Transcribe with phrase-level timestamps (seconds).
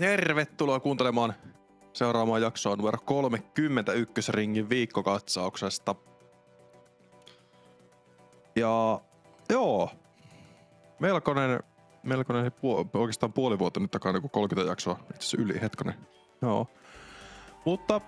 [0.00, 1.34] Tervetuloa kuuntelemaan
[1.92, 5.94] seuraavaan jaksoon numero 31 ringin viikkokatsauksesta.
[8.56, 9.00] Ja
[9.48, 9.90] joo,
[10.98, 11.60] melkoinen,
[12.02, 15.94] melkoinen puo, oikeastaan puoli vuotta nyt takana, kun 30 jaksoa, itse asiassa yli hetkonen.
[16.42, 16.66] Joo.
[17.64, 18.00] Mutta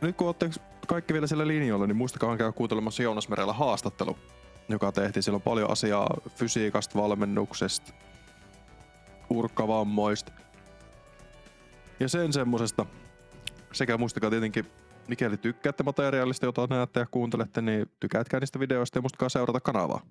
[0.00, 0.50] nyt kun olette
[0.86, 4.18] kaikki vielä siellä linjoilla, niin muistakaa käydä kuuntelemassa Joonas Merellä haastattelu,
[4.68, 5.22] joka tehtiin.
[5.22, 7.92] Siellä on paljon asiaa fysiikasta, valmennuksesta,
[9.30, 10.32] urkkavammoista
[12.00, 12.86] ja sen semmosesta.
[13.72, 14.66] Sekä muistakaa tietenkin,
[15.08, 20.06] mikäli tykkäätte materiaalista, jota näette ja kuuntelette, niin tykätkää niistä videoista ja muistakaa seurata kanavaa.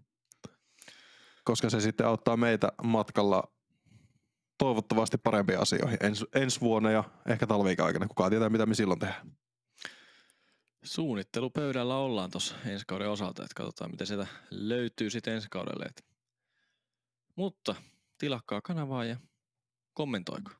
[1.43, 3.43] Koska se sitten auttaa meitä matkalla
[4.57, 8.07] toivottavasti parempiin asioihin ens, ensi vuonna ja ehkä talviikaikana.
[8.07, 9.31] Kukaan tietää, mitä me silloin tehdään.
[10.83, 15.89] Suunnittelupöydällä ollaan tuossa ensi kauden osalta, että katsotaan, miten sieltä löytyy sitten ensi kaudelle.
[17.35, 17.75] Mutta
[18.17, 19.17] tilakkaa kanavaa ja
[19.93, 20.51] kommentoiko.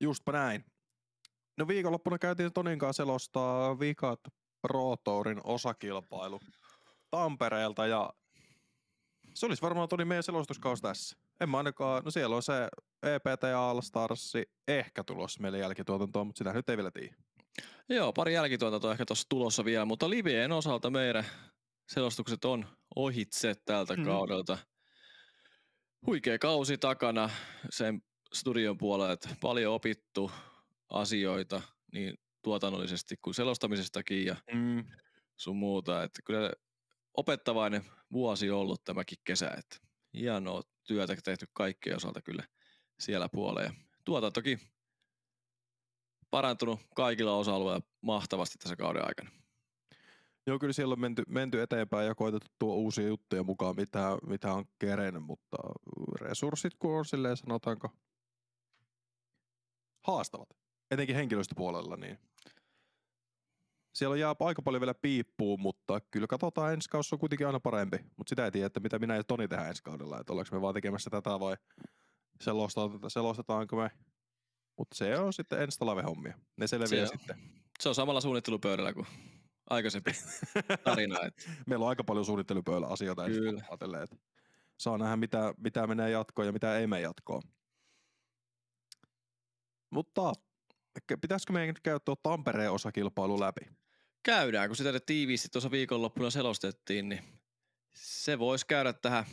[0.00, 0.64] Justpa näin.
[1.56, 4.20] No viikonloppuna käytiin Tonin kanssa selostaa Vikat
[4.62, 6.40] Pro Tourin osakilpailu
[7.10, 8.10] Tampereelta ja
[9.34, 11.16] se olisi varmaan Toni meidän selostuskaus tässä.
[11.40, 12.68] En mä ainakaan, no siellä on se
[13.02, 14.32] EPT ja All Stars
[14.68, 17.14] ehkä tulossa meille jälkituotantoa, mutta sitä nyt ei vielä tiedä.
[17.88, 21.24] Joo, pari jälkituotantoa ehkä tuossa tulossa vielä, mutta Livien osalta meidän
[21.88, 22.66] selostukset on
[22.96, 24.04] ohitse tältä mm.
[24.04, 24.58] kaudelta.
[26.06, 27.30] Huikea kausi takana
[27.70, 28.02] sen
[28.34, 30.30] studion puolella, että paljon opittu
[30.90, 34.84] asioita niin tuotannollisesti kuin selostamisestakin ja mm.
[35.36, 36.02] sun muuta.
[36.02, 36.52] Että kyllä
[37.14, 39.50] opettavainen vuosi ollut tämäkin kesä.
[39.58, 39.76] Että
[40.14, 42.44] hienoa työtä tehty kaikkien osalta kyllä
[42.98, 43.74] siellä puolella.
[44.04, 44.60] Tuotantokin
[46.30, 49.30] parantunut kaikilla osa-alueilla mahtavasti tässä kauden aikana.
[50.46, 54.52] Joo, kyllä siellä on menty, menty eteenpäin ja koitettu tuo uusia juttuja mukaan, mitä, mitä
[54.52, 55.56] on kerennyt, mutta
[56.20, 57.88] resurssit, kun on silleen sanotaanko
[60.04, 60.48] haastavat,
[60.90, 62.18] etenkin henkilöstöpuolella, niin
[63.94, 67.96] siellä jää aika paljon vielä piippuun, mutta kyllä katsotaan ensi kausi on kuitenkin aina parempi.
[68.16, 70.62] Mutta sitä ei tiedä, että mitä minä ja Toni tehdään ensi kaudella, että ollaanko me
[70.62, 71.56] vaan tekemässä tätä vai
[73.08, 73.90] selostetaanko me.
[74.78, 76.38] Mutta se on sitten ensi hommia.
[76.56, 77.36] Ne selviää se sitten.
[77.80, 79.06] Se on samalla suunnittelupöydällä kuin
[79.70, 80.10] aikaisempi
[80.84, 81.18] tarina.
[81.26, 81.42] Että.
[81.66, 83.62] Meillä on aika paljon suunnittelupöydällä asioita Kyllä.
[83.68, 84.16] Ajatellen, että
[84.76, 87.42] saa nähdä mitä, mitä menee jatkoon ja mitä ei mene jatkoon.
[89.94, 90.32] Mutta
[91.20, 93.60] pitäisikö meidän käydä tuo Tampereen osakilpailu läpi?
[94.22, 97.22] Käydään, kun sitä tiiviisti tuossa viikonloppuna selostettiin, niin
[97.94, 99.24] se voisi käydä tähän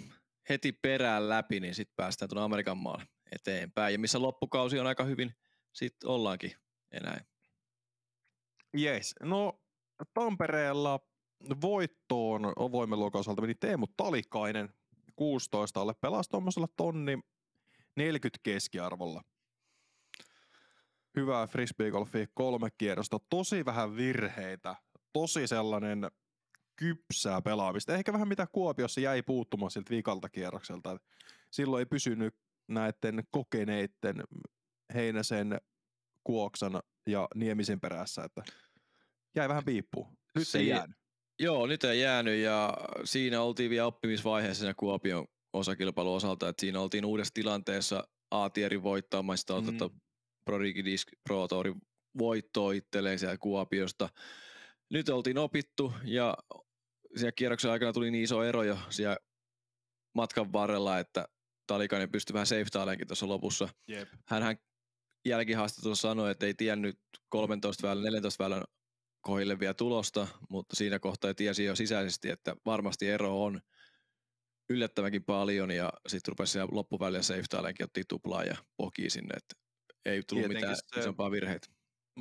[0.49, 3.93] heti perään läpi, niin sitten päästään tuonne Amerikan maalle eteenpäin.
[3.93, 5.33] Ja missä loppukausi on aika hyvin,
[5.73, 6.53] sitten ollaankin
[6.91, 7.23] enää.
[8.79, 9.61] Yes, no
[10.13, 10.99] Tampereella
[11.61, 14.73] voittoon avoimen luokan meni Teemu Talikainen
[15.15, 17.19] 16 alle pelasi tuommoisella tonni
[17.95, 19.21] 40 keskiarvolla
[21.15, 24.75] hyvää frisbeegolfia, kolme kierrosta, tosi vähän virheitä,
[25.13, 26.11] tosi sellainen
[26.75, 27.95] kypsää pelaamista.
[27.95, 30.97] Ehkä vähän mitä Kuopiossa jäi puuttumaan siltä viikalta kierrokselta.
[31.51, 32.35] Silloin ei pysynyt
[32.67, 34.23] näiden kokeneiden
[34.93, 35.61] Heinäsen,
[36.23, 38.43] Kuoksan ja Niemisen perässä, että
[39.35, 40.17] jäi vähän piippuun.
[40.35, 40.97] Nyt se, ei jäänyt.
[41.39, 42.73] Joo, nyt ei jäänyt ja
[43.03, 49.61] siinä oltiin vielä oppimisvaiheessa siinä Kuopion osakilpailun osalta, että siinä oltiin uudessa tilanteessa A-tierin voittamasta
[49.61, 49.67] mm.
[50.45, 51.81] Pro Disc Pro Tourin
[52.17, 54.09] voittoa itselleen siellä Kuopiosta.
[54.89, 56.37] Nyt oltiin opittu ja
[57.15, 59.17] siellä kierroksen aikana tuli niin iso ero jo siellä
[60.15, 61.27] matkan varrella, että
[61.67, 63.69] Talikainen pystyi vähän safetaaleenkin tuossa lopussa.
[63.89, 64.09] Yep.
[64.27, 64.57] Hänhän
[65.25, 68.63] jälkihaastattelussa sanoi, että ei tiennyt 13 väylän, 14 väylän
[69.21, 73.61] kohille vielä tulosta, mutta siinä kohtaa tiesi jo sisäisesti, että varmasti ero on
[74.69, 79.60] yllättävänkin paljon ja sitten rupesi siellä loppuvälillä safetaaleenkin, otti tuplaa ja poki sinne, että
[80.05, 81.67] ei tullut Tietenkin mitään se, isompaa virheitä.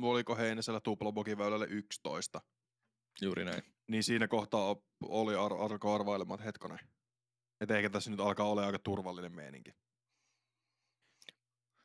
[0.01, 2.41] Oliko Heinesellä tuplabokiväylälle 11?
[3.21, 3.63] Juuri näin.
[3.87, 6.79] Niin siinä kohtaa oli ar- alkoi arvailemaan, että hetkonen.
[7.61, 9.71] Että eikä tässä nyt alkaa olla aika turvallinen meininki.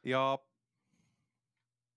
[0.05, 0.39] Ja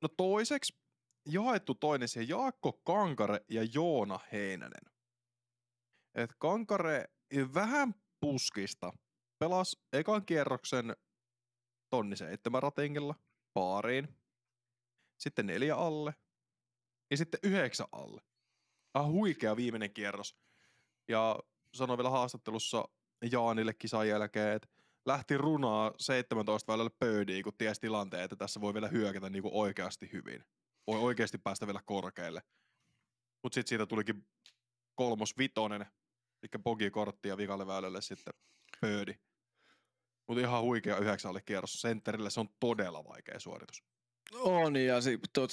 [0.01, 0.77] no toiseksi
[1.25, 4.93] jaettu toinen se Jaakko Kankare ja Joona Heinänen.
[6.15, 7.05] Et Kankare
[7.53, 8.93] vähän puskista
[9.39, 10.95] pelasi ekan kierroksen
[11.89, 13.15] tonni seitsemän ratingilla–
[13.53, 14.07] baariin,
[15.17, 16.13] sitten neljä alle
[17.11, 18.21] ja sitten yhdeksän alle.
[18.93, 20.35] Ah, huikea viimeinen kierros.
[21.07, 21.39] Ja
[21.73, 22.85] sanoi vielä haastattelussa
[23.31, 24.67] Jaanille kisan jälkeen, että
[25.05, 29.53] lähti runaa 17 välillä pöydiin, kun tiesi tilanteen, että tässä voi vielä hyökätä niin kuin
[29.53, 30.43] oikeasti hyvin.
[30.87, 32.41] Voi oikeasti päästä vielä korkealle.
[33.43, 34.27] Mutta sitten siitä tulikin
[34.95, 35.81] kolmos vitonen,
[36.41, 38.33] eli bogi-kortti ja vikalle väylälle sitten
[38.81, 39.13] pöydi.
[40.29, 41.81] Mutta ihan huikea yhdeksän alle kierros.
[41.81, 43.83] Sentterille se on todella vaikea suoritus.
[44.33, 44.95] On, ja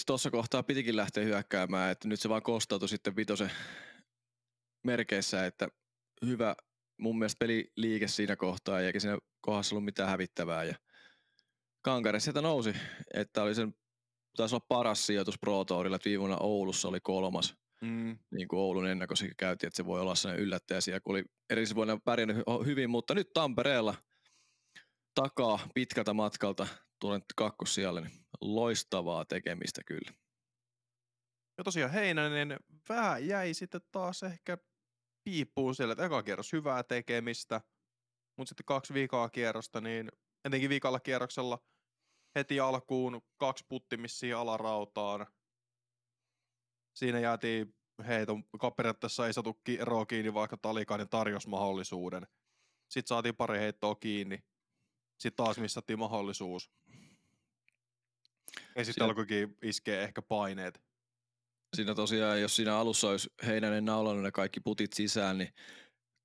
[0.06, 3.50] tuossa kohtaa pitikin lähteä hyökkäämään, että nyt se vaan kostautui sitten vitosen
[4.84, 5.68] merkeissä, että
[6.26, 6.56] hyvä
[6.98, 10.64] mun mielestä peliliike siinä kohtaa, eikä siinä kohdassa ollut mitään hävittävää.
[10.64, 10.74] Ja
[11.82, 12.74] Kankare sieltä nousi,
[13.14, 13.74] että oli sen,
[14.36, 17.56] taisi olla paras sijoitus Pro Tourilla, että viime Oulussa oli kolmas.
[17.80, 18.18] Mm.
[18.30, 22.00] Niin kuin Oulun ennakossa käytiin, että se voi olla sellainen yllättäjä siellä, kun oli edellisvuonna
[22.04, 23.94] pärjännyt hyvin, mutta nyt Tampereella
[25.20, 26.66] takaa pitkältä matkalta
[27.00, 30.12] tulen kakkossijalle, niin loistavaa tekemistä kyllä.
[31.58, 32.56] Ja tosiaan Heinänen
[32.88, 34.58] vähän jäi sitten taas ehkä
[35.24, 37.60] piippuun siellä, että eka kierros hyvää tekemistä,
[38.38, 40.08] mutta sitten kaksi viikaa kierrosta, niin
[40.44, 41.58] etenkin viikalla kierroksella
[42.34, 45.26] heti alkuun kaksi puttimisia alarautaan.
[46.96, 47.74] Siinä jäätiin
[48.06, 48.44] heiton,
[48.76, 52.26] periaatteessa ei saatu eroa kiinni, vaikka Talikainen tarjosi mahdollisuuden.
[52.90, 54.44] Sitten saatiin pari heittoa kiinni.
[55.18, 56.70] Sitten taas missattiin mahdollisuus.
[58.76, 60.82] Ja sitten alkoikin iskeä ehkä paineet.
[61.76, 65.54] Siinä tosiaan, jos siinä alussa olisi Heinänen naulannut ne kaikki putit sisään, niin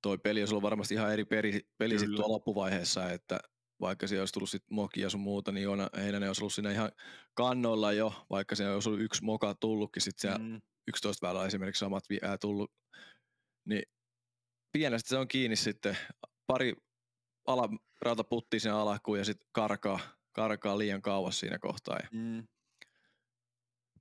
[0.02, 3.40] toi peli olisi ollut varmasti ihan eri peli, peli sitten loppuvaiheessa, että
[3.80, 6.92] vaikka siellä olisi tullut sitten mokia sun muuta, niin Joona Heinänen olisi ollut siinä ihan
[7.34, 10.60] kannoilla jo, vaikka siellä olisi ollut yksi moka tullutkin sitten siellä mm.
[10.88, 12.72] 11 väärä esimerkiksi samat vielä tullut,
[13.64, 13.82] niin
[14.72, 15.98] pienestä se on kiinni sitten
[16.46, 16.74] pari
[17.46, 17.68] ala,
[18.00, 20.00] rautaputtia sinne alkuun ja sitten karkaa,
[20.32, 21.98] karkaa liian kauas siinä kohtaa.
[22.02, 22.46] Ja mm.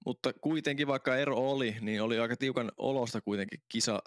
[0.05, 3.99] Mutta kuitenkin vaikka ero oli, niin oli aika tiukan olosta kuitenkin kisa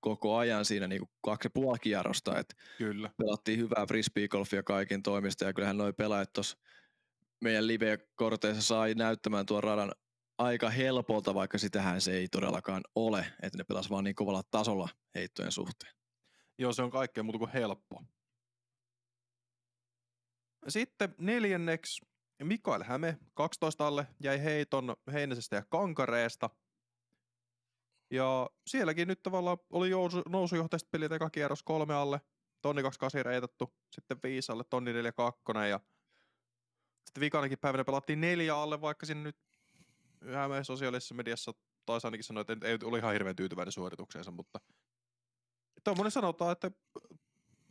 [0.00, 2.38] koko ajan siinä niin kuin kaksi puoli kierrosta.
[2.38, 3.10] Että Kyllä.
[3.16, 6.58] Pelattiin hyvää frisbeegolfia kaikin toimista ja kyllähän noi pelaajat tuossa
[7.40, 9.92] meidän live-korteissa sai näyttämään tuon radan
[10.38, 14.88] aika helpolta, vaikka sitähän se ei todellakaan ole, että ne pelas vaan niin kovalla tasolla
[15.14, 15.94] heittojen suhteen.
[16.58, 18.02] Joo, se on kaikkea muuta kuin helppo.
[20.68, 22.06] Sitten neljänneksi
[22.42, 26.50] Mikael Häme 12 alle jäi heiton Heinäsestä ja Kankareesta.
[28.10, 29.90] Ja sielläkin nyt tavallaan oli
[30.28, 32.20] nousujohtaista pelit eka kierros kolme alle,
[32.62, 35.80] tonni 28 reitattu, sitten viisi alle, tonni 42 ja
[37.04, 39.36] sitten vikanakin päivänä pelattiin neljä alle, vaikka sinne nyt
[40.32, 41.52] Hämeen sosiaalisessa mediassa
[41.86, 44.60] taisi ainakin sanoa, että ei ole ihan hirveän tyytyväinen suoritukseensa, mutta
[45.84, 46.70] tuommoinen sanotaan, että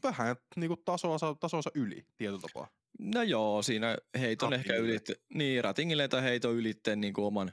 [0.03, 2.67] vähän niin kuin tasonsa, tasonsa yli tietyllä tapaa.
[2.99, 7.51] No joo, siinä heiton ehkä ylitte, niin ratingille tai heiton ylitte niin kuin oman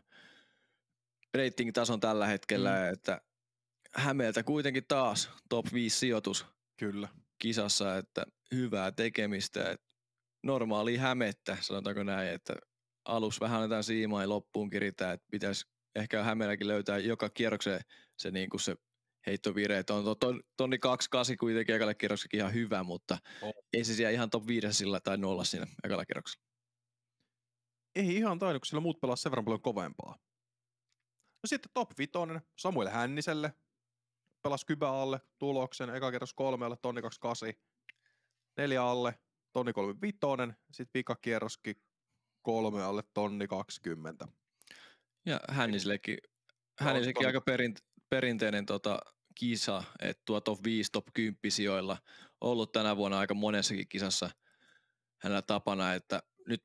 [1.35, 2.93] rating-tason tällä hetkellä, mm.
[2.93, 3.21] että
[3.95, 6.47] Hämeeltä kuitenkin taas top 5 sijoitus
[6.79, 7.09] Kyllä.
[7.39, 9.87] kisassa, että hyvää tekemistä, että
[10.43, 12.55] normaali hämettä, sanotaanko näin, että
[13.05, 17.81] alus vähän annetaan siimaa ja loppuun kiritään, että pitäisi ehkä Hämeelläkin löytää joka kierrokseen
[18.17, 18.77] se, niin kuin se
[19.27, 19.91] heittovireet.
[19.91, 23.55] On ton, tonni 28 kuitenkin ekalle kierroksella ihan hyvä, mutta oh.
[23.73, 26.45] ei se siellä ihan top 5 sillä tai nolla siinä ekalla kierroksella.
[27.95, 30.19] Ei ihan tainnut, kun sillä muut pelaa sen verran paljon kovempaa.
[31.43, 32.13] No sitten top 5,
[32.59, 33.53] Samuel Hänniselle.
[34.43, 37.53] Pelasi kybä alle tuloksen, eka kerros kolme alle, tonni 28.
[38.57, 39.15] Neljä alle,
[39.53, 40.19] tonni 35.
[40.73, 41.83] Sitten pikakierroskin
[42.43, 44.29] kolme alle, tonni 20.
[45.27, 46.19] Ja Hännisellekin,
[46.81, 47.79] Hännisellekin aika perint,
[48.11, 49.01] perinteinen tota,
[49.35, 51.99] kisa, että tuo top 5, top 10 sijoilla
[52.41, 54.31] ollut tänä vuonna aika monessakin kisassa
[55.23, 56.65] hänellä tapana, että nyt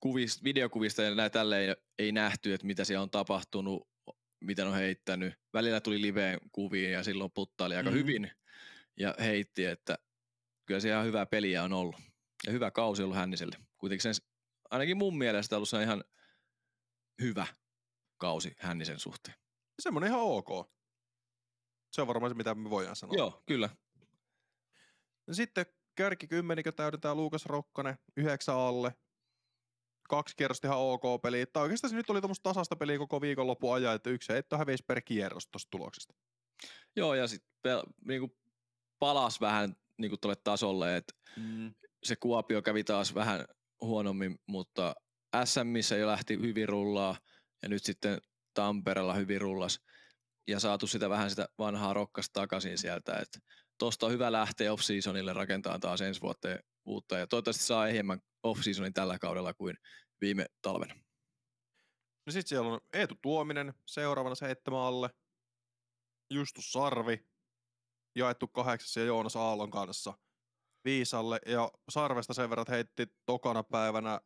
[0.00, 3.88] kuvista, videokuvista ja näin tälleen ei nähty, että mitä siellä on tapahtunut,
[4.40, 5.34] mitä on heittänyt.
[5.52, 7.96] Välillä tuli liveen kuviin ja silloin puttaili aika mm.
[7.96, 8.30] hyvin
[8.96, 9.98] ja heitti, että
[10.66, 11.96] kyllä ihan hyvää peliä on ollut.
[12.46, 13.56] Ja hyvä kausi ollut Hänniselle.
[13.78, 14.26] Kuitenkin sen,
[14.70, 16.04] ainakin mun mielestä ollut se ihan
[17.22, 17.46] hyvä
[18.16, 19.34] kausi Hännisen suhteen.
[19.80, 20.70] Semmoinen ihan ok.
[21.92, 23.16] Se on varmaan se, mitä me voidaan sanoa.
[23.16, 23.68] Joo, kyllä.
[25.26, 28.94] No sitten kärki kymmenikö täydentää Luukas Rokkanen yhdeksän alle.
[30.08, 31.46] Kaksi kierrosta ihan ok peliä.
[31.46, 34.84] Tai oikeastaan se nyt oli tuommoista tasasta peliä koko viikonloppu ajan, että yksi heitto hävisi
[34.86, 36.14] per kierros tuosta tuloksesta.
[36.96, 38.36] Joo, ja sitten niinku
[38.98, 41.74] palas vähän niinku tuolle tasolle, että mm.
[42.02, 43.44] se Kuopio kävi taas vähän
[43.80, 44.94] huonommin, mutta
[45.44, 47.16] SMissä jo lähti hyvin rullaa,
[47.62, 48.20] ja nyt sitten
[48.60, 49.80] Tampereella hyvin rullas
[50.48, 53.38] ja saatu sitä vähän sitä vanhaa rokkasta takaisin sieltä, että
[53.78, 58.92] tosta on hyvä lähteä off-seasonille rakentaa taas ensi vuoteen uutta ja toivottavasti saa enemmän off-seasonin
[58.92, 59.76] tällä kaudella kuin
[60.20, 60.94] viime talvena.
[62.26, 65.10] No sitten siellä on Eetu Tuominen seuraavana seitsemän alle,
[66.30, 67.26] Justus Sarvi,
[68.14, 70.14] jaettu kahdeksas ja Joonas Aallon kanssa
[70.84, 74.20] viisalle ja Sarvesta sen verran heitti tokana päivänä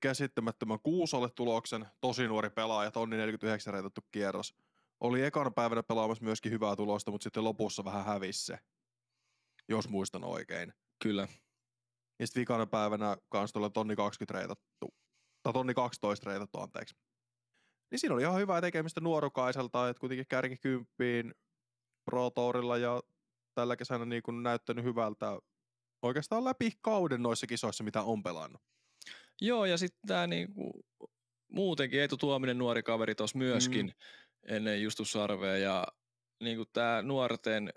[0.00, 4.54] käsittämättömän kuusolle tuloksen, tosi nuori pelaaja, tonni 49 reitattu kierros.
[5.00, 8.58] Oli ekana päivänä pelaamassa myöskin hyvää tulosta, mutta sitten lopussa vähän hävisi se.
[9.68, 10.72] jos muistan oikein.
[11.02, 11.28] Kyllä.
[12.18, 14.94] Ja sitten vikana päivänä kans tuolla tonni 20 reitattu,
[15.42, 16.94] tai tonni 12 reitattu, anteeksi.
[17.90, 21.34] Niin siinä oli ihan hyvää tekemistä nuorukaiselta, että kuitenkin kärki kymppiin
[22.04, 23.02] Pro Tourilla ja
[23.54, 25.38] tällä kesänä niin kuin näyttänyt hyvältä
[26.02, 28.62] oikeastaan läpi kauden noissa kisoissa, mitä on pelannut.
[29.40, 30.84] Joo, ja sitten tämä niinku,
[31.52, 34.54] muutenkin Eetu Tuominen nuori kaveri tuossa myöskin mm.
[34.56, 35.86] ennen Justus Sarvea ja
[36.42, 37.70] niinku tämä nuorten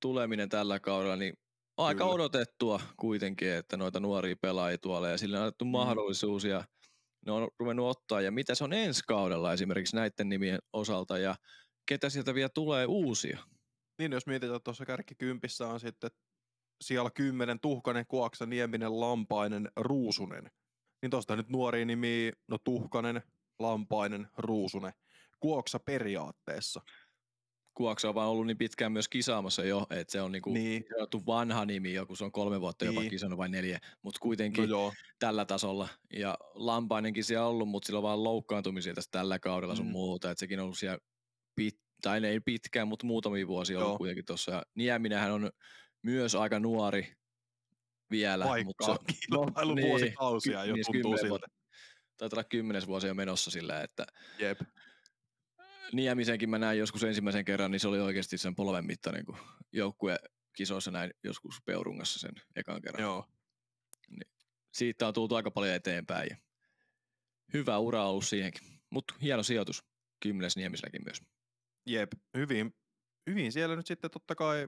[0.00, 1.34] tuleminen tällä kaudella, niin
[1.76, 2.14] aika Kyllä.
[2.14, 5.70] odotettua kuitenkin, että noita nuoria pelaajia tuolla ja sillä on annettu mm.
[5.70, 6.64] mahdollisuus ja
[7.26, 11.34] ne on ruvennut ottaa ja mitä se on ensi kaudella esimerkiksi näiden nimien osalta ja
[11.86, 13.38] ketä sieltä vielä tulee uusia.
[13.98, 16.10] Niin, jos mietitään, että tuossa kärkikympissä on sitten
[16.84, 20.50] siellä kymmenen Tuhkanen, Kuoksa, Nieminen, Lampainen, Ruusunen.
[21.04, 23.22] Niin tuosta nyt nuori nimi, no Tuhkanen,
[23.58, 24.92] Lampainen, Ruusunen.
[25.40, 26.80] Kuoksa periaatteessa.
[27.74, 30.84] Kuoksa on vaan ollut niin pitkään myös kisaamassa jo, että se on niinku niin.
[31.26, 32.94] vanha nimi, joku se on kolme vuotta niin.
[32.94, 35.88] jopa kisannut vai neljä, mutta kuitenkin no tällä tasolla.
[36.12, 39.92] Ja Lampainenkin siellä on ollut, mutta sillä on vaan loukkaantumisia tässä tällä kaudella sun mm.
[39.92, 40.98] muuta, että sekin on ollut siellä
[41.54, 44.62] pit, tai ei pitkään, mutta muutamia vuosia ollut kuitenkin tuossa.
[44.74, 45.50] Nieminenhän on
[46.02, 47.14] myös aika nuori
[48.10, 48.44] vielä.
[48.44, 51.46] Paikkaa, mutta se, no, niin, vuosikausia jo niin, tuntuu siltä.
[52.16, 54.06] Taitaa olla kymmenes vuosi jo menossa sillä, että
[54.38, 54.60] Jep.
[55.92, 59.38] Niemisenkin mä näin joskus ensimmäisen kerran, niin se oli oikeasti sen polven mittainen, kun
[59.72, 60.18] joukkue
[60.56, 63.02] kisoissa näin joskus Peurungassa sen ekan kerran.
[63.02, 63.24] Joo.
[64.08, 64.30] Niin,
[64.72, 66.36] siitä on tultu aika paljon eteenpäin ja
[67.52, 68.80] hyvä ura ollut siihenkin.
[68.90, 69.84] Mutta hieno sijoitus
[70.20, 71.22] kymmenes Niemiselläkin myös.
[71.86, 72.74] Jep, hyvin,
[73.30, 74.66] hyvin siellä nyt sitten totta kai,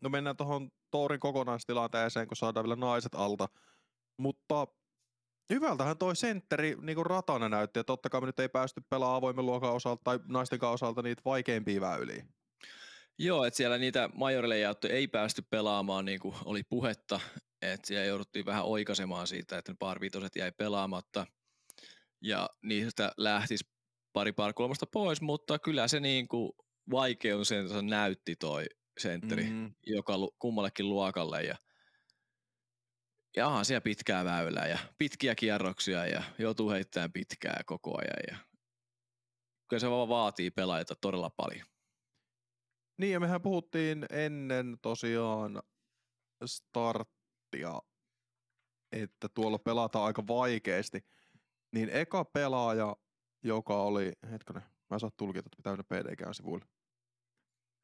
[0.00, 3.48] no mennään tuohon Toorin kokonaistilanteeseen, kun saadaan vielä naiset alta,
[4.16, 4.66] mutta
[5.50, 9.18] hyvältähän toi sentteri niin kuin ratana näytti, että totta kai me nyt ei päästy pelaamaan
[9.18, 12.26] avoimen luokan osalta tai naisten osalta niitä vaikeimpia väyliä.
[13.18, 14.56] Joo, että siellä niitä majorille
[14.90, 17.20] ei päästy pelaamaan, niin kuin oli puhetta,
[17.62, 19.98] että siellä jouduttiin vähän oikaisemaan siitä, että ne par
[20.36, 21.26] jäi pelaamatta
[22.20, 23.64] ja niistä lähtisi
[24.12, 26.52] pari par kolmosta pois, mutta kyllä se niin kuin
[26.90, 27.50] vaikeus
[27.82, 28.64] näytti toi
[29.02, 29.74] sentteri mm.
[29.86, 31.56] joka kummallekin luokalle ja
[33.36, 38.36] ja onhan siellä pitkää väylää ja pitkiä kierroksia ja joutuu heittämään pitkää koko ajan ja
[39.68, 41.66] kyllä se vaan vaatii pelaajia todella paljon.
[42.98, 45.62] Niin ja mehän puhuttiin ennen tosiaan
[46.46, 47.82] starttia,
[48.92, 51.04] että tuolla pelataan aika vaikeasti,
[51.74, 52.96] niin eka pelaaja,
[53.44, 56.66] joka oli, hetkinen, mä saan tulkita, että pitää pd sivuille.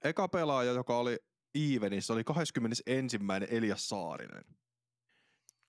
[0.05, 1.19] Eka pelaaja, joka oli
[1.55, 2.85] Evenissä, oli 21.
[3.50, 4.45] Elias Saarinen.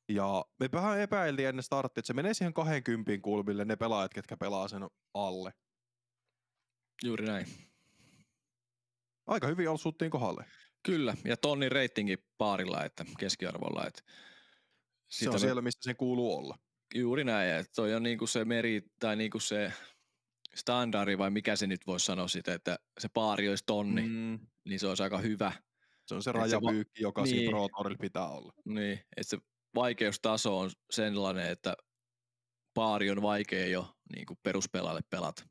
[0.09, 4.37] Ja me vähän epäiltiin ennen starttia, että se menee siihen 20 kulmille ne pelaajat, ketkä
[4.37, 5.53] pelaa sen alle.
[7.03, 7.47] Juuri näin.
[9.27, 10.45] Aika hyvin osuttiin kohdalle.
[10.83, 13.87] Kyllä, ja tonnin reitingi paarilla, että keskiarvolla.
[13.87, 14.01] Että
[15.07, 15.39] se on me...
[15.39, 16.57] siellä, mistä sen kuuluu olla.
[16.95, 19.73] Juuri näin, että toi on niinku se meri, tai niinku se
[20.59, 24.39] standardi, vai mikä se nyt voisi sanoa sitä, että se paari olisi tonni, mm.
[24.65, 25.51] niin se olisi aika hyvä.
[26.07, 28.53] Se on se rajapyykki, joka niin, siinä Pro pitää olla.
[28.65, 29.37] Niin, että se
[29.75, 31.75] vaikeustaso on sellainen, että
[32.73, 35.43] paari on vaikea jo niin kuin peruspelaajalle pelata.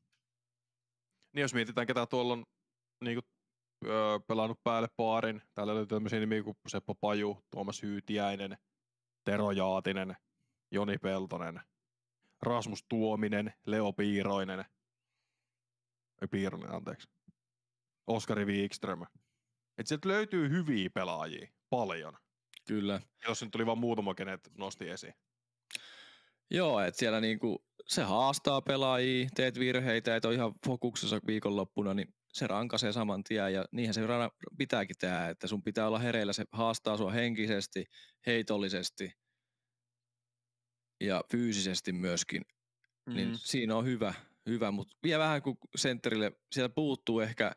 [1.34, 2.44] Niin jos mietitään, ketä tuolla on
[3.04, 3.24] niin kuin,
[3.90, 8.58] öö, pelannut päälle paarin, täällä löytyy tämmöisiä nimiä kuin Seppo Paju, Tuomas Hyytiäinen,
[9.24, 10.16] Tero Jaatinen,
[10.72, 11.60] Joni Peltonen,
[12.42, 14.64] Rasmus Tuominen, Leo Piiroinen,
[16.22, 17.08] ei Piiroinen, anteeksi,
[18.06, 19.06] Oskari Wikström.
[19.78, 22.16] Et sieltä löytyy hyviä pelaajia, paljon.
[22.68, 23.00] Kyllä.
[23.28, 25.14] Jos nyt tuli vain muutama, kenet nosti esiin.
[26.50, 32.14] Joo, että siellä niinku, se haastaa pelaajia, teet virheitä, et ole ihan fokuksessa viikonloppuna, niin
[32.32, 34.00] se rankaisee saman tien ja niinhän se
[34.58, 37.84] pitääkin tehdä, että sun pitää olla hereillä, se haastaa sua henkisesti,
[38.26, 39.12] heitollisesti
[41.00, 42.42] ja fyysisesti myöskin,
[43.06, 43.14] mm.
[43.14, 44.14] niin siinä on hyvä,
[44.48, 47.52] hyvä, mutta vielä vähän kuin sentterille, sieltä puuttuu ehkä,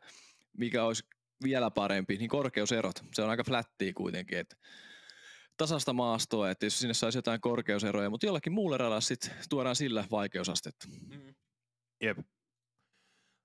[0.58, 1.04] mikä olisi
[1.44, 4.56] vielä parempi, niin korkeuserot, se on aika flättiä kuitenkin, että
[5.56, 10.04] tasasta maastoa, että jos sinne saisi jotain korkeuseroja, mutta jollakin muulla radalla sitten tuodaan sillä
[10.10, 10.88] vaikeusastetta.
[10.88, 11.34] Mm.
[12.02, 12.18] Jep.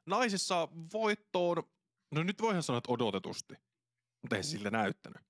[0.05, 1.63] Naisissa voittoon,
[2.11, 3.55] no nyt voihan sanoa, että odotetusti,
[4.21, 5.21] mutta ei siltä näyttänyt.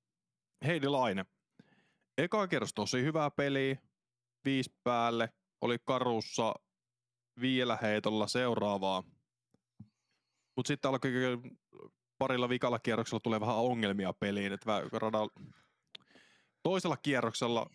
[0.66, 1.26] Heidi Laine.
[2.18, 3.78] Eka kerros tosi hyvää peliä,
[4.46, 6.54] viisi päälle, oli karussa
[7.42, 9.04] vielä heitolla seuraavaa.
[10.56, 11.12] Mutta sitten alkoi
[12.18, 15.32] parilla vikalla kierroksella tulee vähän ongelmia peliin, että radalla
[16.64, 17.70] toisella kierroksella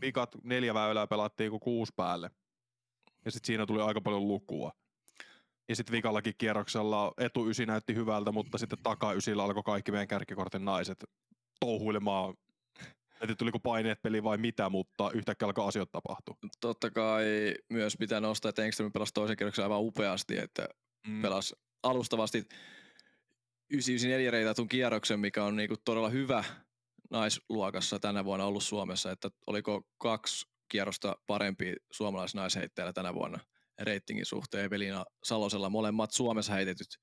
[0.00, 2.30] vikat neljä väylää pelattiin kuin kuusi päälle.
[3.24, 4.72] Ja sitten siinä tuli aika paljon lukua.
[5.68, 10.08] Ja sitten vikallakin kierroksella etu ysi näytti hyvältä, mutta sitten taka ysillä alkoi kaikki meidän
[10.08, 11.04] kärkikortin naiset
[11.60, 12.34] touhuilemaan,
[13.22, 16.36] että tuliko paineet peli vai mitä, mutta yhtäkkiä alkaa asiat tapahtua.
[16.60, 17.24] Totta kai
[17.68, 20.68] myös pitää nostaa, että Engström pelasi toisen kierroksen aivan upeasti, että
[21.06, 21.22] mm.
[21.22, 22.38] pelasi alustavasti
[23.70, 26.44] 994 reitatun kierroksen, mikä on niinku todella hyvä
[27.10, 33.38] naisluokassa tänä vuonna ollut Suomessa, että oliko kaksi kierrosta parempi suomalaisnaisheittäjällä tänä vuonna
[33.78, 34.64] reitingin suhteen.
[34.64, 36.98] Evelina Salosella molemmat Suomessa heitetyt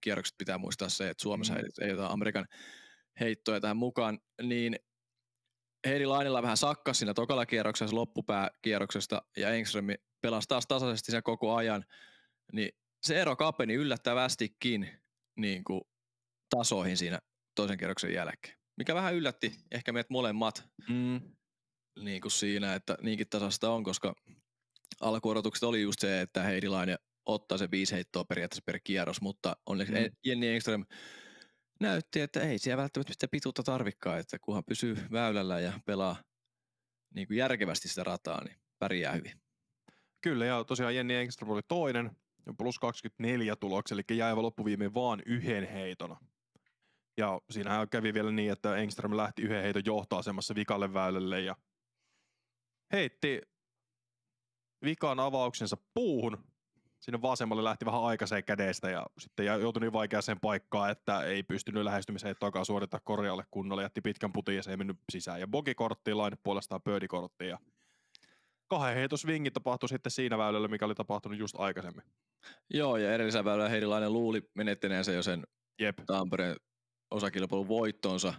[0.00, 1.60] kierrokset pitää muistaa se, että Suomessa mm.
[1.80, 2.46] ei jotain Amerikan
[3.20, 4.76] heittoja tähän mukaan, niin
[5.86, 9.86] Heidi Lainilla vähän sakkas siinä tokalla kierroksessa loppupääkierroksesta ja Engström
[10.20, 11.84] pelasi taas tasaisesti sen koko ajan,
[12.52, 12.70] niin
[13.02, 14.88] se ero kapeni yllättävästikin
[15.36, 15.80] niin kuin
[16.56, 17.18] tasoihin siinä
[17.54, 21.20] toisen kierroksen jälkeen, mikä vähän yllätti ehkä meidät molemmat mm.
[21.98, 24.14] niin kuin siinä, että niinkin tasasta on, koska
[25.00, 26.96] alkuodotukset oli just se, että Heidi Laine
[27.26, 30.16] ottaa se viisi heittoa periaatteessa per kierros, mutta onneksi mm.
[30.24, 30.84] Jenni Engström
[31.80, 36.16] näytti, että ei siellä välttämättä sitä pituutta tarvikaan, että kunhan pysyy väylällä ja pelaa
[37.14, 39.40] niin kuin järkevästi sitä rataa, niin pärjää hyvin.
[40.20, 42.10] Kyllä, ja tosiaan Jenni Engström oli toinen,
[42.58, 46.16] plus 24 tuloksi, eli jäi loppuviimein vaan yhden heiton.
[47.16, 51.56] Ja siinähän kävi vielä niin, että Engström lähti yhden heiton johtoasemassa vikalle väylälle ja
[52.92, 53.40] heitti
[54.84, 56.44] vikan avauksensa puuhun.
[57.00, 61.84] Sinne vasemmalle lähti vähän aikaiseen kädestä ja sitten joutui niin vaikeaseen paikkaan, että ei pystynyt
[61.84, 63.82] lähestymiseen takaa suorittaa korjaalle kunnolla.
[63.82, 65.40] Jätti pitkän putin ja se ei mennyt sisään.
[65.40, 67.50] Ja bogikorttiin, laine puolestaan pöydikorttiin.
[67.50, 67.58] Ja
[68.68, 72.04] kahden heitos vingi tapahtui sitten siinä väylällä, mikä oli tapahtunut just aikaisemmin.
[72.70, 75.46] Joo, ja edellisellä väylällä Heidilainen luuli menettäneensä jo sen
[75.80, 75.98] Jep.
[76.06, 76.56] Tampereen
[77.10, 78.34] osakilpailun voittonsa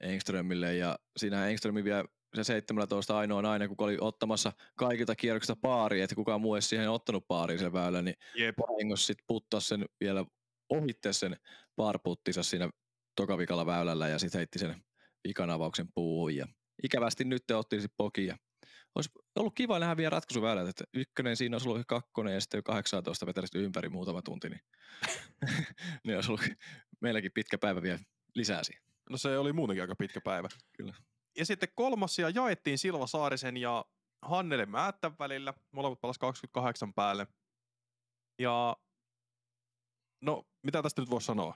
[0.00, 2.04] Engströmille, ja siinä Engströmi vielä
[2.36, 6.90] se 17 ainoa nainen, kuka oli ottamassa kaikilta kierroksista paari, että kukaan muu ei siihen
[6.90, 8.58] ottanut paariin sen väylän, niin Jep.
[8.58, 10.24] vahingossa sitten puttaa sen vielä
[10.68, 11.36] ohitte sen
[11.76, 12.70] parputtinsa siinä
[13.16, 14.84] tokavikalla väylällä ja sitten heitti sen
[15.28, 16.36] vikan avauksen puuhun.
[16.36, 16.46] Ja
[16.82, 18.36] ikävästi nyt te otti sitten poki ja
[18.94, 23.26] olisi ollut kiva nähdä vielä ratkaisuväylät, että ykkönen siinä olisi ollut kakkonen ja sitten 18
[23.26, 24.60] vetäisi ympäri muutama tunti, niin,
[26.04, 26.46] niin olisi ollut
[27.00, 27.98] meilläkin pitkä päivä vielä
[28.34, 28.84] lisää siihen.
[29.10, 30.48] No se oli muutenkin aika pitkä päivä.
[30.76, 30.94] Kyllä.
[31.38, 33.84] Ja sitten kolmas ja jaettiin Silva Saarisen ja
[34.22, 35.54] Hannele Määttän välillä.
[35.72, 37.26] Molemmat palas 28 päälle.
[38.38, 38.76] Ja
[40.20, 41.54] no, mitä tästä nyt voisi sanoa?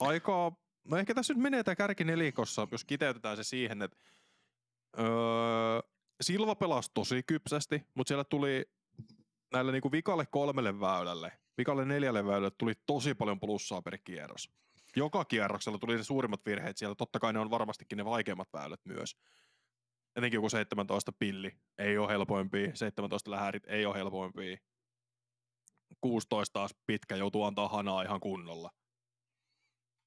[0.00, 0.52] Aika,
[0.84, 3.96] no ehkä tässä nyt menee tämä kärki nelikossa, jos kiteytetään se siihen, että
[4.98, 5.80] öö,
[6.20, 8.66] Silva pelasi tosi kypsästi, mutta siellä tuli
[9.52, 14.50] näille niinku vikalle kolmelle väylälle, vikalle neljälle väylälle tuli tosi paljon plussaa per kierros.
[14.96, 16.94] Joka kierroksella tuli ne suurimmat virheet siellä.
[16.94, 19.16] Totta kai ne on varmastikin ne vaikeimmat väylät myös.
[20.16, 24.56] Etenkin joku 17 pilli ei ole helpoimpia, 17 lähärit ei ole helpoimpia.
[26.00, 28.70] 16 taas pitkä joutuu antaa hanaa ihan kunnolla.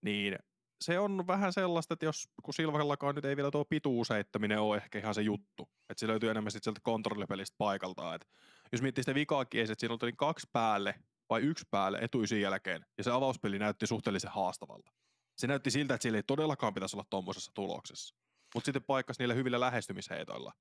[0.01, 0.35] Niin
[0.81, 4.99] se on vähän sellaista, että jos kun Silvallakaan nyt ei vielä tuo pituuseittäminen ole ehkä
[4.99, 5.69] ihan se juttu.
[5.89, 8.15] Että se löytyy enemmän sitten sieltä kontrollipelistä paikaltaan.
[8.15, 8.27] Et
[8.71, 10.95] jos miettii sitä vikaakin, että siinä oli kaksi päälle
[11.29, 14.91] vai yksi päälle etuisin jälkeen, ja se avauspeli näytti suhteellisen haastavalta.
[15.37, 18.15] Se näytti siltä, että sillä ei todellakaan pitäisi olla tuommoisessa tuloksessa.
[18.53, 20.53] Mutta sitten paikkas niillä hyvillä lähestymisheitoilla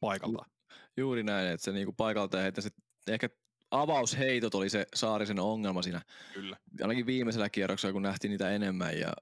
[0.00, 0.44] paikalta.
[0.48, 2.74] Ju- juuri näin, että se niinku paikalta ja sit
[3.08, 3.28] ehkä
[3.70, 6.02] avausheitot oli se Saarisen ongelma siinä.
[6.34, 6.56] Kyllä.
[6.82, 9.12] Ainakin viimeisellä kierroksella, kun nähtiin niitä enemmän ja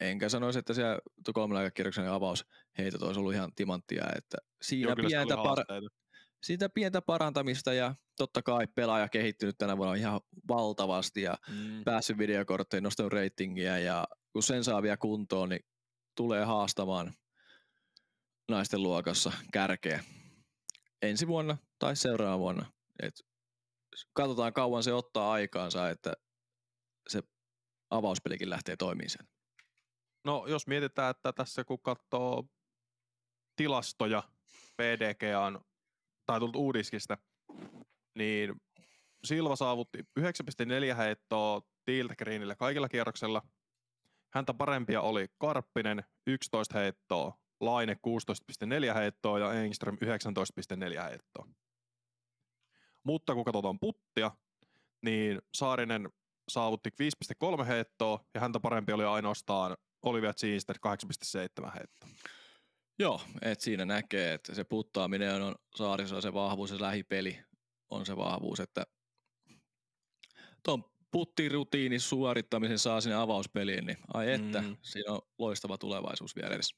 [0.00, 0.98] enkä sanoisi, että siellä
[1.34, 5.90] kolmella kierroksen avausheitot olisi ollut ihan timanttia, että siinä Joo, pientä, par-
[6.42, 11.84] siitä pientä parantamista ja totta kai pelaaja kehittynyt tänä vuonna ihan valtavasti ja mm.
[11.84, 15.64] päässyt videokortteihin, nostanut ratingia ja kun sen saa vielä kuntoon, niin
[16.16, 17.14] tulee haastamaan
[18.48, 20.04] naisten luokassa kärkeä
[21.02, 22.72] ensi vuonna tai seuraavana vuonna.
[23.02, 23.14] Et
[24.12, 26.12] katsotaan kauan se ottaa aikaansa, että
[27.08, 27.22] se
[27.90, 29.28] avauspelikin lähtee toimimaan sen.
[30.24, 32.44] No jos mietitään, että tässä kun katsoo
[33.56, 34.22] tilastoja,
[34.76, 35.60] PDG on
[36.28, 37.18] tai tullut uudiskista,
[38.14, 38.54] niin
[39.24, 43.42] Silva saavutti 9,4 heittoa Tiltgreenille kaikilla kierroksilla.
[44.34, 47.96] Häntä parempia oli Karppinen 11 heittoa, Laine
[48.90, 51.48] 16,4 heittoa ja Engström 19,4 heittoa.
[53.04, 54.30] Mutta kun katsotaan puttia,
[55.02, 56.10] niin Saarinen
[56.48, 56.90] saavutti
[57.58, 60.76] 5,3 heittoa ja häntä parempi oli ainoastaan Olivia Zinster
[61.64, 62.08] 8,7 heittoa.
[62.98, 67.40] Joo, että siinä näkee, että se puttaaminen on saarissa se vahvuus, se lähipeli
[67.90, 68.86] on se vahvuus, että
[70.62, 74.76] tuon puttirutiinin suorittamisen saa sinne avauspeliin, niin ai että, mm.
[74.82, 76.74] siinä on loistava tulevaisuus vielä edes.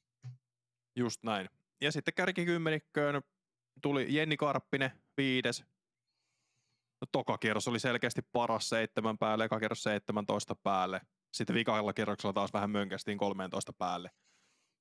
[0.97, 1.49] Just näin.
[1.81, 3.23] Ja sitten kärkikymmenikköön
[3.83, 5.65] tuli Jenni Karppinen, viides.
[7.01, 11.01] No, toka kierros oli selkeästi paras seitsemän päälle, eka kierros 17 päälle.
[11.35, 14.11] Sitten vikalla kerroksella taas vähän mönkästiin 13 päälle.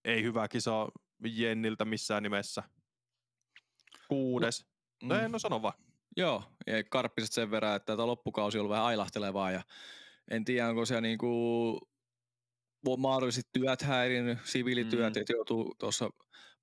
[0.05, 0.87] Ei hyvä kisa
[1.23, 2.63] Jenniltä missään nimessä.
[4.07, 4.65] Kuudes.
[5.03, 5.31] No, mm.
[5.31, 5.73] no sano vaan.
[6.17, 9.61] Joo, ja karppiset sen verran, että tämä loppukausi on ollut vähän ailahtelevaa ja
[10.31, 11.89] en tiedä, onko se niinku
[12.97, 15.21] mahdollisesti työt häirinnyt, siviilityöt, mm.
[15.21, 16.09] että joutuu tuossa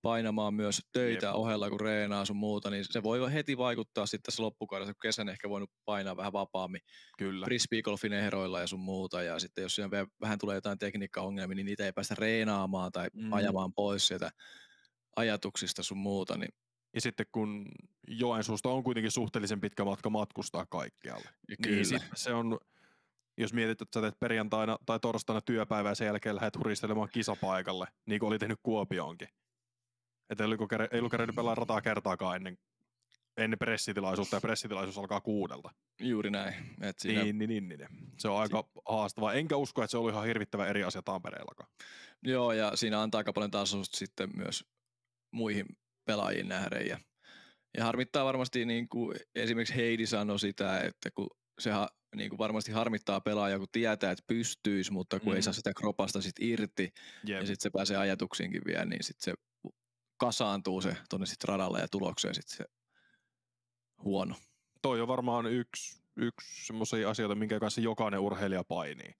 [0.02, 1.34] painamaan myös töitä Jep.
[1.34, 5.28] ohella, kun reenaa sun muuta, niin se voi heti vaikuttaa sitten tässä loppukaudessa, kun kesän
[5.28, 6.80] ehkä voinut painaa vähän vapaammin.
[7.18, 7.46] Kyllä.
[7.46, 11.84] Frisbeegolfin ehroilla ja sun muuta, ja sitten jos siihen vähän tulee jotain tekniikkaongelmia, niin niitä
[11.84, 13.32] ei päästä reenaamaan tai mm.
[13.32, 14.30] ajamaan pois sieltä
[15.16, 16.50] ajatuksista sun muuta, niin
[16.94, 17.66] ja sitten kun
[18.08, 21.76] Joensuusta on kuitenkin suhteellisen pitkä matka matkustaa kaikkialle, ja kyllä.
[21.76, 22.58] niin se on
[23.36, 27.86] jos mietit, että sä teet perjantaina tai torstaina työpäivää ja sen jälkeen lähdet huristelemaan kisapaikalle,
[28.06, 29.28] niin kuin oli tehnyt Kuopioonkin.
[30.30, 32.58] Että ei ollut, ei ollut kerennyt pelaa rataa kertaakaan ennen,
[33.36, 35.70] ennen pressitilaisuutta, ja pressitilaisuus alkaa kuudelta.
[36.00, 36.54] Juuri näin.
[36.80, 37.22] Et siinä...
[37.22, 39.32] niin, niin, niin, niin, Se on aika si- haastavaa.
[39.32, 41.70] Enkä usko, että se oli ihan hirvittävä eri asia Tampereellakaan.
[42.22, 44.64] Joo, ja siinä antaa aika paljon tasosta sitten myös
[45.30, 45.66] muihin
[46.04, 46.86] pelaajiin nähden.
[46.86, 46.98] Ja,
[47.76, 52.38] ja harmittaa varmasti, niin kuin esimerkiksi Heidi sanoi sitä, että kun se ha, niin kuin
[52.38, 55.36] varmasti harmittaa pelaajaa, kun tietää, että pystyisi, mutta kun mm.
[55.36, 56.92] ei saa sitä kropasta sit irti,
[57.28, 57.40] yep.
[57.40, 59.34] ja sitten se pääsee ajatuksiinkin vielä, niin sitten se
[60.16, 62.64] kasaantuu se tuonne sitten radalle ja tulokseen sitten se
[64.04, 64.34] huono.
[64.82, 69.14] Toi on varmaan yksi, yksi semmoisia asioita, minkä kanssa jokainen urheilija painii.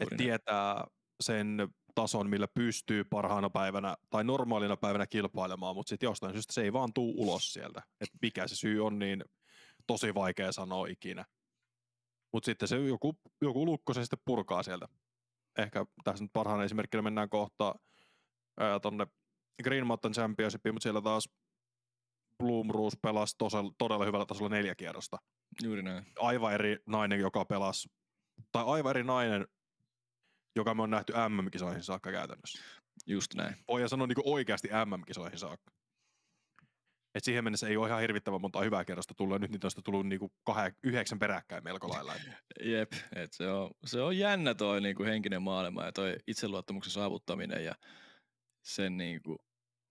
[0.00, 0.84] Että tietää
[1.20, 6.62] sen tason, millä pystyy parhaana päivänä tai normaalina päivänä kilpailemaan, mutta sitten jostain syystä se
[6.62, 7.82] ei vaan tuu ulos sieltä.
[8.00, 9.24] Että mikä se syy on, niin
[9.86, 11.24] tosi vaikea sanoa ikinä.
[12.32, 14.88] Mutta sitten se joku, joku lukko se sitten purkaa sieltä.
[15.58, 17.74] Ehkä tässä nyt parhaana esimerkkinä mennään kohta
[18.82, 19.06] tuonne
[19.62, 21.28] Green Mountain Championshipiin, mutta siellä taas
[22.38, 25.16] Bloom Roos pelasi tosel, todella hyvällä tasolla neljä kierrosta.
[25.62, 26.06] Juuri näin.
[26.18, 27.88] Aivan eri nainen, joka pelasi,
[28.52, 29.46] tai aivan eri nainen,
[30.56, 32.64] joka me on nähty MM-kisoihin saakka käytännössä.
[33.06, 33.56] Just näin.
[33.68, 35.72] Voidaan sanoa niin oikeasti MM-kisoihin saakka.
[37.14, 39.82] Et siihen mennessä ei ole ihan hirvittävän monta hyvää kerrosta tullut, ja nyt niitä on
[39.84, 42.14] tullut niinku kahden, yhdeksän peräkkäin melko lailla.
[42.64, 47.64] Jep, et se, on, se on jännä toi niinku henkinen maailma ja toi itseluottamuksen saavuttaminen
[47.64, 47.74] ja
[48.62, 49.36] sen niinku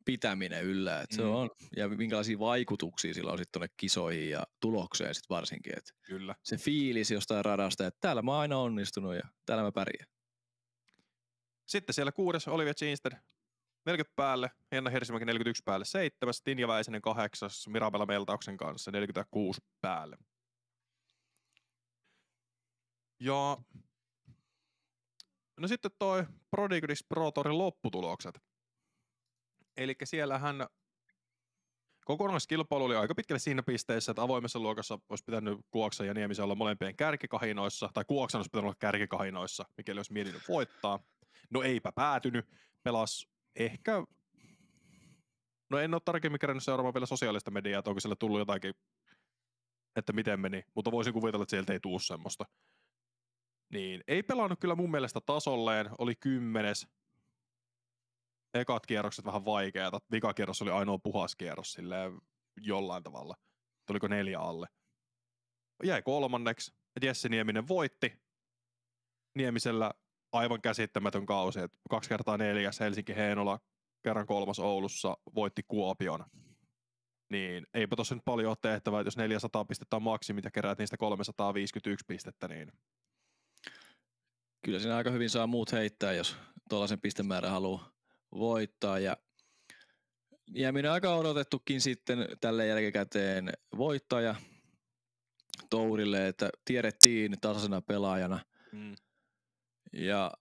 [0.05, 1.01] pitäminen yllä.
[1.01, 1.29] Et se mm.
[1.29, 5.77] on, ja minkälaisia vaikutuksia sillä on sitten tuonne kisoihin ja tulokseen sitten varsinkin.
[5.77, 6.35] Et Kyllä.
[6.43, 10.09] Se fiilis jostain radasta, että täällä mä oon aina onnistunut ja täällä mä pärjään.
[11.65, 13.15] Sitten siellä kuudes Olivia Ginster
[13.87, 20.17] 40 päälle, Henna Hirsimäki 41 päälle, 7, Tinja Väisänen 8, Mirabella Meltauksen kanssa 46 päälle.
[23.19, 23.57] Ja
[25.59, 28.39] no sitten toi Prodigris Pro Tourin lopputulokset.
[29.77, 30.67] Eli siellähän
[32.05, 36.55] kokonaiskilpailu oli aika pitkälle siinä pisteessä, että avoimessa luokassa olisi pitänyt Kuoksa ja Niemisen olla
[36.55, 40.99] molempien kärkikahinoissa, tai Kuoksan olisi pitänyt olla kärkikahinoissa, mikäli olisi mietinyt voittaa.
[41.49, 42.45] No eipä päätynyt,
[42.83, 44.03] pelas ehkä,
[45.69, 48.73] no en ole tarkemmin kerännyt seuraamaan vielä sosiaalista mediaa, että onko siellä tullut jotakin,
[49.95, 52.45] että miten meni, mutta voisin kuvitella, että sieltä ei tuu semmoista.
[53.73, 56.87] Niin, ei pelannut kyllä mun mielestä tasolleen, oli kymmenes.
[58.53, 62.21] Ekat kierrokset vähän vaikeata, vikakierros oli ainoa puhas kierros silleen
[62.61, 63.35] jollain tavalla.
[63.85, 64.67] Tuliko neljä alle.
[65.83, 68.13] Jäi kolmanneksi, Jesse Nieminen voitti.
[69.35, 69.93] Niemisellä
[70.31, 71.59] aivan käsittämätön kausi.
[71.59, 73.59] Et kaksi kertaa neljäs Helsinki Heinola,
[74.03, 76.25] kerran kolmas Oulussa, voitti Kuopion.
[77.29, 80.77] Niin eipä tuossa nyt paljon ole tehtävää, että jos 400 pistettä on maksimi ja keräät
[80.77, 82.71] niistä 351 pistettä, niin...
[84.65, 86.37] Kyllä siinä aika hyvin saa muut heittää, jos
[86.69, 87.91] tuollaisen pistemäärän haluaa
[88.31, 88.99] voittaa.
[88.99, 89.17] Ja
[90.55, 94.35] Jääminen aika odotettukin sitten tälle jälkikäteen voittaja
[95.69, 98.39] Tourille, että tiedettiin tasaisena pelaajana.
[98.71, 98.95] Mm.
[99.93, 100.31] Ja,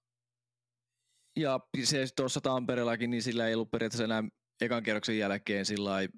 [1.37, 4.25] ja se tuossa Tampereellakin, niin sillä ei ollut periaatteessa enää
[4.61, 6.09] ekan kierroksen jälkeen sillä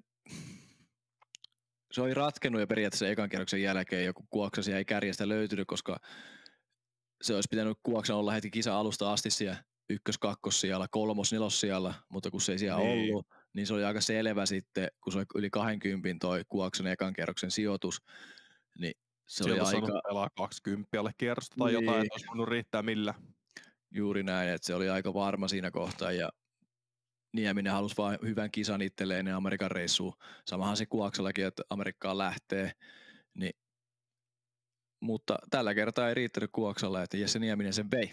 [1.91, 5.97] se oli ratkennut jo periaatteessa ekan kierroksen jälkeen, joku kuoksasi ei kärjestä löytynyt, koska
[7.21, 11.59] se olisi pitänyt kuoksen olla heti kisa alusta asti siellä ykkös, kakkos siellä, kolmos, nelos
[11.59, 13.13] siellä, mutta kun se ei siellä niin.
[13.13, 17.13] ollut, niin se oli aika selvä sitten, kun se oli yli 20 toi kuoksen ekan
[17.13, 18.01] kierroksen sijoitus,
[18.79, 18.93] niin
[19.29, 20.01] se Sieltä oli aika...
[20.07, 21.85] pelaa 20 alle kierrosta tai niin.
[21.85, 23.13] jotain, että olisi voinut riittää millä.
[23.91, 26.29] Juuri näin, että se oli aika varma siinä kohtaa ja
[27.33, 30.13] Nieminen halusi vain hyvän kisan itselleen ennen Amerikan reissuun.
[30.45, 32.71] Samahan se Kuaksellakin, että Amerikkaan lähtee.
[33.33, 33.53] Niin.
[34.99, 38.11] Mutta tällä kertaa ei riittänyt Kuoksalla, että Jesse Nieminen sen vei.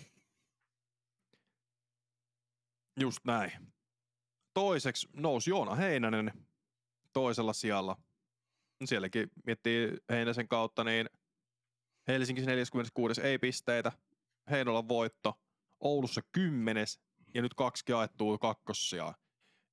[3.01, 3.53] Just näin.
[4.55, 6.33] Toiseksi nousi Joona Heinänen
[7.13, 7.97] toisella sijalla
[8.85, 11.07] sielläkin miettii Heinäsen kautta, niin
[12.09, 13.93] Helsinki 46 ei pisteitä,
[14.51, 15.35] Heinolan voitto,
[15.81, 17.01] Oulussa kymmenes
[17.35, 19.15] ja nyt kaksi jaettua kakkossia.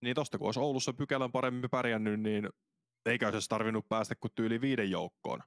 [0.01, 2.49] Niin tosta kun olisi Oulussa pykälän paremmin pärjännyt, niin
[3.05, 5.39] eikä olisi tarvinnut päästä kuin tyyli viiden joukkoon.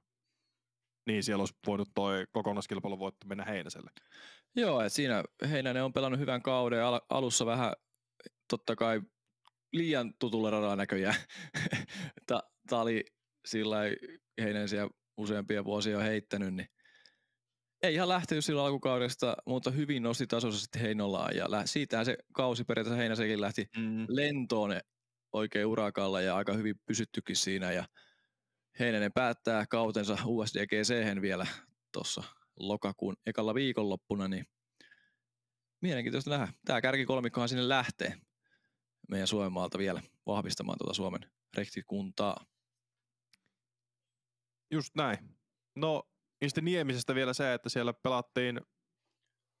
[1.07, 3.91] Niin siellä olisi voinut toi kokonaiskilpailun voitto mennä Heinäselle.
[4.55, 7.73] Joo, että siinä Heinänen on pelannut hyvän kauden al- alussa vähän
[8.49, 9.01] totta kai
[9.73, 11.15] liian tutulla radalla näköjään.
[12.27, 13.05] Tämä oli
[13.47, 13.77] sillä
[14.41, 16.67] Heinänen siellä useampia vuosia on heittänyt, niin
[17.83, 22.63] ei ihan lähtenyt silloin alkukaudesta, mutta hyvin nosti tasossa sitten Heinolaan ja siitähän se kausi
[22.63, 24.05] periaatteessa Heinäsenkin lähti mm.
[24.09, 24.79] lentoon
[25.33, 27.85] oikein urakalla ja aika hyvin pysyttykin siinä ja
[28.79, 31.47] Heinänen päättää kautensa USDGC vielä
[31.91, 32.23] tuossa
[32.59, 34.45] lokakuun ekalla viikonloppuna, niin
[35.81, 36.53] mielenkiintoista nähdä.
[36.65, 38.13] Tämä kärkikolmikkohan sinne lähtee
[39.09, 41.21] meidän Suomen maalta vielä vahvistamaan tuota Suomen
[41.57, 42.45] rektikuntaa.
[44.71, 45.17] Just näin.
[45.75, 46.03] No,
[46.47, 48.61] sitten Niemisestä vielä se, että siellä pelattiin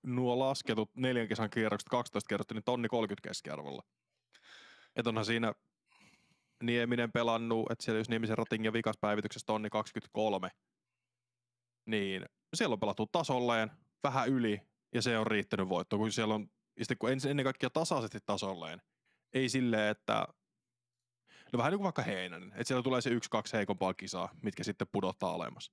[0.03, 3.83] nuo lasketut neljän kesän kierrokset 12 kerrosta, niin tonni 30 keskiarvolla.
[4.95, 5.53] Että onhan siinä
[6.63, 10.49] Nieminen pelannut, että siellä jos Niemisen ratingin vikaspäivityksessä tonni 23,
[11.85, 13.71] niin siellä on pelattu tasolleen,
[14.03, 14.61] vähän yli,
[14.93, 16.49] ja se on riittänyt voitto, kun siellä on,
[16.81, 18.81] sitten kun ennen kaikkea tasaisesti tasolleen,
[19.33, 20.27] ei silleen, että
[21.53, 24.63] no vähän niin kuin vaikka Heinänen, että siellä tulee se yksi, kaksi heikompaa kisaa, mitkä
[24.63, 25.71] sitten pudottaa alemmas.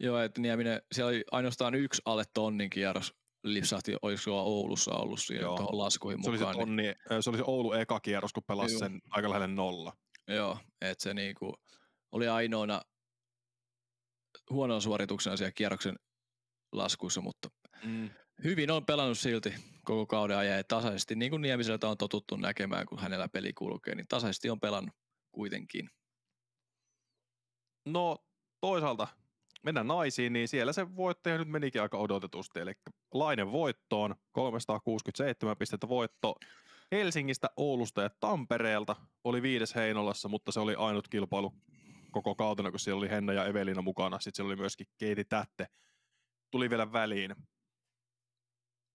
[0.00, 3.14] Joo, että Nieminen, siellä oli ainoastaan yksi alle tonnin kierros
[3.44, 6.46] lipsahti, olisiko Oulussa ollut siihen tuohon laskuihin se mukaan.
[6.46, 7.22] Oli se, niin- tonni, niin...
[7.22, 8.78] se oli se Oulu eka kierros, kun pelasi Joo.
[8.78, 9.92] sen aika lähelle nolla.
[10.28, 11.54] Joo, että se niinku
[12.12, 12.82] oli ainoana
[14.50, 15.96] huonon suorituksena siellä kierroksen
[16.72, 17.50] laskuissa, mutta
[17.84, 18.10] mm.
[18.44, 22.86] Hyvin on pelannut silti koko kauden ajan ja tasaisesti, niin kuin Niemiseltä on totuttu näkemään,
[22.86, 24.94] kun hänellä peli kulkee, niin tasaisesti on pelannut
[25.32, 25.90] kuitenkin.
[27.86, 28.24] No
[28.60, 29.08] toisaalta
[29.62, 32.60] mennään naisiin, niin siellä se voittaja nyt menikin aika odotetusti.
[32.60, 32.72] Eli
[33.14, 36.36] Lainen voittoon, 367 pistettä voitto
[36.92, 38.96] Helsingistä, Oulusta ja Tampereelta.
[39.24, 41.54] Oli viides Heinolassa, mutta se oli ainut kilpailu
[42.10, 44.18] koko kautena, kun siellä oli Henna ja Evelina mukana.
[44.20, 45.66] Sitten siellä oli myöskin Keiti Tätte.
[46.50, 47.34] Tuli vielä väliin.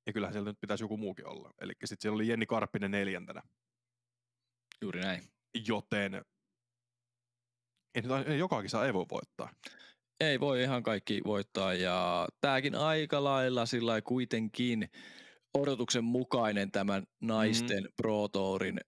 [0.09, 1.51] Ja kyllähän siellä nyt pitäisi joku muukin olla.
[1.61, 3.41] Eli sitten siellä oli Jenni Karppinen neljäntenä.
[4.81, 5.23] Juuri näin.
[5.67, 6.21] Joten
[7.95, 9.49] ei nyt joka kisa ei voi voittaa
[10.19, 14.89] ei voi ihan kaikki voittaa ja tämäkin aika lailla sillä kuitenkin
[15.53, 17.89] odotuksen mukainen tämän naisten mm.
[17.97, 18.79] Pro Tourin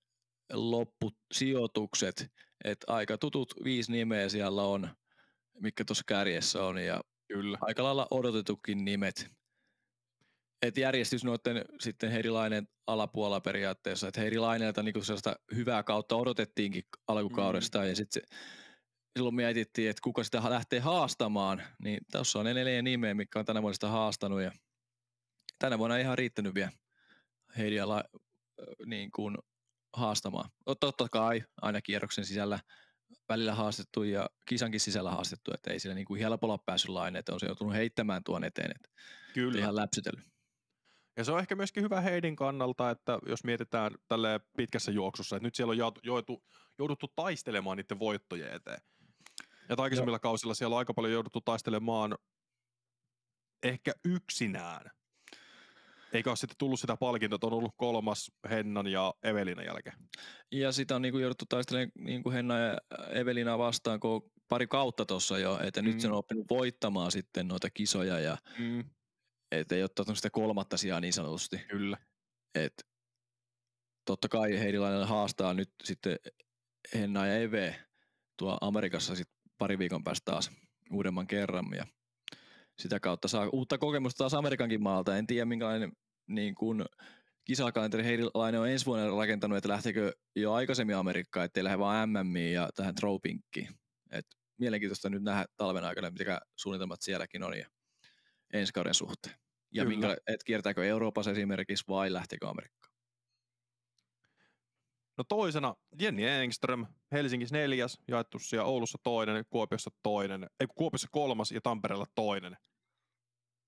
[0.53, 2.31] loppusijoitukset,
[2.63, 4.89] että aika tutut viisi nimeä siellä on,
[5.59, 7.57] mikä tuossa kärjessä on ja Kyllä.
[7.61, 9.40] aika lailla odotetukin nimet.
[10.61, 17.79] Et järjestys noiden sitten Heirilainen alapuolella periaatteessa, että Heirilainelta niinku sellaista hyvää kautta odotettiinkin alkukaudesta
[17.79, 17.85] mm.
[17.85, 18.23] ja sitten
[19.17, 23.45] silloin mietittiin, että kuka sitä lähtee haastamaan, niin tässä on ne neljä nimeä, mikä on
[23.45, 24.51] tänä vuonna sitä haastanut ja
[25.59, 26.71] tänä vuonna ei ihan riittänyt vielä
[27.57, 28.03] Heidiä la,
[28.85, 29.37] niin kuin
[29.93, 30.49] haastamaan.
[30.79, 32.59] Totta kai aina kierroksen sisällä
[33.29, 37.33] välillä haastettu ja kisankin sisällä haastettu, että ei sillä niin kuin helpolla päässyt laine, että
[37.33, 38.89] on se joutunut heittämään tuon eteen, että
[39.33, 39.59] Kyllä.
[39.59, 40.30] ihan läpsytellyt.
[41.17, 45.47] Ja se on ehkä myöskin hyvä Heidin kannalta, että jos mietitään tälle pitkässä juoksussa, että
[45.47, 46.43] nyt siellä on jouduttu,
[46.79, 48.81] jouduttu taistelemaan niiden voittojen eteen.
[49.69, 52.17] Ja aikaisemmilla kausilla siellä on aika paljon jouduttu taistelemaan
[53.63, 54.91] ehkä yksinään.
[56.13, 59.95] Eikä ole sitten tullut sitä palkintoa, että on ollut kolmas Hennan ja Evelinan jälkeen.
[60.51, 62.77] Ja sitä on niinku jouduttu taistelemaan niinku Henna ja
[63.09, 65.87] Evelina vastaan kun pari kautta tuossa jo, että mm.
[65.87, 68.83] nyt se on oppinut voittamaan sitten noita kisoja ja mm.
[69.51, 71.57] Et ei ottanut sitä kolmatta sijaa niin sanotusti.
[71.57, 71.97] Kyllä.
[72.55, 72.73] Et
[74.05, 76.17] totta kai Heidilainen haastaa nyt sitten
[76.93, 77.75] Henna ja Eve
[78.37, 80.51] tuo Amerikassa sit pari viikon päästä taas
[80.91, 81.85] uudemman kerran ja
[82.79, 85.17] sitä kautta saa uutta kokemusta taas Amerikankin maalta.
[85.17, 85.91] En tiedä minkälainen
[86.27, 86.85] niin kuin,
[87.45, 92.35] kisakalenteri Heidilainen on ensi vuonna rakentanut, että lähteekö jo aikaisemmin Amerikkaan, ettei lähde vaan MM
[92.35, 93.69] ja tähän Tropinkkiin.
[94.11, 94.25] Et
[94.57, 97.69] mielenkiintoista nyt nähdä talven aikana, mitä suunnitelmat sielläkin on ja
[98.53, 99.35] ensi kauden suhteen.
[99.71, 102.93] Ja minkä, et kiertääkö Euroopassa esimerkiksi vai lähteekö Amerikkaan?
[105.17, 111.51] No toisena Jenni Engström, Helsingissä neljäs, jaettu siellä Oulussa toinen, Kuopiossa toinen, ei Kuopiossa kolmas
[111.51, 112.57] ja Tampereella toinen.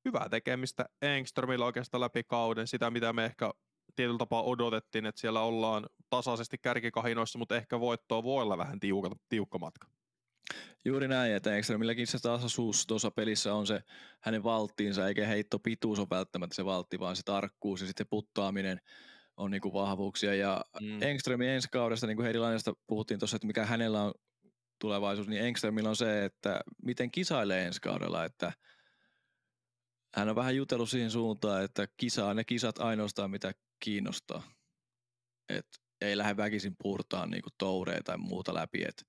[0.06, 3.52] Hyvää tekemistä Engströmillä oikeastaan läpi kauden, sitä mitä me ehkä
[3.96, 9.16] tietyllä tapaa odotettiin, että siellä ollaan tasaisesti kärkikahinoissa, mutta ehkä voittoa voi olla vähän tiukka,
[9.30, 9.88] tiukka matka.
[10.86, 13.84] Juuri näin, että Engströmilläkin se tasaisuus tuossa pelissä on se
[14.20, 18.82] hänen valttiinsa, eikä heitto pituus on välttämättä se valtti, vaan se tarkkuus ja sitten puttaaminen
[19.38, 20.36] on niin kuin vahvuuksia.
[20.36, 21.02] Ja mm.
[21.02, 22.40] Engströmin ensi kaudesta, niin kuin Heidi
[22.88, 24.14] puhuttiin tuossa, että mikä hänellä on
[24.80, 28.54] tulevaisuus, niin Engströmillä on se, että miten kisailee ensi kaudella, että
[30.16, 34.44] hän on vähän jutellut siihen suuntaan, että kisaa ne kisat ainoastaan mitä kiinnostaa.
[35.50, 35.68] Et
[36.02, 38.84] ei lähde väkisin purtaan niinku toureja tai muuta läpi.
[38.84, 39.06] Et,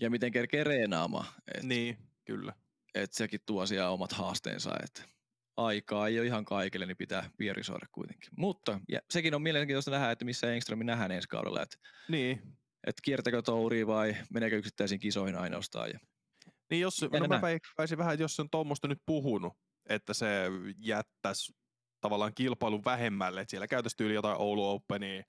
[0.00, 1.26] ja miten kerkee reenaamaan.
[1.54, 2.52] Et, Niin, kyllä.
[2.94, 4.76] et sekin tuo siellä omat haasteensa.
[4.82, 5.04] Et
[5.56, 8.30] aikaa ei ole ihan kaikille, niin pitää pierisoida kuitenkin.
[8.36, 11.62] Mutta ja sekin on mielenkiintoista nähdä, että missä Engström nähdään ensi kaudella.
[11.62, 11.76] Että
[12.08, 12.42] Niin,
[12.86, 15.90] et kiertäkö touria vai meneekö yksittäisiin kisoihin ainoastaan.
[15.90, 15.98] Ja
[16.70, 19.52] Niin jos, Jännä no mä veikkaisin vähän, että jos se on tuommoista nyt puhunut,
[19.88, 20.26] että se
[20.78, 21.52] jättäisi
[22.00, 25.22] tavallaan kilpailun vähemmälle, että siellä käytäisi tyyli jotain Oulu Openia,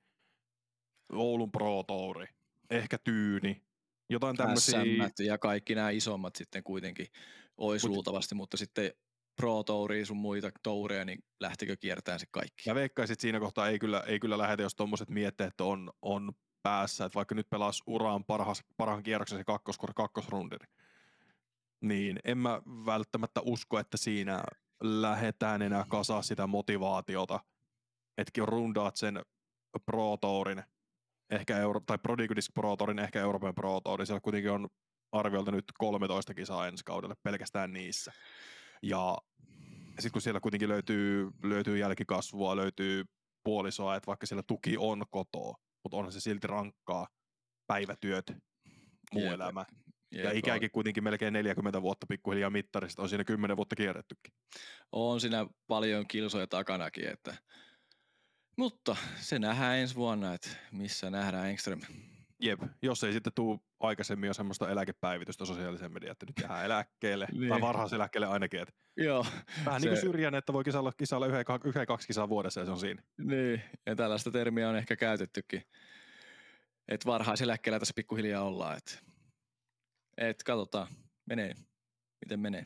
[1.13, 2.27] Oulun Pro Touri,
[2.69, 3.66] ehkä Tyyni,
[4.09, 4.81] jotain tämmöisiä.
[5.19, 7.07] Ja kaikki nämä isommat sitten kuitenkin
[7.57, 8.91] olisi Mut- luultavasti, mutta sitten
[9.35, 12.69] Pro Touria sun muita toureja, niin lähtikö kiertämään se kaikki?
[12.69, 16.31] Mä veikkaisin, että siinä kohtaa ei kyllä, ei kyllä lähetä, jos tuommoiset mietteet on, on
[16.63, 20.55] päässä, että vaikka nyt pelaas uraan parhaas, parhaan kierroksen se kakkos, kakkosrundi,
[21.81, 24.43] niin en mä välttämättä usko, että siinä
[24.81, 27.39] lähdetään enää kasaa sitä motivaatiota,
[28.17, 29.21] että rundaat sen
[29.85, 30.63] Pro Tourin,
[31.29, 34.67] ehkä Euro, tai Prodigudis Pro Tourin, ehkä Euroopan Pro Tourin, siellä kuitenkin on
[35.11, 38.11] arviolta nyt 13 kisaa ensi kaudelle pelkästään niissä.
[38.83, 39.17] Ja
[39.89, 43.05] sitten kun siellä kuitenkin löytyy, löytyy jälkikasvua, löytyy
[43.43, 47.07] puolisoa, että vaikka siellä tuki on kotoa, mutta onhan se silti rankkaa
[47.67, 48.31] päivätyöt,
[49.13, 49.33] muu Jep.
[49.33, 49.65] elämä.
[50.11, 54.33] Ja Jep, ikäänkin kuitenkin melkein 40 vuotta pikkuhiljaa mittarista, on siinä 10 vuotta kierrettykin.
[54.91, 57.37] On, on siinä paljon kilsoja takanakin, että
[58.57, 61.81] mutta se nähdään ensi vuonna, että missä nähdään Engström.
[62.39, 67.27] Jep, jos ei sitten tuu aikaisemmin jo semmoista eläkepäivitystä sosiaalisen median, että nyt jää eläkkeelle,
[67.31, 67.61] tai Niin.
[67.61, 69.25] varhaiseläkkeelle ainakin, että Joo,
[69.65, 72.65] vähän niin kuin Se- syrjäinen, että voi kisailla, kisailla yhden, yhden, kaksi kisaa vuodessa ja
[72.65, 73.03] se on siinä.
[73.17, 75.63] niin, ja tällaista termiä on ehkä käytettykin.
[76.87, 78.91] Että varhaiseläkkeellä tässä pikkuhiljaa ollaan, että
[80.17, 80.87] et katsotaan,
[81.25, 81.53] menee,
[82.25, 82.65] miten menee.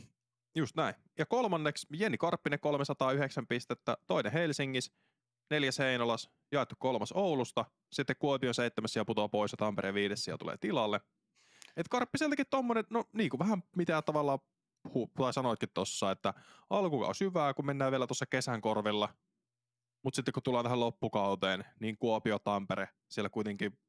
[0.55, 0.95] Just näin.
[1.17, 4.93] Ja kolmanneksi Jenni Karppinen 309 pistettä, toinen Helsingissä,
[5.51, 10.37] neljäs Heinolas, jaettu kolmas Oulusta, sitten Kuopion seitsemäs ja putoaa pois ja Tampereen viides ja
[10.37, 11.01] tulee tilalle.
[11.77, 14.39] Et Karppiseltakin tommonen, no niin kuin vähän mitä tavallaan
[14.87, 16.33] hu- tai sanoitkin tossa, että
[16.69, 19.09] alkukaus hyvää, kun mennään vielä tuossa kesän korvilla,
[20.03, 23.79] mutta sitten kun tullaan tähän loppukauteen, niin Kuopio, Tampere, siellä kuitenkin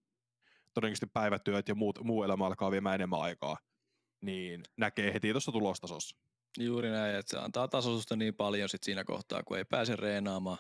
[0.75, 3.57] todennäköisesti päivätyöt ja muut, muu elämä alkaa viemään enemmän aikaa,
[4.21, 6.17] niin näkee heti tuossa tulostasossa.
[6.59, 10.59] Juuri näin, että se antaa tasoitusta niin paljon sit siinä kohtaa, kun ei pääse reenaamaan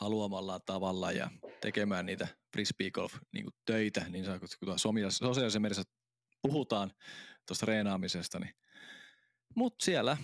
[0.00, 5.82] haluamallaan tavalla ja tekemään niitä frisbee golf niin töitä, niin saa- kun sosiaalisessa mediassa
[6.42, 6.92] puhutaan
[7.46, 8.38] tuosta reenaamisesta.
[8.38, 8.54] Niin.
[9.56, 10.16] Mutta siellä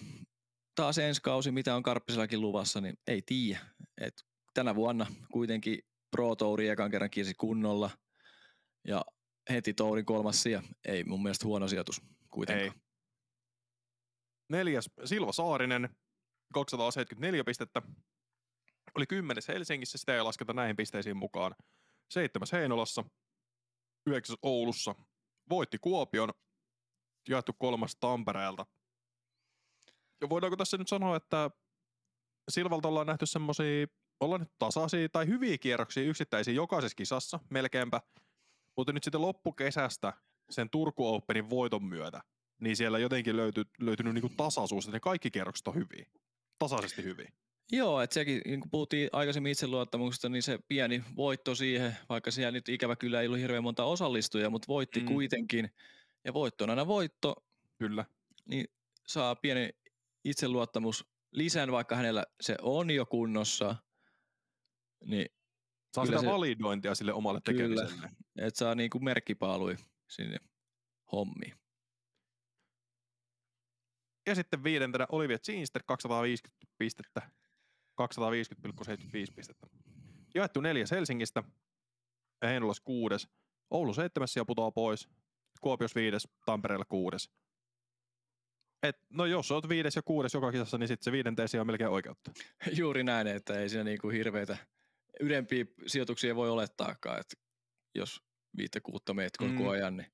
[0.75, 3.61] taas ensi kausi, mitä on Karppisellakin luvassa, niin ei tiedä.
[4.55, 5.79] Tänä vuonna kuitenkin
[6.11, 7.91] Pro Touri ekan kerran kiersi kunnolla
[8.89, 9.05] ja
[9.51, 10.63] heti Tourin kolmas sija.
[10.89, 12.67] Ei mun mielestä huono sijoitus kuitenkaan.
[12.67, 12.73] Ei.
[14.49, 15.89] Neljäs Silva Saarinen,
[16.53, 17.83] 274 pistettä.
[18.97, 21.55] Oli kymmenes Helsingissä, sitä ei lasketa näihin pisteisiin mukaan.
[22.11, 23.05] Seitsemäs Heinolassa,
[24.07, 24.95] yhdeksäs Oulussa.
[25.51, 26.33] Voitti Kuopion,
[27.29, 28.67] jaettu kolmas Tampereelta.
[30.21, 31.51] Ja voidaanko tässä nyt sanoa, että
[32.49, 33.87] Silvalta ollaan nähty semmosia,
[34.21, 38.01] ollaan nyt tasaisia tai hyviä kierroksia yksittäisiä jokaisessa kisassa melkeinpä.
[38.77, 40.13] Mutta nyt sitten loppukesästä
[40.51, 42.23] sen Turku Openin voiton myötä,
[42.61, 46.07] niin siellä jotenkin löyty, löytynyt niinku tasaisuus, että ne kaikki kierrokset on hyviä.
[46.59, 47.33] Tasaisesti hyviä.
[47.73, 52.51] Joo, että sekin, niin kuin puhuttiin aikaisemmin itseluottamuksesta, niin se pieni voitto siihen, vaikka siellä
[52.51, 55.07] nyt ikävä kyllä ei ollut hirveän monta osallistujaa, mutta voitti Mm.
[55.07, 55.71] kuitenkin.
[56.25, 57.47] Ja voitto on aina voitto,
[57.79, 58.05] Kyllä.
[58.45, 58.67] niin
[59.07, 59.71] saa pieni
[60.25, 63.77] itseluottamus lisän, vaikka hänellä se on jo kunnossa,
[65.05, 65.27] niin
[65.95, 67.59] Saa sitä se- validointia sille omalle Kyllä.
[67.59, 68.11] tekemiselle.
[68.39, 69.77] et saa niin kuin merkkipaalui
[70.09, 70.37] sinne
[71.13, 71.55] hommiin.
[74.27, 77.31] Ja sitten viidentenä Olivia Ginster 250 pistettä.
[77.97, 79.67] 250,75 pistettä.
[80.35, 81.43] Jaettu neljäs Helsingistä.
[82.43, 83.29] Heinolas kuudes.
[83.71, 85.09] Oulu seitsemäs ja putoaa pois.
[85.61, 87.31] Kuopios viides, Tampereella kuudes.
[88.83, 91.67] Et, no jos oot viides ja kuudes joka kisassa, niin sitten se viidenteen sija on
[91.67, 92.31] melkein oikeutta.
[92.79, 94.57] Juuri näin, että ei siinä niin kuin hirveitä
[95.21, 97.37] ydempiä sijoituksia voi olettaakaan, että
[97.95, 98.23] jos
[98.57, 99.69] viittä kuutta meet koko Mm.
[99.69, 99.97] ajan.
[99.97, 100.13] Niin.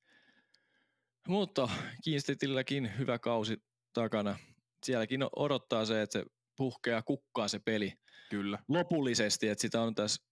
[1.28, 1.68] Mutta
[2.04, 3.62] Kiinstetilläkin hyvä kausi
[3.92, 4.38] takana.
[4.84, 6.24] Sielläkin odottaa se, että se
[6.62, 7.92] puhkeaa kukkaa se peli
[8.30, 8.58] Kyllä.
[8.68, 10.24] lopullisesti, että sitä on tässä,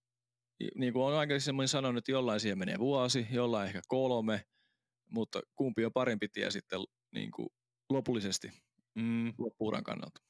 [0.75, 4.45] niin kuin on aikaisemmin sanonut, että jollain siihen menee vuosi, jollain ehkä kolme,
[5.11, 6.81] mutta kumpi on parempi tie sitten
[7.15, 7.49] niin kuin
[7.91, 8.51] lopullisesti
[8.95, 9.33] Mm.
[9.39, 10.21] loppuuran kannalta.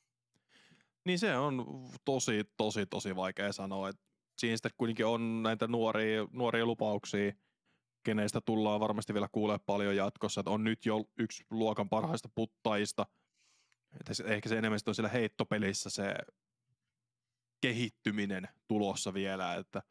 [1.06, 1.66] Niin se on
[2.04, 3.88] tosi, tosi, tosi vaikea sanoa.
[3.88, 3.96] Et
[4.38, 7.32] siinä sitten kuitenkin on näitä nuoria, nuoria lupauksia,
[8.04, 10.40] keneistä tullaan varmasti vielä kuulee paljon jatkossa.
[10.40, 13.06] Et on nyt jo yksi luokan parhaista puttajista
[14.00, 16.14] Että se, ehkä se enemmän on siellä heittopelissä se
[17.60, 19.82] kehittyminen tulossa vielä, että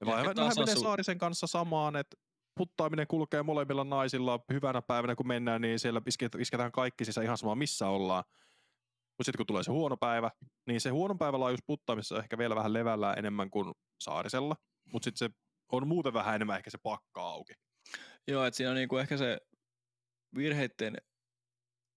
[0.00, 2.16] ja Ehkä vähän, menee tasasu- Saarisen kanssa samaan, että
[2.54, 7.38] puttaaminen kulkee molemmilla naisilla hyvänä päivänä, kun mennään, niin siellä isket- isketään kaikki sisään ihan
[7.38, 8.24] sama, missä ollaan.
[9.18, 10.30] Mutta sitten kun tulee se huono päivä,
[10.66, 14.56] niin se huono päivä laajuus puttaamisessa on ehkä vielä vähän levällään enemmän kuin Saarisella,
[14.92, 15.34] mutta sitten se
[15.72, 17.52] on muuten vähän enemmän ehkä se pakka auki.
[18.28, 19.38] Joo, että siinä on niinku ehkä se
[20.36, 20.96] virheiden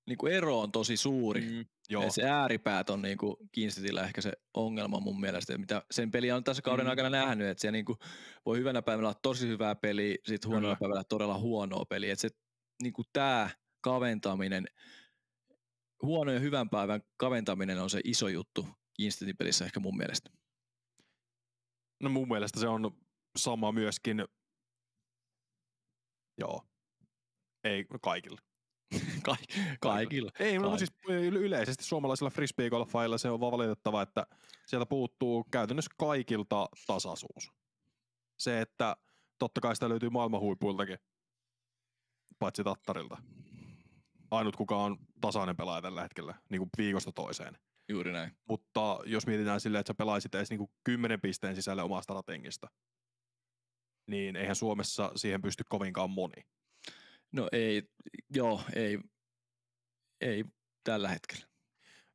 [0.07, 1.41] niinku ero on tosi suuri.
[1.41, 1.65] Mm.
[1.89, 6.35] Joo, Et se ääripäät on niinku Kiinstitillä ehkä se ongelma mun mielestä, mitä sen peliä
[6.35, 6.89] on tässä kauden Mm.
[6.89, 7.97] aikana nähnyt, että se niinku
[8.45, 10.79] voi hyvänä päivänä olla tosi hyvää peliä, sitten huonona Kyllä.
[10.79, 12.13] päivänä todella huonoa peliä.
[12.13, 12.29] Että se
[12.81, 13.49] niinku tää
[13.81, 14.65] kaventaminen,
[16.01, 20.29] huono ja hyvän päivän kaventaminen on se iso juttu Kiinstitin pelissä ehkä mun mielestä.
[22.03, 22.97] no mun mielestä se on
[23.37, 24.25] sama myöskin,
[26.37, 26.61] joo,
[27.63, 28.37] ei kaikilla.
[29.23, 29.35] Ka-
[29.79, 30.31] kaikilla.
[30.39, 30.77] Ei, Kai.
[30.77, 34.27] siis y- yleisesti suomalaisilla frisbeegolfailla se on vaan valitettava, että
[34.65, 37.51] sieltä puuttuu käytännössä kaikilta tasaisuus.
[38.37, 38.95] Se, että
[39.39, 40.97] totta kai sitä löytyy maailman huipuiltakin,
[42.39, 43.17] paitsi Tattarilta.
[44.31, 47.57] Ainut kuka on tasainen pelaaja tällä hetkellä, niin kuin viikosta toiseen.
[47.89, 48.37] Juuri näin.
[48.49, 52.67] Mutta jos mietitään silleen, että sä pelaisit edes niin kuin 10 pisteen sisälle omasta ratengista,
[54.07, 56.45] niin eihän Suomessa siihen pysty kovinkaan moni.
[57.31, 57.83] No ei,
[58.35, 58.99] joo, ei,
[60.21, 60.45] ei
[60.83, 61.45] tällä hetkellä.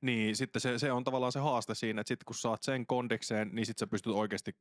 [0.00, 3.48] Niin, sitten se, se on tavallaan se haaste siinä, että sitten kun saat sen kondikseen,
[3.52, 4.52] niin sitten sä pystyt oikeasti,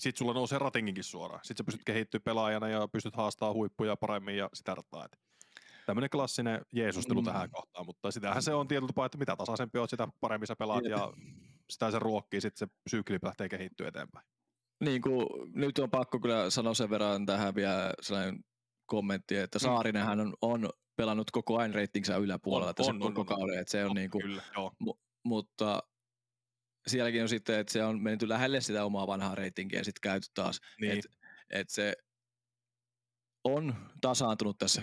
[0.00, 1.40] sitten sulla nousee ratinginkin suoraan.
[1.44, 5.08] Sitten sä pystyt kehittyä pelaajana ja pystyt haastaa huippuja paremmin ja sitä rataa.
[5.86, 7.24] Tämmöinen klassinen Jeesustelu Mm.
[7.24, 10.56] tähän kohtaan, mutta sitähän se on tietyllä tapaa, että mitä tasaisempi oot, sitä paremmin sä
[10.56, 10.90] pelaat Jep.
[10.90, 11.12] ja
[11.70, 14.26] sitä se ruokkii, sitten se sykli lähtee kehittyä eteenpäin.
[14.80, 18.44] Niin kuin, nyt on pakko kyllä sanoa sen verran tähän vielä sellainen
[18.86, 19.62] kommentti, että Mm.
[19.62, 23.26] Saarinenhän on, on pelannut koko ajan ratingsa yläpuolella On, tässä on, koko on, on.
[23.26, 24.72] kauden, että se on niin kuin, Kyllä, joo.
[25.24, 25.82] mutta
[26.86, 30.26] sielläkin on sitten, että se on menty lähelle sitä omaa vanhaa ratingia ja sitten käyty
[30.34, 30.92] taas, Niin.
[30.92, 31.08] että
[31.50, 31.96] et se
[33.44, 34.82] on tasaantunut tässä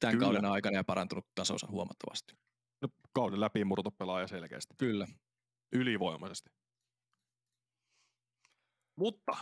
[0.00, 0.24] tämän Kyllä.
[0.26, 2.34] kauden aikana ja parantunut tasonsa huomattavasti.
[2.82, 3.60] No, kauden läpi
[3.98, 4.74] pelaaja selkeästi.
[4.78, 5.06] Kyllä.
[5.72, 6.50] Ylivoimaisesti.
[8.96, 9.32] Mutta,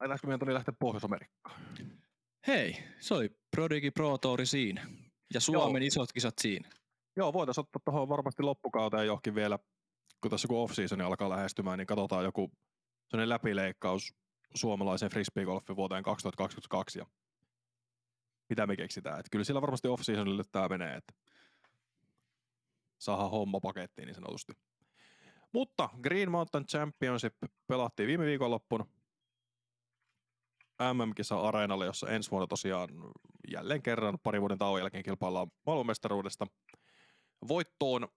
[0.00, 1.60] ainaisiko meidän Toni lähteä Pohjois-Amerikkaan?
[2.46, 4.86] Hei, se oli Prodigy Pro Touri siinä
[5.34, 5.86] ja Suomen Joo.
[5.86, 6.70] isot kisat siinä.
[7.16, 9.58] Joo, voitaisiin ottaa tuohon varmasti loppukauteen johonkin vielä,
[10.20, 12.52] kun tässä kun off-season alkaa lähestymään, niin katsotaan joku
[13.10, 14.14] sellainen läpileikkaus
[14.54, 17.06] suomalaisen frisbeegolfin vuoteen 2022 ja
[18.48, 19.20] mitä me keksitään.
[19.20, 21.14] Et kyllä sillä varmasti off-seasonille tämä menee, että
[22.98, 24.52] saadaan homma pakettiin niin sanotusti.
[25.52, 27.34] Mutta Green Mountain Championship
[27.66, 28.86] pelattiin viime viikonloppuna
[30.80, 32.88] MM-kisa Areenalle, jossa ensi vuonna tosiaan
[33.52, 36.46] jälleen kerran parin vuoden tauon jälkeen kilpaillaan maailmanmestaruudesta.
[37.48, 38.08] Voittoon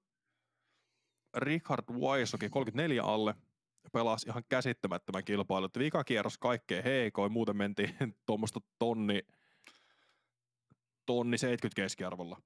[1.37, 3.35] Richard Waisoki 34 alle
[3.93, 5.69] pelasi ihan käsittämättömän kilpailun.
[5.77, 7.95] Vika kierros kaikkein heikoin, muuten mentiin
[8.25, 9.21] tuommoista tonni,
[11.05, 12.41] tonni 70 keskiarvolla.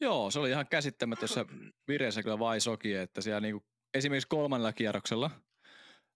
[0.00, 1.44] Joo, se oli ihan käsittämättössä
[1.88, 5.30] vireessä kyllä Vaisoki, että siellä niinku, esimerkiksi kolmannella kierroksella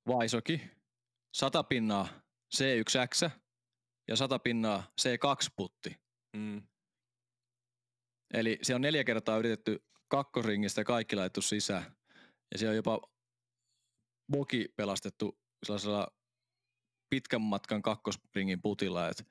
[0.09, 0.61] Vaisoki
[1.35, 2.09] 100 pinnaa
[2.57, 3.31] C1X
[4.09, 5.97] ja 100 pinnaa C2-putti.
[6.37, 6.63] Mm.
[8.35, 11.97] Eli se on neljä kertaa yritetty kakkosringistä ja kaikki laitettu sisään.
[12.53, 13.01] Ja se on jopa
[14.33, 16.09] boki pelastettu sellaisella
[17.11, 19.09] pitkän matkan kakkosringin putilla.
[19.09, 19.29] Et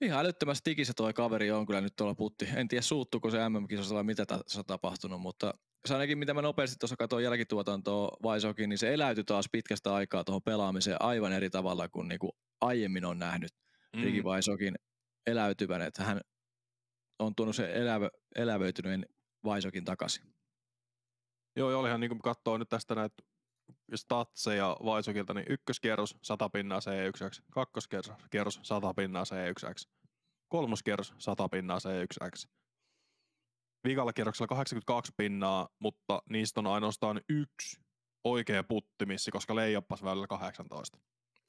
[0.00, 2.48] ihan älyttömästi tikissä toi kaveri on kyllä nyt tuolla putti.
[2.56, 5.54] En tiedä suuttuuko se MM-kisossa vai mitä tässä on tapahtunut, mutta
[5.86, 10.24] se ainakin mitä mä nopeasti tuossa katsoin jälkituotantoa Vaisokin, niin se eläytyi taas pitkästä aikaa
[10.24, 13.52] tuohon pelaamiseen aivan eri tavalla kuin niinku aiemmin on nähnyt
[13.94, 14.02] Mm.
[14.02, 14.74] Riki Vaisokin
[15.26, 16.20] eläytyvän, että hän
[17.18, 19.06] on tuonut sen elävö, elävöityneen
[19.44, 20.34] Vaisokin takaisin.
[21.56, 23.22] Joo, ja olihan niin kuin katsoo nyt tästä näitä
[23.94, 29.88] statseja Vaisokilta, niin ykköskierros 100 pinnaa C1X, kakkoskierros kierros 100 pinnaa C1X,
[30.48, 32.48] kolmoskierros 100 pinnaa C1X.
[33.84, 37.80] Viikalla kierroksella 82 pinnaa, mutta niistä on ainoastaan yksi
[38.24, 40.98] oikea puttimissi, koska leijappas välillä 18.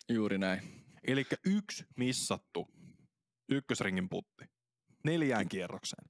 [0.10, 0.86] Juuri näin.
[1.08, 2.68] Eli yksi missattu
[3.50, 4.46] ykkösringin putti
[5.04, 6.10] neljään kierrokseen.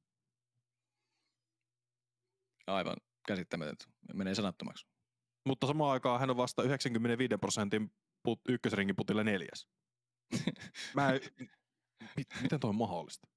[2.68, 2.98] Aivan
[3.28, 3.86] käsittämätöntä.
[4.14, 4.88] Menee sanattomaksi.
[5.46, 7.92] Mutta samaan aikaan hän on vasta 95 prosentin
[8.24, 9.68] put, ykkösringin putille neljäs.
[10.96, 11.22] Mä en,
[12.18, 13.28] mit, miten toi on mahdollista?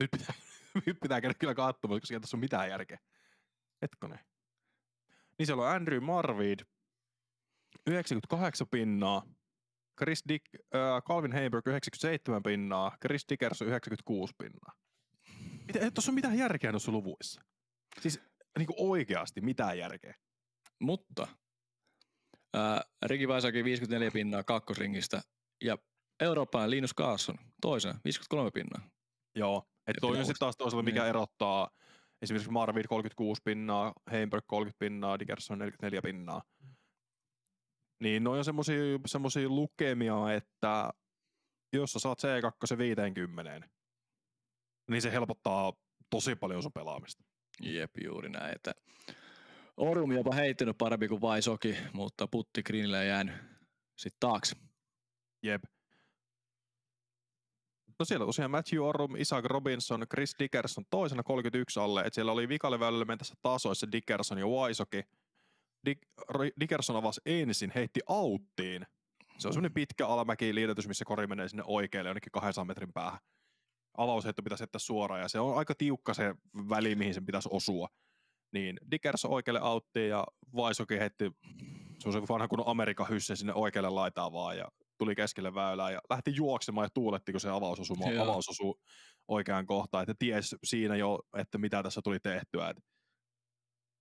[0.00, 0.34] Nyt pitää,
[1.02, 2.98] pitää käydä kyllä katsomaan, koska ei tässä on mitään järkeä.
[3.82, 4.18] Hetkonen.
[5.38, 6.60] Niin siellä on Andrew Marvid,
[7.86, 9.22] 98 pinnaa,
[9.98, 14.72] Chris Dick, äh, Calvin Heiberg 97 pinnaa, Chris Dickerson 96 pinnaa.
[15.66, 17.40] Miten, ei tuossa ole mitään järkeä noissa luvuissa.
[18.00, 18.20] Siis
[18.58, 20.14] niinku oikeasti mitään järkeä.
[20.80, 21.28] Mutta
[22.54, 25.22] ää, Riki Vaisaki 54 pinnaa kakkosringistä
[25.64, 25.78] ja
[26.20, 28.90] eurooppalainen Linus Carlson toisena 53 pinnaa.
[29.34, 31.08] Joo, että toi on sitten taas toisella, mikä Niin.
[31.08, 31.70] erottaa
[32.22, 36.42] esimerkiksi Marvid 36 pinnaa, Heimberg 30 pinnaa, Dickerson 44 pinnaa.
[38.02, 38.76] Niin noi on semmosia,
[39.06, 40.90] semmosia lukemia, että
[41.72, 43.68] jos sä saat C2 50,
[44.90, 45.72] niin se helpottaa
[46.10, 47.24] tosi paljon sun pelaamista.
[47.62, 48.54] Jep, juuri näin.
[48.54, 48.74] Että
[49.76, 53.34] Orumi jopa heittänyt parempi kuin Vaisoki, mutta putti Greenille jäänyt
[53.98, 54.56] sitten taakse.
[55.42, 55.64] Jep.
[57.98, 62.02] No siellä tosiaan Matthew Orrum, Isaac Robinson, Chris Dickerson toisena 31 alle.
[62.02, 65.02] Et siellä oli vikaleväylällä mentässä tasoissa Dickerson ja Waisoki.
[65.84, 66.02] Dick,
[66.60, 68.86] Dickerson avasi ensin, heitti auttiin.
[69.38, 73.20] Se on semmoinen pitkä alamäki liitetys, missä kori menee sinne oikealle jonnekin 200 metrin päähän.
[73.96, 76.34] Avausheitto pitäisi jättää suoraan ja se on aika tiukka se
[76.68, 77.88] väli, mihin sen pitäisi osua.
[78.52, 80.24] Niin Dickerson oikealle auttiin ja
[80.54, 81.32] Waisoki heitti
[81.98, 84.68] semmoisen vanhan kunnon Amerikan hysse sinne oikealle laitaan vaan ja
[84.98, 88.24] tuli keskelle väylää ja lähti juoksemaan ja tuuletti, kun se avaus osui, Joo.
[88.24, 88.74] avaus osui
[89.28, 90.02] oikeaan kohtaan.
[90.02, 92.68] Että ties siinä jo, että mitä tässä tuli tehtyä.
[92.68, 92.76] Et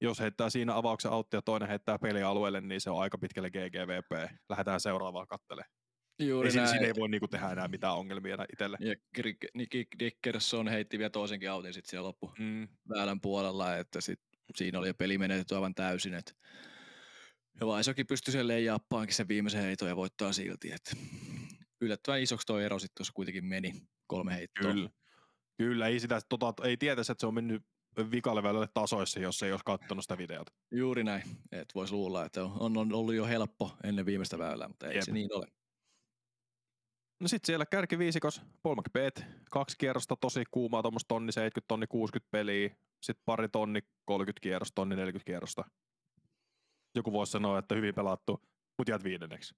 [0.02, 4.32] jos heittää siinä avauksen autti ja toinen heittää pelialueelle, niin se on aika pitkälle GGVP.
[4.50, 5.64] Lähdetään seuraavaan kattele.
[6.20, 6.74] Juuri Ei, siinä, näin.
[6.78, 8.78] siinä ei voi niinku tehdä enää mitään ongelmia enää itselle.
[8.80, 8.96] Ja
[9.56, 12.68] Nicky Dickerson heitti vielä toisenkin autin sitten siellä loppu Mm.
[12.90, 14.20] väylän puolella, että sit
[14.56, 16.14] siinä oli jo peli menetetty aivan täysin.
[16.14, 16.38] Et
[17.60, 20.72] ja Vaisoki pystyi sen leijappaankin sen viimeisen heiton ja voittaa silti.
[20.72, 20.98] Et
[21.82, 23.74] yllättävän isoksi tuo ero sitten tuossa kuitenkin meni.
[24.08, 24.74] Kolme heittoa.
[24.74, 24.90] Kyllä.
[25.58, 27.64] Kyllä, ei, sitä, tota, ei tietäisi, että se on mennyt
[28.12, 30.52] vikalle väylälle tasoissa, jos ei olisi katsonut sitä videota.
[30.72, 31.24] Juuri näin.
[31.52, 35.04] Et voisi luulla, että on, on ollut jo helppo ennen viimeistä väylää, mutta ei Jep.
[35.04, 35.48] se niin ole.
[37.20, 42.32] No sitten siellä kärkiviisikos Paul McBeth, kaksi kierrosta tosi kuumaa, tuommoista tonni 70, tonni 60
[42.32, 45.64] peliä, sitten pari tonni 30 kierrosta, tonni 40 kierrosta.
[46.98, 48.42] Joku voisi sanoa, että hyvin pelattu,
[48.78, 49.56] mutta jäät viidenneksi.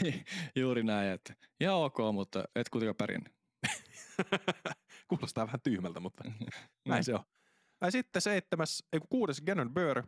[0.56, 3.32] Juuri näin, että ihan ok, mutta et kuitenkaan pärjännyt.
[5.08, 6.24] Kuulostaa vähän tyhmältä, mutta
[6.88, 7.24] näin se on.
[7.80, 10.02] Ja sitten seitsemäs, ei kun kuudes Gannon Burr,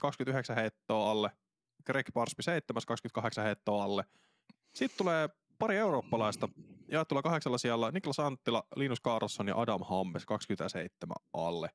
[0.00, 1.30] 29 heittoa alle.
[1.86, 4.04] Greg Parsby seitsemäs, 28 heittoa alle.
[4.74, 5.28] Sitten tulee
[5.58, 6.48] pari eurooppalaista
[6.88, 11.70] jaettuna kahdeksalla sijalla Niklas Anttila, Linus Carlson ja Adam Hammes 27 alle.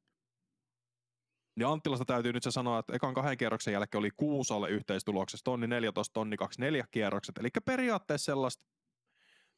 [1.60, 5.43] Ja Anttilasta täytyy nyt se sanoa, että ekan kahden kierroksen jälkeen oli kuusi alle yhteistuloksessa,
[5.43, 7.38] tonni 14, tonni 24 kierrokset.
[7.38, 8.64] Eli periaatteessa sellaista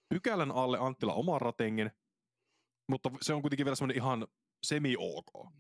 [0.10, 1.92] pykälän alle Anttila oman ratingin,
[2.88, 4.28] mutta se on kuitenkin vielä semmoinen ihan
[4.64, 5.52] semi-ok.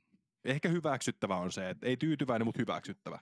[0.46, 3.20] Ehkä hyväksyttävä on se, että ei tyytyväinen, mutta hyväksyttävä.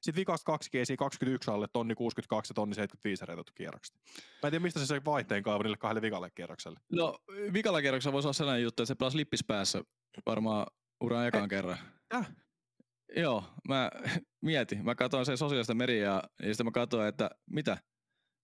[0.00, 3.96] Sitten vikasta kaksi keisiä 21 alle, tonni 62 ja tonni 75 reitattu kierrokset.
[4.42, 6.80] Mä en tiedä, mistä se se vaihteen kaivo niille kahdelle vikalle kierrokselle.
[6.92, 7.18] No,
[7.52, 9.82] vikalla kierroksella voisi olla sellainen juttu, että se pelasi lippis päässä
[10.26, 10.66] varmaan
[11.00, 11.78] uran ekan kerran.
[12.14, 12.30] Äh?
[13.16, 13.90] Joo, mä
[14.44, 14.84] mietin.
[14.84, 17.78] Mä katsoin sen sosiaalista mediaa ja sitten mä katsoin, että mitä,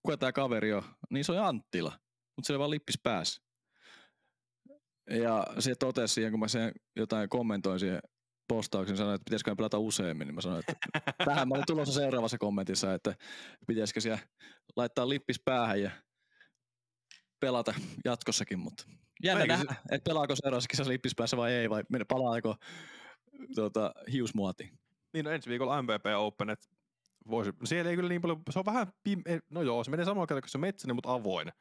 [0.02, 0.82] kuka tämä kaveri on?
[1.10, 1.98] Niin se on Anttila,
[2.36, 3.42] mutta se vaan lippis päässä.
[5.10, 8.00] Ja se totesi siihen, kun mä sen jotain kommentoin siihen
[8.48, 10.88] postauksen, sanoin, että pitäisikö pelata useammin, niin mä sanoin, että
[11.24, 13.14] tähän mä olin tulossa seuraavassa kommentissa, että
[13.66, 14.18] pitäisikö siellä
[14.76, 15.90] laittaa lippis päähän ja
[17.40, 18.84] pelata jatkossakin, mutta
[19.22, 22.56] jännä nähdä, että pelaako seuraavassa kisassa lippis päässä vai ei, vai palaako
[23.54, 24.70] tuota, hiusmuoti.
[25.12, 26.68] Niin no ensi viikolla MVP Open, että
[27.30, 29.90] voisi, no siellä ei kyllä niin paljon, se on vähän, pim, ei- no joo, se
[29.90, 31.52] menee samalla kertaa kuin se metsäinen, mutta avoin.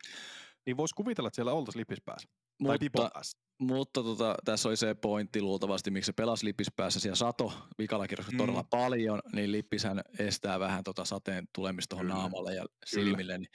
[0.66, 2.30] Niin voisi kuvitella, että siellä oltaisiin lipispäässä.
[2.68, 3.22] Tai pipo Mutta,
[3.60, 8.06] mutta tota, tässä oli se pointti luultavasti, miksi se pelasi lippis päässä siellä sato vikalla
[8.32, 8.38] Mm.
[8.38, 13.38] todella paljon, niin lippishän estää vähän tota sateen tulemista tuohon naamalle ja silmille.
[13.38, 13.52] Niin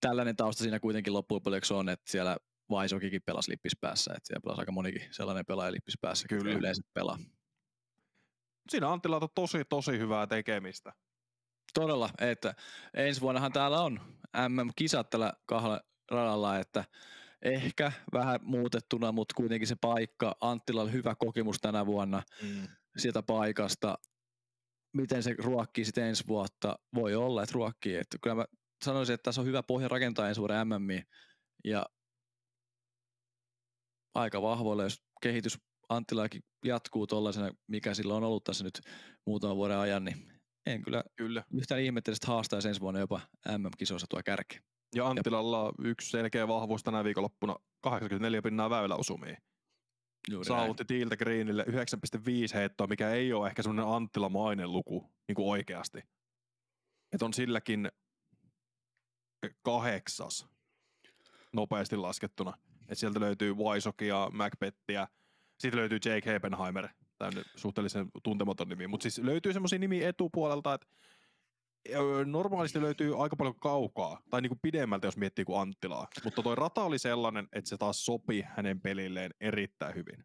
[0.00, 2.36] tällainen tausta siinä kuitenkin loppujen lopuksi on, että siellä
[2.70, 6.58] Vaisokikin pelasi lippis päässä, että siellä pelasi aika monikin sellainen pelaaja lippis päässä, kyllä Kyllä.
[6.58, 7.18] yleensä pelaa.
[8.68, 10.92] Siinä Anttila on tosi, tosi hyvää tekemistä.
[11.74, 12.54] Todella, että
[12.94, 14.00] ensi vuonnahan täällä on
[14.48, 16.84] MM-kisat tällä kahdella radalla, että
[17.42, 22.68] ehkä vähän muutettuna, mutta kuitenkin se paikka, Anttilalla hyvä kokemus tänä vuonna Mm.
[22.96, 23.98] sieltä paikasta.
[24.96, 26.78] Miten se ruokkii sitten ensi vuotta?
[26.94, 27.96] Voi olla, että ruokkii.
[27.96, 28.44] Että kyllä mä
[28.84, 31.02] sanoisin, että tässä on hyvä pohja rakentaa ensi vuoden MM
[31.64, 31.86] ja
[34.14, 35.58] aika vahvoille, jos kehitys
[35.88, 38.80] Anttilakin jatkuu tuollaisena, mikä sillä on ollut tässä nyt
[39.26, 40.32] muutaman vuoden ajan, niin
[40.66, 41.44] en kyllä Kyllä.
[41.54, 43.20] yhtään ihmettele, että haastaisi ensi vuonna jopa
[43.58, 44.58] MM-kisoissa tuo kärki.
[44.94, 49.36] Ja Anttilalla on yksi selkeä vahvuus tänä viikonloppuna 84 pinnaa väyläosumia.
[50.30, 50.46] Juuri.
[50.46, 55.98] Saavutti Tiiltä Greenille 9,5 heittoa, mikä ei ole ehkä semmoinen Anttilamainen luku niin kuin oikeasti.
[57.12, 57.88] Että on silläkin
[59.62, 60.46] kahdeksas
[61.52, 62.58] nopeasti laskettuna.
[62.88, 65.08] Et sieltä löytyy Waisokia, Macbettiä,
[65.62, 66.88] sitten löytyy Jake Hebenheimer
[67.34, 70.86] nyt suhteellisen tuntematon nimi, mutta siis löytyy semmoisia nimi etupuolelta, että
[72.24, 76.08] normaalisti löytyy aika paljon kaukaa, tai niinku pidemmältä, jos miettii kuin Anttilaa.
[76.24, 80.24] Mutta toi rata oli sellainen, että se taas sopi hänen pelilleen erittäin hyvin.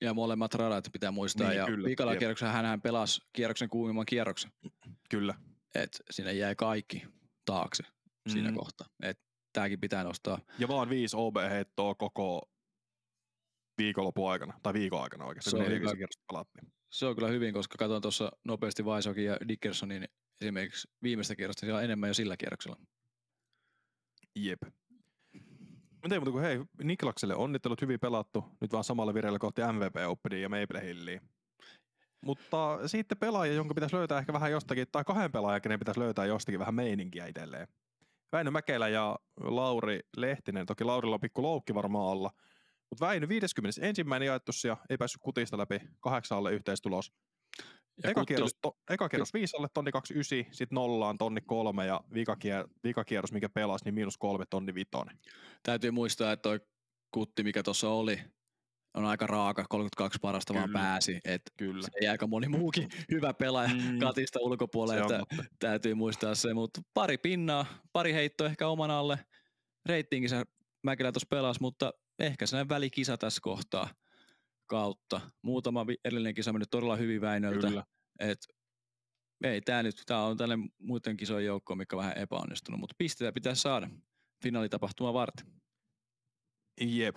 [0.00, 1.48] Ja molemmat radat pitää muistaa.
[1.48, 4.50] Niin, ja kyllä, viikalla kierroksella hän pelasi kierroksen kuumimman kierroksen.
[5.10, 5.34] Kyllä.
[5.74, 7.06] Et sinne jäi kaikki
[7.44, 8.32] taakse mm.
[8.32, 8.86] siinä kohtaa.
[9.02, 9.20] Et
[9.52, 10.38] tääkin pitää nostaa.
[10.58, 12.50] Ja vaan viisi OB-heittoa koko
[13.78, 16.72] viikonlopun aikana, tai viikon aikana oikeasti, Se kun kierrosta pelattiin.
[16.90, 20.08] Se on kyllä hyvin, koska katson tuossa nopeasti Vaisokin ja Dickersonin
[20.40, 22.76] esimerkiksi viimeistä kierrosta, niin on enemmän jo sillä kierroksella.
[24.34, 24.62] Jep.
[26.12, 28.44] Ei muuta kuin hei, Niklakselle onnittelut hyvin pelattu.
[28.60, 31.20] Nyt vaan samalla vireellä kohti MVP Openia ja Maple Hilliä.
[32.20, 36.26] Mutta sitten pelaaja, jonka pitäisi löytää ehkä vähän jostakin, tai kahden pelaajan, kenen pitäisi löytää
[36.26, 37.68] jostakin vähän meininkiä itselleen.
[38.32, 40.66] Väinö Mäkelä ja Lauri Lehtinen.
[40.66, 42.30] Toki Laurilla on pikku loukki varmaan alla.
[42.90, 44.04] Mutta Väinö 51.
[44.26, 47.12] jaettu ja ei päässyt kutista läpi kahdeksaalle yhteistulos.
[48.02, 52.00] Ja Eka Kutti kierros, to, eka kierros viisalle tonni 29, sitten nollaan tonni kolme ja
[52.14, 55.18] vikakier, vikakierros, mikä pelasi, niin miinus kolme tonni vitonen.
[55.62, 56.60] Täytyy muistaa, että toi
[57.10, 58.18] kutti, mikä tuossa oli,
[58.94, 60.78] on aika raaka, 32 parasta vaan Kyllä.
[60.78, 61.20] pääsi.
[61.24, 61.82] Et Kyllä.
[61.82, 63.98] se ei aika moni muukin hyvä pelaaja Mm.
[63.98, 64.38] katista
[65.18, 65.44] totta.
[65.58, 69.18] täytyy muistaa se, mutta pari pinnaa, pari heittoa ehkä oman alle.
[69.86, 70.44] Reitingissä
[70.84, 73.88] Mäkelä tuossa pelasi, mutta ehkä sellainen välikisa tässä kohtaa
[74.66, 75.20] kautta.
[75.42, 77.66] Muutama edellinen kisa mennyt todella hyvin Väinöltä.
[77.66, 77.84] Kyllä.
[78.18, 78.38] Et
[79.44, 83.32] ei tää nyt, tää on tälle muiden kisojen joukko, mikä on vähän epäonnistunut, mutta pisteitä
[83.32, 83.90] pitäisi saada
[84.42, 85.46] finaalitapahtumaa varten.
[86.80, 87.16] Jep.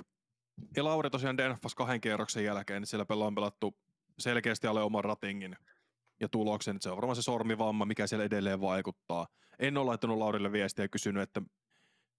[0.75, 3.77] Ja Lauri tosiaan Denfas kahden kierroksen jälkeen, niin siellä on pelattu
[4.19, 5.55] selkeästi alle oman ratingin
[6.19, 6.77] ja tuloksen.
[6.81, 9.27] Se on varmaan se sormivamma, mikä siellä edelleen vaikuttaa.
[9.59, 11.41] En ole laittanut Laurille viestiä ja kysynyt, että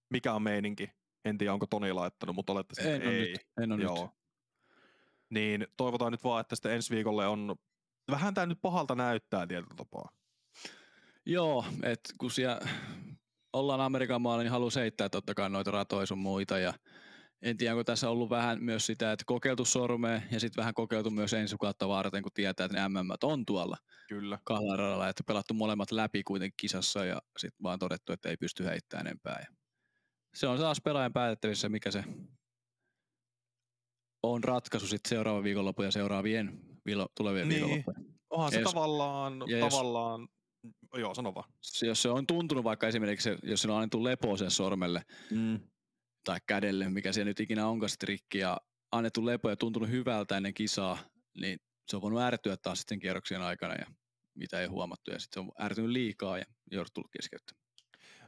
[0.09, 0.89] mikä on meininki.
[1.25, 3.31] En tiedä, onko Toni laittanut, mutta olettaisin, En että ole ei.
[3.31, 4.03] nyt, en ole Joo.
[4.03, 4.11] nyt.
[5.29, 7.55] Niin toivotaan nyt vaan, että sitten ensi viikolle on...
[8.11, 10.09] Vähän tämä nyt pahalta näyttää tietyllä tapaa.
[11.25, 12.59] Joo, että kun siellä
[13.53, 16.59] ollaan Amerikan maalla, niin haluaa heittää totta kai noita ratoja sun muita.
[16.59, 16.73] Ja
[17.41, 21.09] en tiedä, onko tässä ollut vähän myös sitä, että kokeiltu sormea ja sitten vähän kokeiltu
[21.09, 24.39] myös ensi kautta varten, kun tietää, että ne MM on tuolla Kyllä.
[24.43, 28.65] kahdella radalla, että pelattu molemmat läpi kuitenkin kisassa ja sitten vaan todettu, että ei pysty
[28.65, 29.39] heittämään enempää.
[29.39, 29.60] Ja
[30.33, 32.03] se on taas pelaajan päätettävissä, mikä se
[34.23, 37.59] on ratkaisu sitten seuraava viikonloppu ja seuraavien viilo- tulevien Niin.
[37.65, 38.19] viikonloppujen.
[38.29, 40.27] Onhan se Ja jos- tavallaan, ja jos- tavallaan...
[40.93, 41.51] Joo, sano vaan.
[41.61, 45.01] Se- Jos se on tuntunut vaikka esimerkiksi, se- jos sillä on annettu lepo sen sormelle,
[45.31, 45.59] Mm.
[46.23, 48.57] tai kädelle, mikä se nyt ikinä onkaan sitten rikki, ja
[48.91, 50.97] annettu lepo ja tuntunut hyvältä ennen kisaa,
[51.37, 53.85] niin se on voinut ärtyä taas sitten kierroksien aikana, ja
[54.37, 57.60] mitä ei huomattu, ja sitten se on ärtynyt liikaa ja jouduttu keskeyttämään.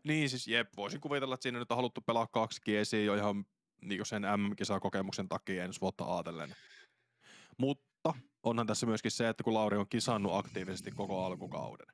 [0.04, 3.46] Niin siis jep, voisin kuvitella, että siinä nyt on haluttu pelaa kaksi esiin jo ihan
[3.82, 6.56] niin sen MM-kisakokemuksen takia ensi vuotta ajatellen.
[7.58, 11.88] Mutta onhan tässä myöskin se, että kun Lauri on kisannut aktiivisesti koko alkukauden,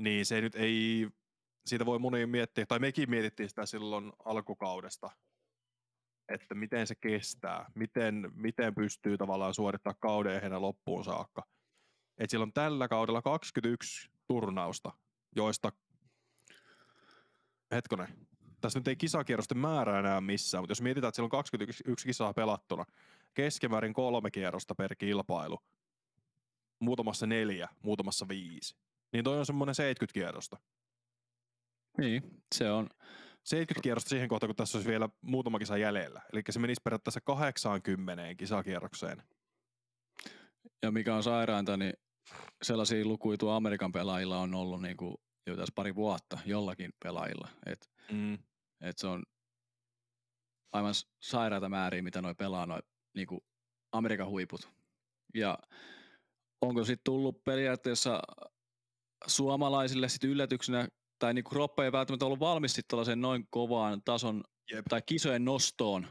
[0.00, 1.08] niin se nyt ei,
[1.66, 5.10] siitä voi moni miettiä, tai mekin mietittiin sitä silloin alkukaudesta,
[6.28, 11.42] että miten se kestää, miten, miten pystyy tavallaan suorittamaan kauden ehjänä loppuun saakka.
[12.18, 14.92] Et on tällä kaudella 21 turnausta,
[15.36, 15.72] joista
[17.72, 18.08] hetkonen,
[18.60, 22.34] tässä nyt ei kisakierrosten määrää enää missään, mutta jos mietitään, että siellä on 21 kisaa
[22.34, 22.84] pelattuna,
[23.34, 25.58] keskimäärin kolme kierrosta per kilpailu,
[26.78, 28.76] muutamassa neljä, muutamassa viisi,
[29.12, 30.56] niin toi on semmoinen 70 kierrosta.
[31.98, 32.22] Niin,
[32.54, 32.88] se on,
[33.44, 36.22] 70 kierrosta siihen kohtaan, kun tässä olisi vielä muutama kisa jäljellä.
[36.32, 39.22] Eli se menisi periaatteessa 80 kisakierrokseen.
[40.82, 41.92] ja mikä on sairainta, niin
[42.62, 45.16] sellaisia lukuja tuo Amerikan pelaajilla on ollut niin kuin
[45.46, 47.48] jo tässä pari vuotta jollakin pelaajilla.
[47.66, 48.38] Et, Mm.
[48.80, 49.22] et se on
[50.72, 52.80] aivan sairaita määriä, mitä noi pelaa noi
[53.16, 53.40] niin kuin
[53.92, 54.70] Amerikan huiput.
[55.34, 55.58] Ja
[56.60, 58.22] onko sitten tullut periaatteessa
[59.26, 60.88] suomalaisille sit yllätyksenä,
[61.18, 64.84] tai niin kroppa ei välttämättä ollut valmis sit tällaisen noin kovaan tason Jep.
[64.88, 66.06] tai kisojen nostoon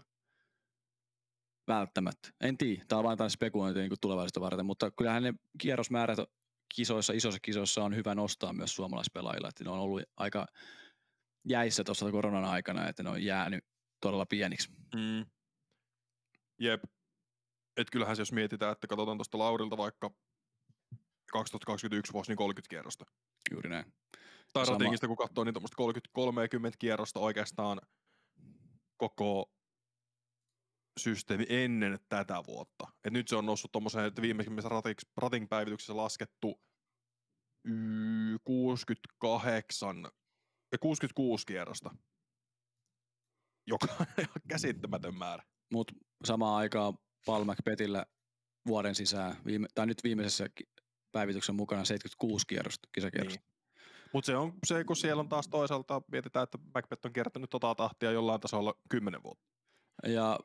[1.67, 2.29] välttämättä.
[2.41, 6.19] En tiedä, tämä on vain tällainen spekulointi niin tulevaisuutta varten, mutta kyllähän ne kierrosmäärät
[6.76, 10.45] kisoissa, isoissa kisoissa on hyvä nostaa myös suomalaispelaajilla, että ne on ollut aika
[11.49, 13.65] jäissä tuossa koronan aikana, että ne on jäänyt
[14.01, 14.69] todella pieniksi.
[14.95, 15.26] Mm.
[16.59, 16.84] Jep.
[17.78, 20.11] Et kyllähän se, jos mietitään, että katsotaan tuosta Laurilta vaikka
[21.32, 23.05] 2021 vuosi, niin 30 kierrosta.
[23.51, 23.93] Juuri näin.
[24.53, 27.82] Tai Sama- ratingista kun katsoo, niin tuommoista 30-30 kierrosta oikeastaan
[28.97, 29.51] koko
[31.00, 32.88] systeemi ennen tätä vuotta.
[33.04, 36.62] Et nyt se on noussut tuommoiseen, että viimeisimmässä rating, rating-päivityksessä laskettu
[37.66, 40.12] y- 68,
[40.72, 41.96] ja 66 kierrosta.
[43.68, 44.06] Joka on
[44.50, 45.44] käsittämätön määrä.
[45.74, 45.94] Mutta
[46.26, 48.06] samaan aikaan Paul McBethillä
[48.68, 50.48] vuoden sisään, viime, tai nyt viimeisessä
[51.12, 53.39] päivityksen mukana 76 kierrosta, kisakierrosta.
[53.39, 53.52] Niin.
[54.14, 57.76] Mutta se on se, kun siellä on taas toisaalta, mietitään, että Macbeth on kiertänyt tota
[57.76, 59.46] tahtia jollain tasolla 10 vuotta.
[60.08, 60.39] Ja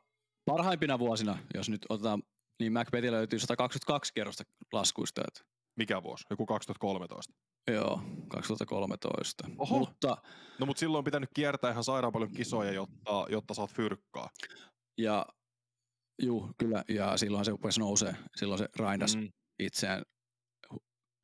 [0.47, 2.23] parhaimpina vuosina, jos nyt otetaan,
[2.59, 4.43] niin Macbethillä löytyy 122 kierrosta
[4.73, 5.21] laskuista.
[5.27, 6.25] Että Mikä vuosi?
[6.29, 7.33] Joku 2013?
[7.71, 9.47] Joo, 2013.
[9.57, 9.79] Oho.
[9.79, 10.17] Mutta,
[10.59, 14.29] no mutta silloin on pitänyt kiertää ihan sairaan paljon kisoja, jotta, jotta saat fyrkkaa.
[14.97, 15.25] Ja
[16.21, 18.15] juu, kyllä, ja silloin se rupesi nousee.
[18.35, 19.29] Silloin se raindas mm.
[19.59, 20.03] itseään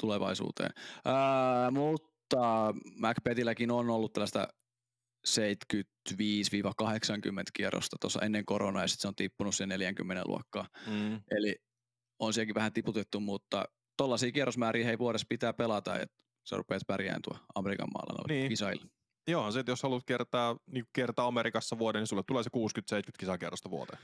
[0.01, 0.71] tulevaisuuteen.
[1.05, 4.47] Ää, mutta Macbethilläkin on ollut tällaista
[5.27, 5.33] 75-80
[7.53, 10.67] kierrosta tuossa ennen koronaa ja sitten se on tippunut sen 40 luokkaa.
[10.87, 11.21] Mm.
[11.31, 11.55] Eli
[12.19, 13.65] on sielläkin vähän tiputettu, mutta
[13.97, 16.15] tollaisia kierrosmääriä hei vuodessa pitää pelata, että
[16.49, 18.49] sä rupeat pärjään tuo Amerikan maalla niin.
[18.49, 18.85] kisailla.
[19.27, 22.49] Joo, se, että jos haluat kiertää, niin kiertää Amerikassa vuoden, niin sulle tulee se
[22.97, 23.99] 60-70 kisakierrosta vuoteen.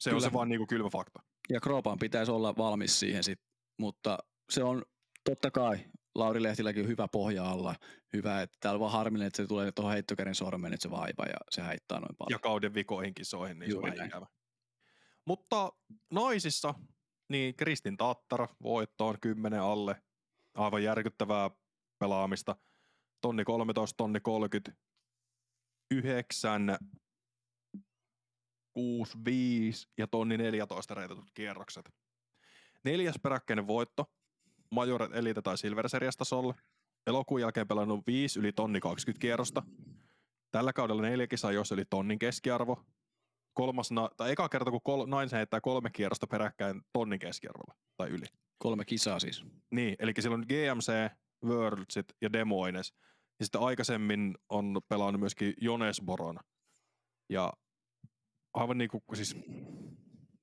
[0.00, 0.16] Se Kyllä.
[0.16, 1.22] on se vaan niin kuin kylmä fakta.
[1.48, 3.40] Ja Kropan pitäisi olla valmis siihen sit,
[3.78, 4.18] mutta
[4.50, 4.82] se on
[5.24, 5.78] totta kai
[6.14, 7.74] Lauri Lehtilläkin hyvä pohja alla.
[8.12, 11.26] Hyvä, että täällä on vaan harmillinen, että se tulee tuohon heittokäden sormen, että se vaiva
[11.26, 12.34] ja se haittaa noin paljon.
[12.34, 14.26] Ja kauden vikoihin kisoihin, niin Juuri se on ikävä.
[15.24, 15.72] Mutta
[16.10, 16.74] naisissa,
[17.28, 20.02] niin Kristin Tattara voittoon 10 alle.
[20.54, 21.50] Aivan järkyttävää
[21.98, 22.56] pelaamista.
[23.20, 24.72] Tonni 13, tonni 30,
[25.90, 26.78] 9,
[28.72, 31.90] 6, 5 ja tonni 14 reitatut kierrokset.
[32.84, 34.04] Neljäs peräkkäinen voitto
[34.70, 36.54] Majoret Elite tai Silver Series tasolle.
[37.06, 39.62] Elokuun jälkeen pelannut 5 yli tonni 20 kierrosta.
[40.50, 42.84] Tällä kaudella neljä kisaa, jos oli tonnin keskiarvo.
[43.54, 48.26] Kolmas, tai eka kerta, kun kol, nainen heittää kolme kierrosta peräkkäin tonnin keskiarvolla tai yli.
[48.58, 49.44] Kolme kisaa siis.
[49.70, 51.12] Niin, eli silloin GMC,
[51.44, 52.92] Worldsit ja Demoines.
[53.38, 56.38] Ja sitten aikaisemmin on pelannut myöskin Jonesboron.
[57.28, 57.52] Ja
[58.54, 59.36] aivan niin kuin siis,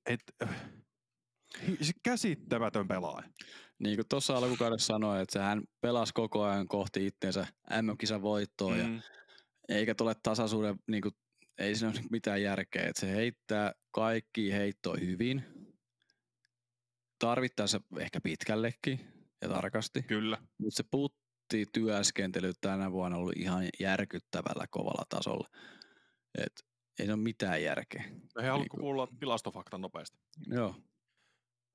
[0.06, 0.20] et,
[2.02, 3.28] käsittämätön pelaaja.
[3.78, 7.46] Niin kuin tuossa alkukaudessa sanoi, että hän pelasi koko ajan kohti itseensä
[7.82, 8.94] MM-kisan voittoa mm.
[8.94, 9.02] ja
[9.68, 11.14] eikä tule tasaisuuden, niin kuin,
[11.58, 15.44] ei siinä ole mitään järkeä, että se heittää kaikki heittoa hyvin,
[17.18, 19.00] tarvittaessa ehkä pitkällekin
[19.42, 20.02] ja tarkasti.
[20.02, 20.38] Kyllä.
[20.58, 25.48] Mutta se putti työskentely tänä vuonna ollut ihan järkyttävällä kovalla tasolla.
[26.38, 26.52] Et
[26.98, 28.04] ei ole mitään järkeä.
[28.42, 30.18] He niin kuulla tilastofaktan nopeasti.
[30.46, 30.74] Joo.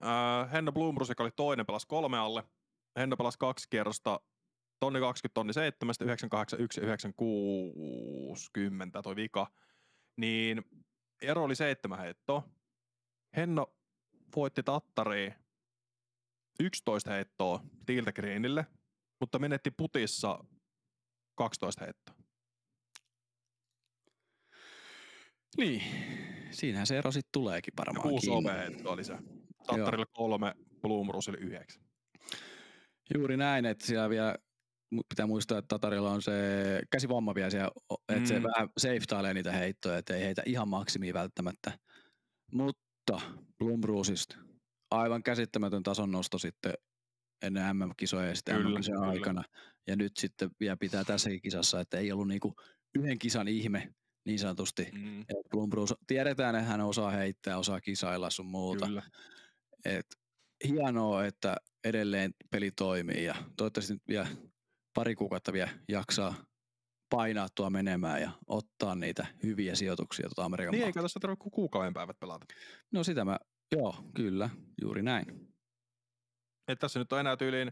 [0.03, 2.43] Äh, Henno Blumrus, joka oli toinen, pelasi kolme alle.
[2.99, 4.19] Henno pelasi kaksi kierrosta,
[4.79, 9.51] tonni 20, tonni 7, 981 ja 960 toi vika.
[10.17, 10.63] Niin
[11.21, 12.49] ero oli seitsemän heittoa.
[13.35, 13.75] Henno
[14.35, 15.33] voitti Tattariin
[16.59, 18.65] 11 heittoa Tiltä Greenille,
[19.19, 20.45] mutta menetti putissa
[21.35, 22.15] 12 heittoa.
[25.57, 25.83] Niin,
[26.51, 28.09] siinähän se ero sitten tuleekin varmaan.
[28.09, 29.03] Kuusi heittoa oli
[29.65, 29.77] se.
[29.77, 31.83] Tattarille kolme, Blumrusille yhdeksän.
[33.15, 34.35] Juuri näin, että siellä vielä
[35.09, 36.31] pitää muistaa, että Tatarilla on se
[36.91, 37.71] käsivamma vielä siellä,
[38.09, 38.25] että mm.
[38.25, 41.79] se vähän seiftailee niitä heittoja, että ei heitä ihan maksimia välttämättä.
[42.51, 43.21] Mutta
[43.59, 44.35] Blumrusista
[44.91, 46.73] aivan käsittämätön tason nosto sitten
[47.41, 49.43] ennen MM-kisoja ja sitten mm aikana.
[49.87, 52.55] Ja nyt sitten vielä pitää tässäkin kisassa, että ei ollut niinku
[52.95, 53.93] yhden kisan ihme
[54.25, 54.87] niin sanotusti.
[54.93, 55.25] Mm.
[55.49, 58.85] Blumbrus, tiedetään, että hän osaa heittää, osaa kisailla sun muuta.
[58.85, 59.03] Kyllä.
[59.85, 60.05] Et
[60.67, 64.27] hienoa, että edelleen peli toimii ja toivottavasti nyt vielä
[64.93, 66.35] pari kuukautta vielä jaksaa
[67.09, 71.93] painaa tuo menemään ja ottaa niitä hyviä sijoituksia tuota Amerikan Niin, eikä tässä tarvitse kuukauden
[71.93, 72.45] päivät pelata.
[72.91, 73.39] No sitä mä,
[73.75, 74.49] joo, kyllä,
[74.81, 75.53] juuri näin.
[76.67, 77.71] Et tässä nyt on enää tyyliin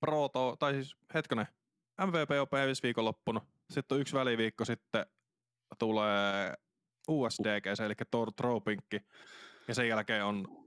[0.00, 1.46] Proto, tai siis hetkinen,
[2.06, 3.40] MVP on päivissä viikonloppuna.
[3.70, 5.06] Sitten on yksi väliviikko, sitten
[5.78, 6.54] tulee
[7.08, 9.00] USDG, eli Tor Tropinkki.
[9.68, 10.65] Ja sen jälkeen on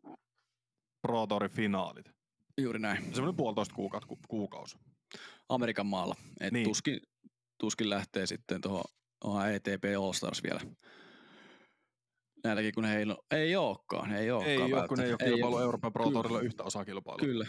[1.01, 2.11] Pro Tourin finaalit.
[2.57, 3.03] Juuri näin.
[3.03, 4.77] Semmoinen puolitoista kuukautta, ku, kuukausi.
[5.49, 6.15] Amerikan maalla.
[6.39, 6.63] Et niin.
[6.63, 6.99] tuskin,
[7.57, 10.61] tuskin lähtee sitten tuohon ETP All Stars vielä.
[12.43, 14.11] Näilläkin kun ei, no, ei olekaan.
[14.11, 17.25] Ei, olekaan ei ole, kun ei ole kilpailu ei Euroopan Pro Tourilla yhtä osaa kilpailua.
[17.25, 17.45] Kyllä,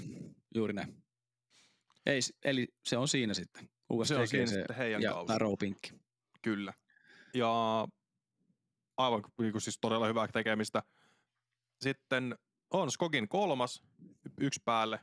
[0.55, 1.03] juuri näin.
[2.07, 3.69] Ei, eli se on siinä sitten.
[3.91, 5.15] USTG se on siinä se, sitten heidän ja
[5.59, 5.91] Pinkki.
[6.43, 6.73] Kyllä.
[7.35, 7.87] Ja
[8.97, 10.83] aivan niin kuin siis todella hyvää tekemistä.
[11.81, 12.39] Sitten
[12.71, 13.83] on Skogin kolmas,
[14.41, 15.01] yksi päälle.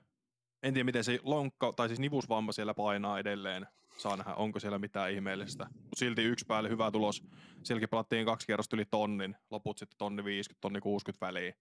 [0.64, 3.68] En tiedä, miten se lonkka, tai siis nivusvamma siellä painaa edelleen.
[3.98, 5.68] Saa nähdä, onko siellä mitään ihmeellistä.
[5.96, 7.24] Silti yksi päälle hyvä tulos.
[7.64, 9.36] Sielläkin pelattiin kaksi kierrosta yli tonnin.
[9.52, 11.54] Loput sitten tonni 50, tonni 60 väliin.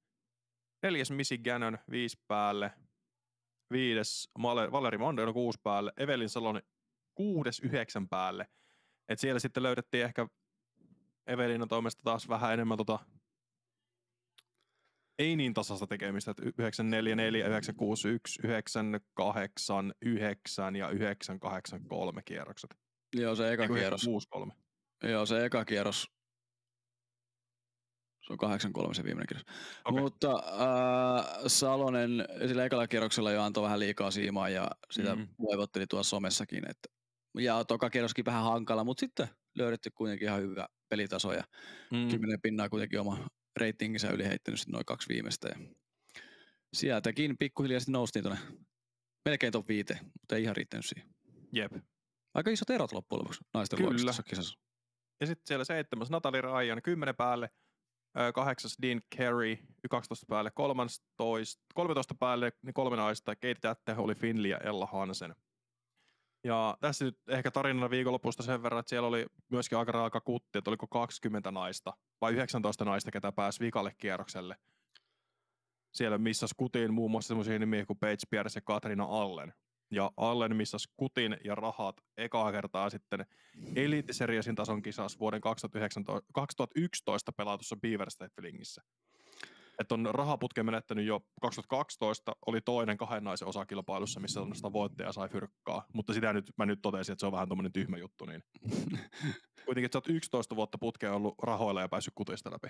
[0.82, 2.72] Neljäs Missy Gannon, viisi päälle.
[3.72, 4.30] Viides
[4.72, 5.92] Valeri Mondeno, kuusi päälle.
[5.96, 6.60] Evelin Saloni,
[7.14, 8.48] kuudes, yhdeksän päälle.
[9.08, 10.26] Et siellä sitten löydettiin ehkä
[11.26, 12.98] Evelinan toimesta taas vähän enemmän tota
[15.18, 22.70] ei niin tasasta tekemistä, että 944, 961, 989 ja 983 kierrokset.
[23.16, 24.02] Joo, se eka kierros.
[24.02, 24.52] 963.
[25.02, 26.06] Joo, se eka kierros.
[28.26, 28.38] Se on
[28.90, 29.46] 8-3 se viimeinen kierros.
[29.84, 30.02] Okay.
[30.02, 30.40] Mutta äh,
[31.46, 35.28] Salonen sillä ekalla kierroksella jo antoi vähän liikaa siimaa ja sitä mm.
[35.38, 36.70] voivotteli tuossa somessakin.
[36.70, 36.88] Että,
[37.38, 41.44] ja toka kierroskin vähän hankala, mutta sitten löydetty kuitenkin ihan hyvä pelitaso ja
[41.92, 42.08] Mm.
[42.08, 43.26] kymmenen pinnaa kuitenkin oma
[43.60, 45.48] ratinginsa yli heittänyt sitten noin kaksi viimeistä.
[45.48, 45.56] Ja
[46.72, 48.40] sieltäkin pikkuhiljaa sitten noustiin tuonne
[49.24, 51.14] melkein top viiteen, mutta ei ihan riittänyt siihen.
[51.52, 51.72] Jep.
[52.34, 54.12] Aika isot erot loppujen lopuksi naisten Kyllä.
[54.28, 54.58] kisassa.
[55.20, 57.50] Ja sitten siellä seitsemäs Natalie Ryan, 10 päälle.
[58.34, 59.56] Kahdeksas Dean Carey,
[59.90, 60.50] 12 päälle.
[60.50, 61.04] 13,
[61.74, 63.36] 13 päälle, niin kolme naista.
[63.36, 65.34] Kate Tätte, oli Finley ja Ella Hansen.
[66.46, 70.58] Ja tässä nyt ehkä tarinana viikonlopusta sen verran, että siellä oli myöskin aika raaka kutti,
[70.58, 74.56] että oliko 20 naista vai 19 naista, ketä pääsi vikalle kierrokselle.
[75.92, 79.52] Siellä missas kutiin muun muassa sellaisia nimiä kuin Paige Pierce ja Katrina Allen.
[79.90, 83.26] Ja Allen missas kutin ja rahat ekaa kertaa sitten
[83.76, 88.82] Elite Seriesin tason kisas vuoden 2019, 2011 pelatussa Beaver Statefilingissä.
[89.78, 95.12] Että on rahaputken menettänyt jo 2012, oli toinen kahden naisen osakilpailussa, missä on sitä voittaja
[95.12, 95.86] sai fyrkkaa.
[95.92, 98.24] Mutta sitä nyt, mä nyt totesin, että se on vähän tommonen tyhmä juttu.
[98.24, 98.42] Niin.
[99.64, 102.68] Kuitenkin, että sä oot 11 vuotta putkeen ollut rahoilla ja päässyt kutista läpi.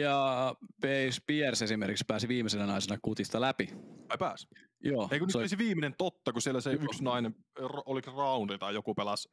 [0.00, 3.68] Ja Paige Pierce esimerkiksi pääsi viimeisenä naisena kutista läpi.
[4.08, 4.48] Ai pääs.
[4.80, 6.82] Joo, Eikö nyt se oli- viimeinen totta, kun siellä se Joo.
[6.82, 7.34] yksi nainen,
[7.86, 9.28] oliko roundi tai joku pelas,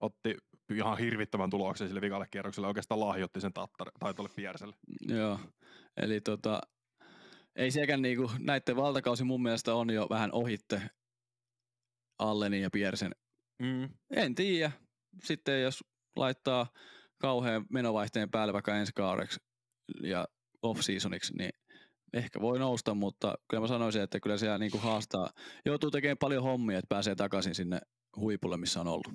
[0.00, 0.36] otti
[0.74, 4.76] ihan hirvittävän tuloksen sille vikalle kierrokselle, oikeastaan lahjoitti sen tattare, tai tuolle Pierselle.
[5.08, 5.38] Joo,
[6.02, 6.60] eli tota,
[7.56, 10.82] ei sielläkään niinku, näiden valtakausi mun mielestä on jo vähän ohitte
[12.18, 13.12] Allenin ja Piersen.
[13.62, 13.88] Mm.
[14.10, 14.72] En tiedä.
[15.24, 15.84] Sitten jos
[16.16, 16.66] laittaa
[17.20, 19.40] kauhean menovaihteen päälle vaikka ensi kaudeksi
[20.02, 20.28] ja
[20.62, 21.50] off-seasoniksi, niin
[22.12, 25.30] ehkä voi nousta, mutta kyllä mä sanoisin, että kyllä siellä niinku haastaa.
[25.64, 27.80] Joutuu tekemään paljon hommia, että pääsee takaisin sinne
[28.16, 29.08] huipulle, missä on ollut.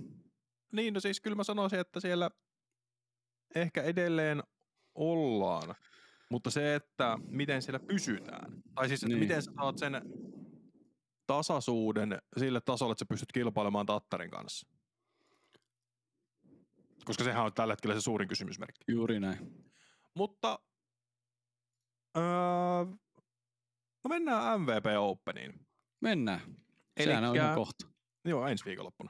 [0.72, 2.30] Niin, no siis kyllä mä sanoisin, että siellä
[3.56, 4.44] ehkä edelleen
[4.96, 5.76] ollaan,
[6.34, 9.20] mutta se, että miten siellä pysytään, tai siis Niin.
[9.20, 10.02] miten sä saat sen
[11.28, 14.68] tasaisuuden sille tasolle, että sä pystyt kilpailemaan Tattarin kanssa.
[17.06, 18.84] Koska sehän on tällä hetkellä se suurin kysymysmerkki.
[18.92, 19.64] Juuri näin.
[20.16, 20.60] Mutta
[22.18, 22.24] öö,
[24.04, 25.68] no mennään MVP Openiin.
[26.02, 26.40] Mennään.
[27.04, 27.88] Sehän on Elikkä- ihan kohta.
[28.26, 29.10] Joo, ensi viikonloppuna.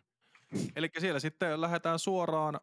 [0.76, 2.60] Eli siellä sitten lähdetään suoraan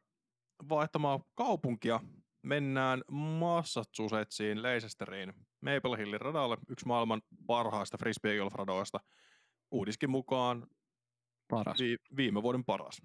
[0.68, 2.00] vaihtamaan kaupunkia.
[2.42, 9.00] Mennään Massachusettsiin, Leicesteriin, Maple Hillin radalle, yksi maailman parhaista frisbee golf radoista.
[9.70, 10.66] Uudiskin mukaan
[11.50, 11.78] Paras.
[11.80, 13.02] vi- viime vuoden paras.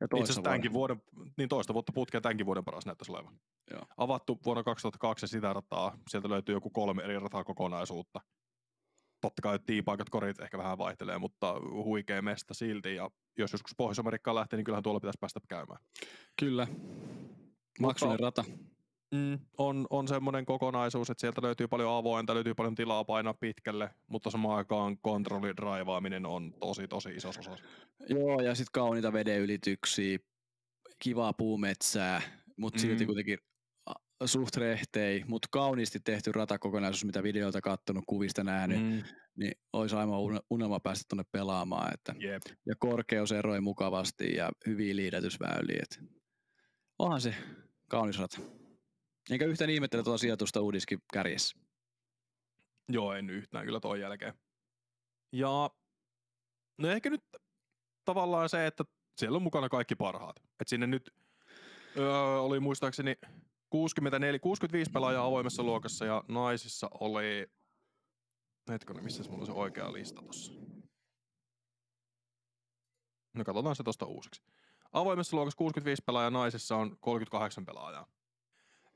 [0.00, 1.02] Ja Itse asiassa tämänkin vuoden,
[1.36, 3.40] niin toista vuotta putkea tämänkin vuoden paras näyttäisi olevan.
[3.70, 3.82] Joo.
[3.96, 5.98] Avattu vuonna 2002 sitä rataa.
[6.08, 8.20] Sieltä löytyy joku kolme eri rataa kokonaisuutta.
[9.20, 12.94] Totta kai tiipaikat, korit ehkä vähän vaihtelee, mutta huikea mesta silti.
[12.94, 15.80] Ja jos joskus Pohjois-Amerikkaan lähtee, niin kyllähän tuolla pitäisi päästä käymään.
[16.40, 16.66] Kyllä.
[17.80, 18.44] Maksunen rata.
[19.14, 23.90] Mm, on, on semmoinen kokonaisuus, että sieltä löytyy paljon avointa, löytyy paljon tilaa painaa pitkälle,
[24.06, 27.56] mutta samaan aikaan kontrollidraivaaminen on tosi, tosi iso osa.
[28.08, 30.18] Joo, ja sitten kauniita vedeylityksiä,
[30.98, 32.22] kivaa puumetsää,
[32.56, 32.80] mutta Mm.
[32.80, 33.38] silti kuitenkin
[34.24, 39.02] suht rehtei, mutta kauniisti tehty ratakokonaisuus, mitä videolta kattonut, kuvista nähnyt, mm.
[39.36, 41.94] Niin olisi aivan une- unelma päästä tuonne pelaamaan.
[41.94, 42.14] Että.
[42.18, 42.42] jep.
[42.66, 45.82] Ja korkeus eroi mukavasti ja hyviä liidätysväyliä.
[46.98, 47.34] Onhan se
[47.92, 48.38] kaunis rata.
[49.30, 51.58] Enkä yhtään ihmettele tuota sijoitusta uudiskin kärjessä.
[52.88, 54.34] Joo, en yhtään kyllä ton jälkeen.
[55.32, 55.70] Ja
[56.78, 57.24] no ehkä nyt
[58.04, 58.84] tavallaan se, että
[59.16, 60.42] siellä on mukana kaikki parhaat.
[60.60, 61.10] Et sinne nyt
[61.96, 63.16] öö, oli muistaakseni
[63.70, 67.46] 64, 65 pelaajaa avoimessa luokassa ja naisissa oli,
[68.68, 70.52] hetkinen, missä mulla on se oikea lista tossa.
[73.34, 74.42] No katsotaan se tosta uusiksi.
[74.92, 78.06] Avoimessa luokassa 65 pelaajaa, naisissa on 38 pelaajaa.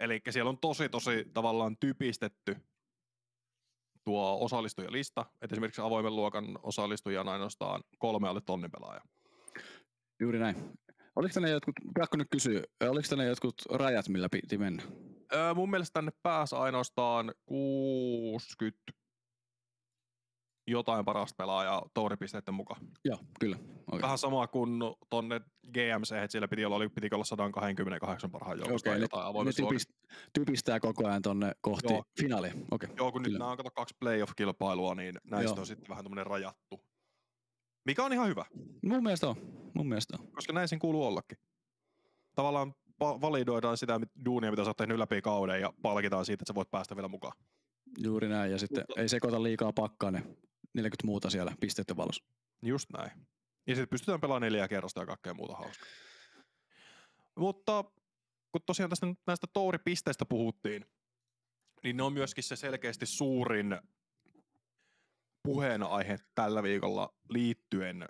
[0.00, 2.56] Eli siellä on tosi, tosi tavallaan typistetty
[4.04, 9.00] tuo osallistujalista, että esimerkiksi avoimen luokan osallistujia on ainoastaan kolme alle tonnin pelaaja.
[10.20, 10.56] Juuri näin.
[11.16, 14.82] Oliko tänne jotkut, pakko nyt kysyä, oliko tänne jotkut rajat, millä piti mennä?
[15.34, 18.92] Öö, mun mielestä tänne pääsi ainoastaan 60
[20.66, 22.80] jotain parasta pelaajaa touripisteiden mukaan.
[23.04, 23.56] Joo, kyllä.
[23.86, 24.02] Okay.
[24.02, 25.40] Vähän sama kuin tonne
[25.72, 29.90] GMC, että siellä piti olla, oli, piti olla 128 parhaan joukosta okay, jotain Ne typist,
[30.32, 32.04] typistää koko ajan tonne kohti Joo.
[32.20, 32.54] finaalia.
[32.70, 32.88] Okei.
[32.96, 33.38] Joo, kun nyt Kyllä.
[33.38, 35.60] nämä on kato kaksi playoff-kilpailua, niin näistä Joo.
[35.60, 36.80] on sitten vähän tämmöinen rajattu.
[37.84, 38.44] Mikä on ihan hyvä,
[38.82, 39.36] Mun mielestä on.
[39.74, 40.32] Mun mielestä on.
[40.32, 41.38] koska näin sen kuuluu ollakin.
[42.34, 46.54] Tavallaan validoidaan sitä duunia, mitä sä oot tehnyt läpi kauden ja palkitaan siitä, että sä
[46.54, 47.38] voit päästä vielä mukaan.
[47.98, 50.22] Juuri näin, ja sitten Mutta- ei sekoita liikaa pakkaa ne
[50.76, 52.24] 40 muuta siellä pisteiden valossa.
[52.62, 53.10] Just näin.
[53.66, 55.88] Ja sitten pystytään pelaamaan neljä kerrosta ja kaikkea muuta hauskaa.
[57.36, 57.84] Mutta
[58.52, 60.86] kun tosiaan tästä näistä touripisteistä puhuttiin,
[61.82, 63.78] niin ne on myöskin se selkeästi suurin
[65.42, 68.08] puheenaihe tällä viikolla liittyen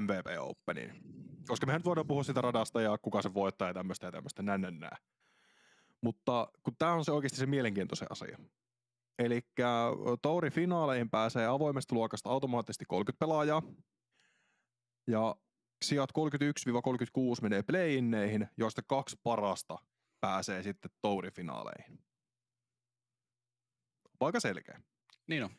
[0.00, 1.02] MVP Openiin.
[1.48, 4.42] Koska mehän nyt voidaan puhua sitä radasta ja kuka se voittaa ja tämmöistä ja tämmöistä,
[4.42, 4.96] nän, nän, nää.
[6.00, 8.38] Mutta kun tämä on se oikeasti se mielenkiintoinen asia.
[9.18, 9.40] Eli
[10.22, 13.62] Touri finaaleihin pääsee avoimesta luokasta automaattisesti 30 pelaajaa.
[15.06, 15.36] Ja
[15.84, 19.78] sijat 31-36 menee play-inneihin, joista kaksi parasta
[20.20, 21.98] pääsee sitten Touri-finaaleihin.
[24.20, 24.80] Aika selkeä.
[25.26, 25.50] Niin on.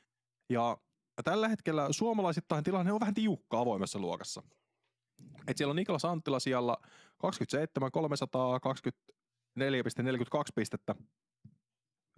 [0.49, 0.77] Ja
[1.23, 4.43] tällä hetkellä suomalaisittain tilanne on vähän tiukka avoimessa luokassa.
[5.47, 6.77] Et siellä on Niklas Anttila siellä
[7.17, 7.91] 27
[9.59, 9.63] 324,42
[10.55, 10.95] pistettä.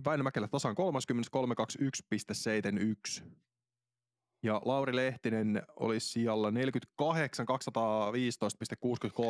[0.05, 1.29] Väinö Mäkelä tasan 30
[3.21, 3.23] 321,71.
[4.43, 7.45] Ja Lauri Lehtinen oli siellä 48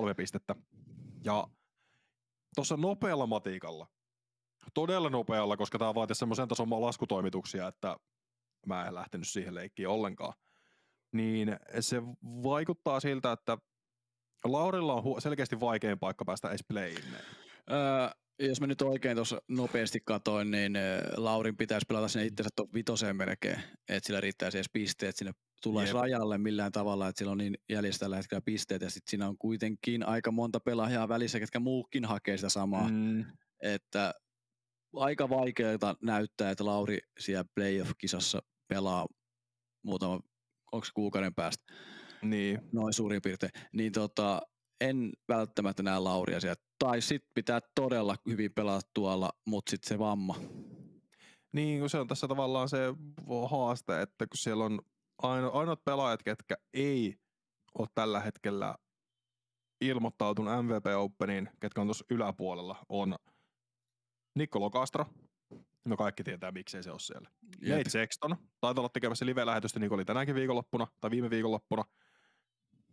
[0.10, 0.56] 215,63 pistettä.
[1.24, 1.48] Ja
[2.56, 3.88] tuossa nopealla matikalla,
[4.74, 7.98] todella nopealla, koska tämä vaatii semmoisen tason laskutoimituksia, että
[8.66, 10.34] mä en lähtenyt siihen leikkiin ollenkaan,
[11.12, 13.58] niin se vaikuttaa siltä, että
[14.44, 17.04] Laurilla on selkeästi vaikein paikka päästä edes playin.
[17.72, 18.10] Öö,
[18.48, 22.74] jos mä nyt oikein tuossa nopeasti katoin, niin ö, Laurin pitäisi pelata sinne itsensä top
[22.74, 25.32] vitoseen melkein, että sillä riittäisi edes pisteet sinne
[25.86, 25.94] Jep.
[25.94, 29.38] rajalle millään tavalla, että sillä on niin jäljessä tällä hetkellä pisteet, ja sitten siinä on
[29.38, 32.96] kuitenkin aika monta pelaajaa välissä, ketkä muukin hakee sitä samaa, mm.
[32.96, 33.26] Mm,
[33.64, 34.14] että
[34.96, 39.08] aika vaikeaa näyttää, että Lauri siellä playoff-kisassa pelaa
[39.84, 40.20] muutama,
[40.72, 41.74] onko kuukauden päästä,
[42.22, 44.42] niin, noin suurin piirtein, niin tota,
[44.82, 46.71] en välttämättä näe Lauria sieltä.
[46.82, 50.36] Tai sitten pitää todella hyvin pelata tuolla, mutta sitten se vamma.
[51.52, 52.78] niin kun se on tässä tavallaan se
[53.50, 54.82] haaste, että kun siellä on
[55.22, 57.16] aino, ainoat pelaajat, ketkä ei
[57.80, 58.76] ole tällä hetkellä
[59.82, 63.16] ilmoittautunut MVP Openiin, ketkä on tuossa yläpuolella, on
[64.36, 65.06] Niccolo Castro.
[65.86, 67.30] No kaikki tietää, miksei se ole siellä.
[67.62, 67.78] Jep.
[67.78, 71.84] Nate Sexton, taitaa olla tekemässä live-lähetystä niin kuin oli tänäkin viikonloppuna, tai viime viikonloppuna.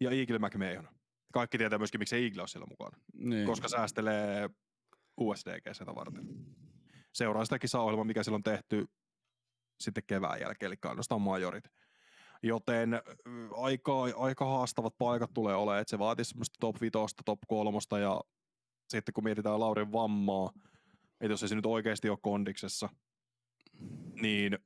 [0.00, 0.97] Ja Eagle McMahon.
[1.32, 3.46] Kaikki tietää myöskin, miksi Eagle on siellä mukana, Niin.
[3.46, 4.50] koska säästelee
[5.20, 6.28] USDG sitä varten.
[7.12, 8.86] Seuraa sitä kisaohjelmaa, mikä silloin on tehty
[9.80, 11.64] sitten kevään jälkeen, eli ainoastaan majorit.
[12.42, 13.02] Joten
[13.56, 16.92] aika, aika haastavat paikat tulee olemaan, että se vaatii semmoista top 5,
[17.24, 17.70] top 3
[18.02, 18.20] ja
[18.88, 20.52] sitten kun mietitään Laurin vammaa,
[21.20, 22.88] että jos ei se nyt oikeasti ole kondiksessa,
[24.22, 24.58] niin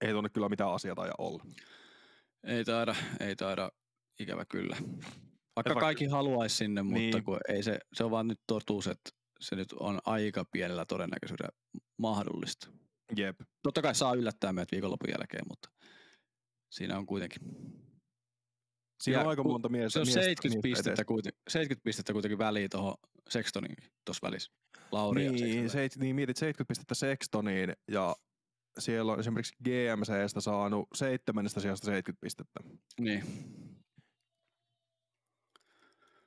[0.00, 1.44] ei tuonne kyllä mitään asiaa ja olla.
[2.44, 3.72] Ei taida, ei taida,
[4.20, 4.76] ikävä kyllä.
[4.80, 4.94] Vaikka
[5.56, 7.24] vaikka- kaikki haluaisi sinne, mutta Niin.
[7.24, 9.10] kun ei se, se on vaan nyt totuus, että
[9.40, 11.50] se nyt on aika pienellä todennäköisyydellä
[11.98, 12.68] mahdollista.
[13.16, 13.40] Jep.
[13.62, 15.70] Totta kai saa yllättää meidät viikonlopun jälkeen, mutta
[16.70, 17.40] siinä on kuitenkin.
[19.02, 19.90] Siinä Ja on aika monta miestä.
[19.90, 22.94] Se on miestä 70 niistä pistettä, kuiten, 70 pistettä kuitenkin väliin tuohon
[23.30, 24.52] Sextoninkin tuossa välissä.
[24.92, 25.90] Lauri ja Niin, Sexton.
[26.00, 28.16] se, niin, mietit 70 pistettä Sextoniin ja
[28.78, 32.60] siellä on esimerkiksi GMCstä saanut seitsemännestä sijasta 70 pistettä.
[33.00, 33.24] Niin.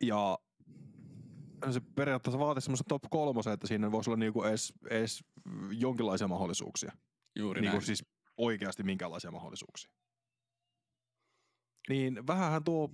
[0.04, 0.40] Ja
[1.72, 5.24] se periaatteessa vaatii semmoisen top kolmosen, että siinä voisi olla niinku edes, edes
[5.72, 6.92] jonkinlaisia mahdollisuuksia.
[7.36, 7.86] Juuri Niinku näin.
[7.86, 8.04] siis
[8.38, 9.92] oikeasti minkälaisia mahdollisuuksia.
[11.90, 12.90] Niin vähänhän tuo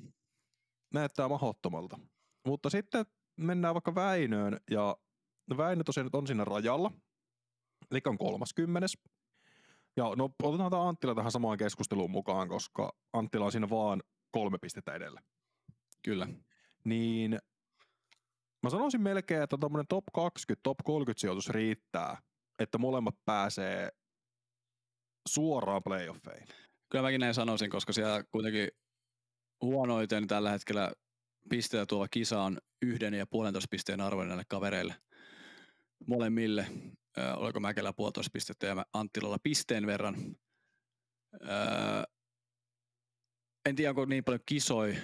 [0.93, 1.99] näyttää mahdottomalta.
[2.47, 3.05] Mutta sitten
[3.37, 4.97] mennään vaikka Väinöön ja
[5.57, 6.91] Väinö tosiaan nyt on siinä rajalla.
[7.91, 8.87] Eli on 30.
[9.97, 14.57] Ja no otetaan tämä Anttila tähän samaan keskusteluun mukaan, koska Anttila on siinä vaan kolme
[14.57, 15.21] pistettä edellä.
[16.03, 16.27] Kyllä.
[16.85, 17.39] Niin
[18.63, 22.17] mä sanoisin melkein, että tuommoinen top 20, top 30 sijoitus riittää,
[22.59, 23.89] että molemmat pääsee
[25.29, 26.47] suoraan playoffeihin.
[26.91, 28.67] Kyllä mäkin näin sanoisin, koska siellä kuitenkin
[29.61, 30.91] huonoiten tällä hetkellä
[31.49, 34.95] pisteitä tuova kisa on yhden ja puolentoista pisteen arvoinen näille kavereille
[36.07, 36.67] molemmille.
[37.35, 40.15] Oliko Mäkelä puolitoista pistettä ja Anttilalla pisteen verran.
[41.41, 42.03] Öö,
[43.65, 44.95] en tiedä, onko niin paljon kisoi,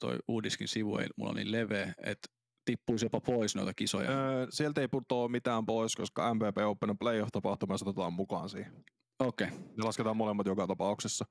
[0.00, 2.28] toi uudiskin sivu ei mulla on niin leveä, että
[2.64, 4.10] tippuisi jopa pois noita kisoja.
[4.10, 8.84] Öö, sieltä ei putoa mitään pois, koska MVP Open playoff-tapahtuma otetaan mukaan siihen.
[9.18, 9.58] Okei, okay.
[9.58, 11.24] Ne lasketaan molemmat joka tapauksessa.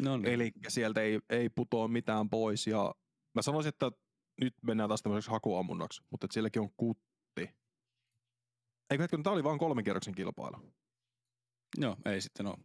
[0.00, 0.32] no niin.
[0.32, 2.66] Eli sieltä ei, ei putoa mitään pois.
[2.66, 2.94] Ja
[3.34, 3.90] mä sanoisin, että
[4.40, 7.50] nyt mennään taas tämmöiseksi hakuammunnaksi, mutta että sielläkin on kutti.
[8.90, 10.56] Eikö hetken, tämä oli vain kolmen kierroksen kilpailu.
[11.78, 12.56] Joo, ei sitten ole.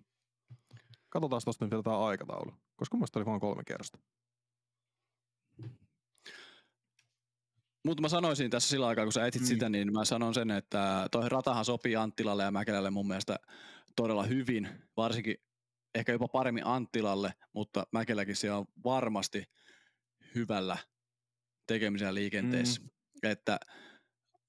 [1.09, 3.99] Katsotaan tuosta nyt vielä tämä aikataulu, koska mun mielestä oli vain kolme kierrosta.
[7.85, 9.47] Mutta mä sanoisin tässä sillä aikaa, kun sä etsit Mm.
[9.47, 13.39] sitä, niin mä sanon sen, että toi ratahan sopii Anttilalle ja Mäkelälle mun mielestä
[13.95, 15.35] todella hyvin, varsinkin
[15.95, 19.43] ehkä jopa paremmin Anttilalle, mutta Mäkeläkin siellä on varmasti
[20.35, 20.77] hyvällä
[21.67, 22.81] tekemisen liikenteessä.
[22.81, 22.89] Mm.
[23.23, 23.59] Että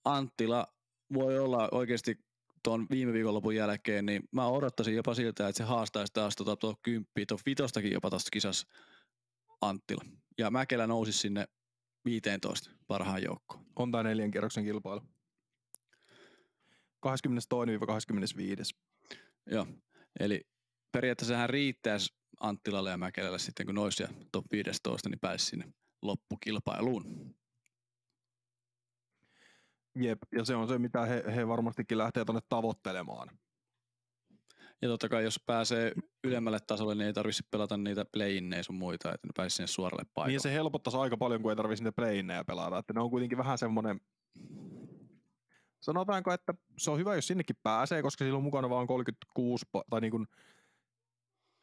[0.04, 0.66] Anttila
[1.14, 2.18] voi olla oikeasti
[2.64, 6.74] tuon viime viikonlopun jälkeen, niin mä odottaisin jopa siltä, että se haastaisi taas tuota tuo
[6.82, 8.66] kymppiä, tuon vitostakin jopa tuosta kisassa
[9.60, 10.04] Anttila.
[10.38, 11.48] Ja Mäkelä nousi sinne
[12.04, 13.66] 15 parhaan joukkoon.
[13.76, 15.02] On tää neljän kierroksen kilpailu.
[17.06, 17.10] 22-25.
[19.46, 19.66] Joo,
[20.20, 20.40] eli
[20.92, 25.72] periaatteessa hän riittäisi Anttilalle ja Mäkelälle sitten, kun noisia top 15, niin pääsi sinne
[26.02, 27.34] loppukilpailuun.
[29.94, 33.38] Jep, ja se on se, mitä he, he varmastikin lähtee tonne tavoittelemaan.
[34.82, 35.92] Ja totta kai, jos pääsee
[36.24, 40.04] ylemmälle tasolle, niin ei tarvitse pelata niitä play sun muita, että ne pääsisi sinne suoralle
[40.14, 40.32] paikalle.
[40.32, 42.78] Niin se helpottaisi aika paljon, kun ei tarvitsisi niitä playinneja pelata.
[42.78, 44.00] Että ne on kuitenkin vähän semmoinen...
[45.80, 50.00] Sanotaanko, että se on hyvä, jos sinnekin pääsee, koska silloin mukana vaan 36, pa- tai
[50.00, 50.26] niin kuin,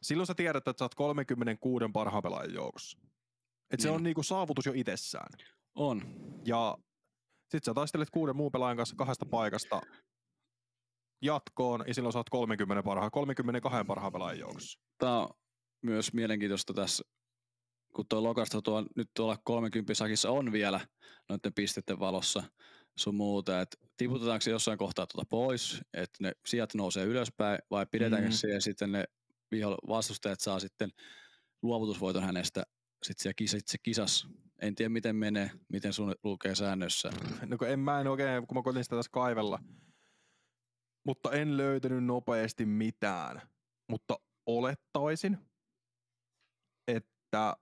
[0.02, 3.00] silloin sä tiedät, että sä oot 36 parhaan pelaajan joukossa.
[3.72, 3.96] Et se Niin.
[3.96, 5.30] on niinku saavutus jo itsessään.
[5.76, 6.02] On.
[6.46, 6.78] Ja
[7.52, 9.82] sit sä taistelet kuuden muun pelaajan kanssa kahdesta paikasta
[11.22, 14.80] jatkoon, ja silloin oot 30 parhaan, 32 parhaan pelaajan joukossa.
[14.98, 15.30] Tämä on
[15.82, 17.04] myös mielenkiintoista tässä,
[17.96, 20.80] kun tuo Lokasta tuo, nyt tuolla 30 sakissa on vielä
[21.30, 22.44] noiden pisteiden valossa
[22.98, 27.86] sun muuta, että tiputetaanko se jossain kohtaa tuota pois, että ne sijat nousee ylöspäin, vai
[27.92, 28.34] pidetäänkö Mm.
[28.34, 28.38] mm.
[28.38, 29.04] se ja sitten ne
[29.56, 30.90] viho- vastustajat saa sitten
[31.62, 32.64] luovutusvoiton hänestä
[33.04, 34.28] sitten siellä kisa, itse kisassa.
[34.62, 37.10] En tiedä miten menee, miten sun lukee säännössä.
[37.46, 39.60] No kun en mä en oikein, kun mä koitin sitä tässä kaivella,
[41.08, 43.42] mutta en löytänyt nopeasti mitään.
[43.90, 45.38] Mutta olettaisin,
[46.88, 47.56] että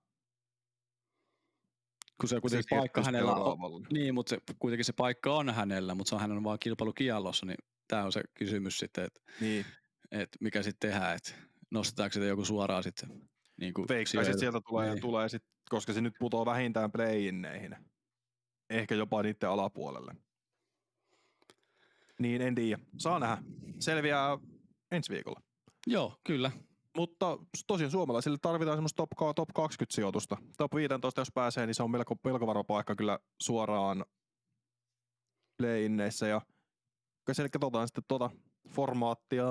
[2.22, 3.88] Kun se kuitenkin se paikka hänellä on.
[3.94, 7.58] Niin, mutta se, kuitenkin se paikka on hänellä, mutta se on hänen vaan kilpailukiellossa, niin
[7.88, 9.66] tämä on se kysymys sitten, että Niin,
[10.12, 11.32] et mikä sitten tehdään, että
[11.72, 15.02] nostetaanko sitä joku suoraan sitten niin kuin veikkaisin, että sieltä tulee, ja Niin.
[15.02, 17.76] tulee sit, koska se nyt putoo vähintään playinneihin.
[18.70, 20.16] Ehkä jopa niiden alapuolelle.
[22.20, 22.82] Niin, en tiedä.
[22.98, 23.44] Saa nähdä.
[23.80, 24.38] Selviää
[24.92, 25.42] ensi viikolla.
[25.88, 26.52] Joo, kyllä.
[26.98, 27.38] Mutta
[27.68, 30.38] tosiaan suomalaisille tarvitaan semmoista top, top 20 sijoitusta.
[30.58, 34.06] Top 15 jos pääsee, niin se on melko, melko varo paikka kyllä suoraan
[35.58, 36.28] playinneissä.
[36.28, 36.42] Ja
[37.40, 38.30] eli katsotaan sitten tuota
[38.70, 39.46] formaattia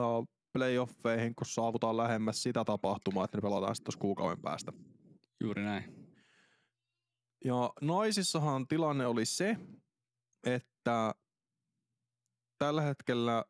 [0.53, 4.73] playoffeihin, kun saavutaan lähemmäs sitä tapahtumaa, että ne pelataan sitten kuukauden päästä.
[5.41, 6.15] Juuri näin.
[7.45, 9.57] Ja naisissahan tilanne oli se,
[10.45, 11.15] että
[12.65, 13.45] tällä hetkellä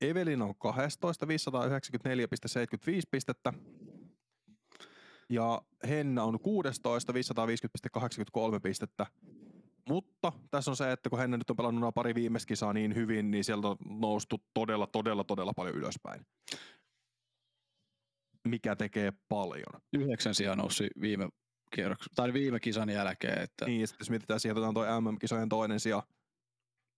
[0.00, 1.32] Evelin on 12, 594,75
[3.10, 3.52] pistettä.
[5.30, 7.18] Ja Henna on 16, 550,83
[8.62, 9.06] pistettä.
[9.88, 12.94] Mutta tässä on se, että kun Henna nyt on pelannut nämä pari viimeistä kisaa niin
[12.94, 16.26] hyvin, niin sieltä on noustu todella, todella, todella paljon ylöspäin.
[18.48, 19.82] Mikä tekee paljon.
[19.92, 21.28] Yhdeksän sijaan nousi viime
[21.74, 25.48] kierroksen, tai viime kisan jälkeen, että Niin, ja sitten jos mietitään siihen, otetaan toi MM-kisojen
[25.48, 26.02] toinen sija,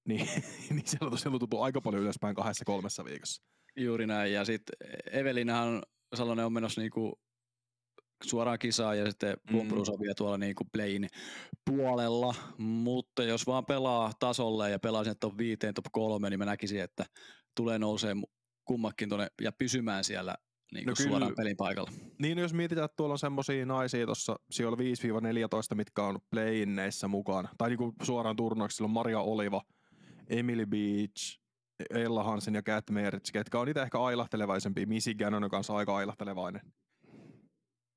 [0.08, 0.28] niin,
[0.70, 3.42] niin siellä on tosiaan tultu aika paljon ylöspäin kahdessa kolmessa viikossa.
[3.76, 4.32] juuri näin.
[4.32, 4.76] Ja sitten
[5.12, 5.82] Evelinahan
[6.14, 7.20] Salonen on menossa niinku
[8.24, 9.52] suoraan kisaan ja sitten Mm.
[9.52, 11.08] Pumpruus on vielä tuolla niinku playin
[11.70, 16.44] puolella, mutta jos vaan pelaa tasolle ja pelaa sinne top 5, top 3, niin mä
[16.44, 17.04] näkisin, että
[17.56, 18.14] tulee nousee
[18.64, 20.34] kummakin tuonne ja pysymään siellä
[20.72, 21.10] niinku No kyllä.
[21.10, 21.90] suoraan pelin paikalla.
[22.18, 24.78] Niin, jos mietitään, että tuolla on semmosia naisia tuossa sijoilla
[25.72, 29.62] 5-14, mitkä on play-inneissä mukaan, tai niinku suoraan turnauksilla on Maria Oliva,
[30.30, 31.40] Emily Beach,
[31.90, 34.86] Ella Hansen ja Kat Mertz, ketkä on itse ehkä ailahtelevaisempia.
[35.18, 36.62] Gannon on kanssa aika ailahtelevainen.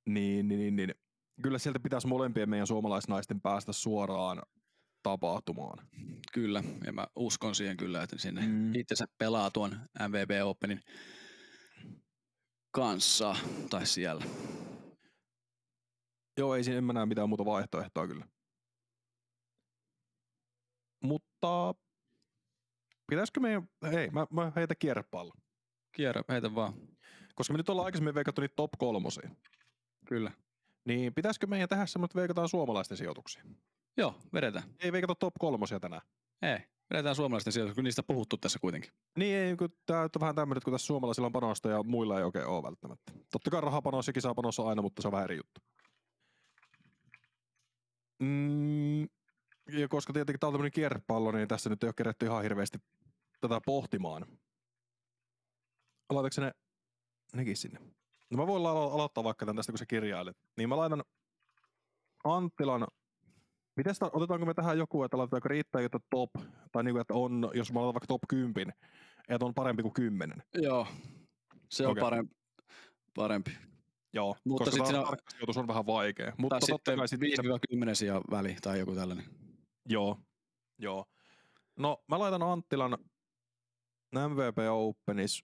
[0.09, 0.95] Niin, niin, niin, niin.
[1.43, 4.41] Kyllä sieltä pitäisi molempien meidän suomalaisnaisten päästä suoraan
[5.03, 5.87] tapahtumaan.
[6.33, 8.75] Kyllä, ja mä uskon siihen kyllä, että sinne mm.
[8.75, 9.71] itsensä pelaa tuon
[10.07, 10.81] MVP Openin
[12.71, 13.35] kanssa
[13.69, 14.25] tai siellä.
[16.37, 18.27] Joo, ei siinä en mä näe mitään muuta vaihtoehtoa kyllä.
[21.03, 21.75] Mutta
[23.11, 25.33] pitäisikö meidän, hei, mä, mä heitä kierrepallo.
[25.91, 26.73] Kierrä, heitä vaan.
[27.35, 29.29] Koska me nyt ollaan aikaisemmin veikattu niitä top kolmosia.
[30.05, 30.31] Kyllä.
[30.85, 33.43] Niin pitäisikö meidän tehdä semmoinen, että veikataan suomalaisten sijoituksia?
[33.97, 34.63] Joo, vedetään.
[34.79, 36.01] Ei veikata top kolmosia tänään.
[36.41, 36.57] Ei,
[36.89, 38.91] vedetään suomalaisten sijoituksia, kun niistä puhuttu tässä kuitenkin.
[39.17, 42.17] Niin ei, kun tää nyt on vähän tämmöinen, kun tässä suomalaisilla on panosta ja muilla
[42.17, 43.11] ei oikein ole välttämättä.
[43.31, 45.61] Totta kai rahapanos ja kisapanos on aina, mutta se on vähän eri juttu.
[48.19, 49.07] Mm,
[49.67, 52.77] ja koska tietenkin tää on tämmöinen kierrepallo, niin tässä nyt ei ole kerätty ihan hirveästi
[53.41, 54.25] tätä pohtimaan.
[56.09, 56.51] Laitatko ne
[57.33, 57.79] nekin sinne?
[58.29, 60.37] No mä voin alo- aloittaa vaikka tämän tästä, kun sä kirjailet.
[60.57, 61.03] Niin mä laitan
[62.23, 62.87] Anttilan
[63.77, 66.29] Miten sitä, otetaanko me tähän joku, että laitetaanko riittää, että top,
[66.71, 68.73] tai niinku, että on, jos mä laitan vaikka top 10,
[69.29, 70.43] että on parempi kuin 10.
[70.53, 70.87] Joo,
[71.69, 72.01] se on Okei.
[72.01, 72.35] parempi.
[73.15, 73.51] parempi.
[74.13, 75.11] Joo, Mutta koska sit siinä tämä
[75.57, 76.33] on- on vähän vaikea.
[76.37, 79.25] Mutta Tai sitten kai sitten, 5-10 sijaan väli tai joku tällainen.
[79.91, 80.19] Joo,
[80.77, 81.05] joo.
[81.75, 82.97] No, mä laitan Anttilan
[84.11, 85.43] MVP Openis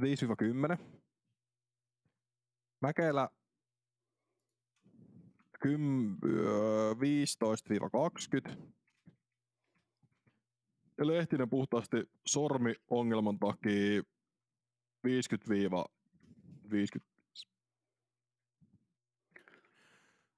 [0.00, 0.78] 5-10.
[2.80, 3.28] Mäkelä
[5.66, 8.56] kym- öö, 15-20.
[10.98, 11.96] Ja Lehtinen puhtaasti
[12.26, 14.02] sormi-ongelman takia
[15.06, 17.13] 50-50.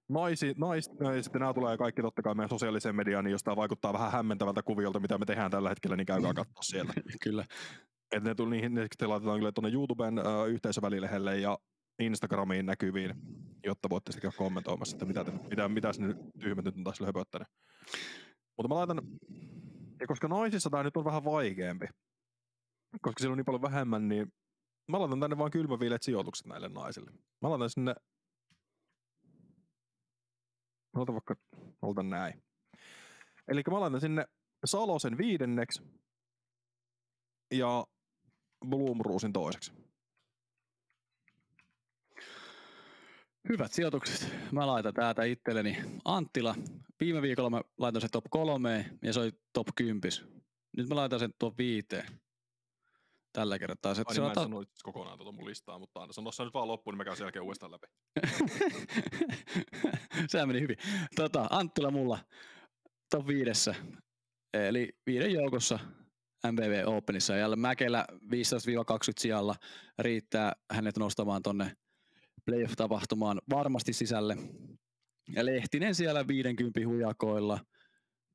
[0.09, 3.57] Naisi, nais, ja sitten nämä tulee kaikki totta kai meidän sosiaaliseen mediaan, niin jos tämä
[3.57, 6.93] vaikuttaa vähän hämmentävältä kuviolta, mitä me tehdään tällä hetkellä, niin käykää katsoa siellä.
[7.25, 7.45] Kyllä.
[8.13, 11.59] Et ne tuli niihin, ne laitetaan kyllä tuonne YouTuben äh, yhteisövälilehelle ja
[11.99, 13.15] Instagramiin näkyviin,
[13.65, 17.01] jotta voitte sitten käydä kommentoimassa, että mitä, te, mitä, mitä sinne tyhmät nyt on taas
[17.01, 17.49] höpöttänyt.
[18.57, 19.03] Mutta mä laitan,
[20.01, 21.87] ja koska naisissa tämä nyt on vähän vaikeampi,
[23.03, 24.33] koska siellä on niin paljon vähemmän, niin
[24.91, 27.11] mä laitan tänne vaan kylmäviileet sijoitukset näille naisille.
[27.43, 27.95] Mä laitan sinne,
[30.97, 31.37] laitan vaikka,
[31.83, 32.43] laitan näin.
[33.49, 34.27] Eli mä laitan sinne
[34.65, 35.83] Salosen viidenneksi
[37.55, 37.87] ja
[38.69, 39.73] Blumruusin toiseksi.
[43.49, 44.35] Hyvät sijoitukset.
[44.53, 46.55] Mä laitan täältä itselleni Anttila.
[47.01, 50.11] Viime viikolla mä laitoin sen top 3 ja se oli top 10.
[50.77, 51.87] Nyt mä laitan sen top 5.
[53.37, 53.95] Tällä kertaa.
[53.95, 56.55] Se, Ai niin, mä en ta- kokonaan tuota mun listaa, mutta anna sano se nyt
[56.55, 57.87] vaan loppuun, niin mä käyn sen jälkeen uudestaan läpi.
[60.31, 60.77] Sehän meni hyvin.
[61.17, 62.19] Tota, Anttila mulla
[63.11, 63.75] top viidessä.
[64.55, 65.79] Eli viiden joukossa
[66.53, 67.37] MVV Openissa.
[67.37, 68.17] Ja Mäkelä 15-20
[69.19, 69.55] sijalla
[69.99, 71.77] riittää hänet nostamaan tonne
[72.45, 74.37] playoff-tapahtumaan varmasti sisälle.
[75.29, 77.59] Ja Lehtinen siellä 50 hujakoilla.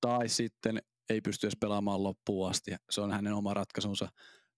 [0.01, 2.71] Tai sitten ei pysty edes pelaamaan loppuun asti.
[2.89, 4.07] Se on hänen oma ratkaisunsa.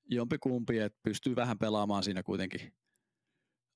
[0.10, 2.74] Jompi kumpi, että pystyy vähän pelaamaan siinä kuitenkin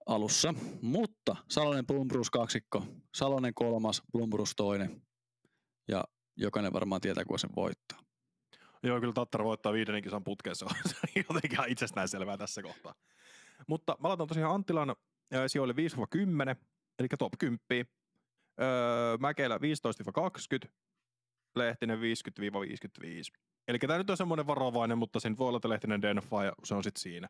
[0.05, 0.53] alussa.
[0.81, 2.83] Mutta Salonen Blumbrus kaksikko,
[3.15, 5.01] Salonen kolmas, Blumbrus toinen.
[5.87, 6.03] Ja
[6.35, 7.99] jokainen varmaan tietää, kuka sen voittaa.
[8.83, 10.71] Joo, kyllä Tattara voittaa viidennen kisan putkeen, se on
[11.15, 12.95] jotenkin ihan itsestään selvää tässä kohtaa.
[13.67, 14.95] Mutta mä laitan tosiaan Anttilan
[15.47, 16.55] sijoille 5-10,
[16.99, 17.59] eli top 10.
[18.61, 20.69] Öö, Mäkelä 15-20,
[21.57, 22.01] Lehtinen 50-55.
[23.67, 26.75] Eli tämä nyt on semmoinen varovainen, mutta siinä voi olla, että Lehtinen denfaa ja se
[26.75, 27.27] on sitten siinä.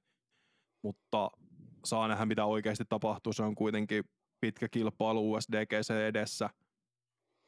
[0.84, 1.32] Mutta
[1.86, 3.34] saa nähdä, mitä oikeasti tapahtuu.
[3.34, 4.04] Se on kuitenkin
[4.42, 6.50] pitkä kilpailu USDGC edessä.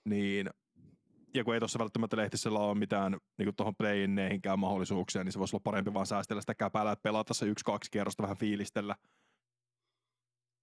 [0.09, 0.49] Niin
[1.33, 5.55] ja kun ei tuossa välttämättä lehtisellä ole mitään niin tuohon playinneihinkään mahdollisuuksia, niin se voisi
[5.55, 8.95] olla parempi vaan säästellä sitä käpälää, että pelata se yksi-kaksi kierrosta vähän fiilistellä.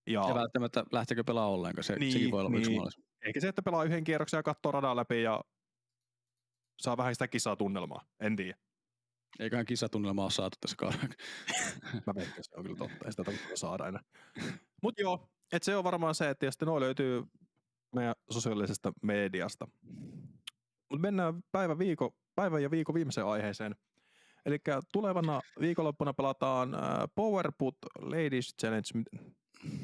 [0.06, 2.78] Ja, Ja välttämättä lähtekö pelaa ollenkaan, se, Niin, sekin voi olla yksi niin.
[2.78, 3.06] mahdollisuus.
[3.26, 5.40] eikä se, että pelaa yhden kierroksen ja katsoo radaa läpi ja
[6.78, 8.04] saa vähän sitä kisaa tunnelmaa.
[8.20, 8.58] En tiedä.
[9.38, 11.04] Eiköhän kisatunnelma ole saatu tässä kaudella.
[12.06, 13.04] Mä veikkaan, se on kyllä totta.
[13.04, 14.02] Ei sitä tarvitse saada enää.
[14.82, 17.24] Mutta joo, et se on varmaan se, että sitten nuo löytyy
[17.94, 19.68] meidän sosiaalisesta mediasta.
[20.90, 23.76] Mutta mennään päivän, viiko, päivän ja viikon viimeiseen aiheeseen.
[24.46, 24.58] Eli
[24.92, 26.80] tulevana viikonloppuna pelataan äh,
[27.14, 28.88] Powerput Ladies Challenge,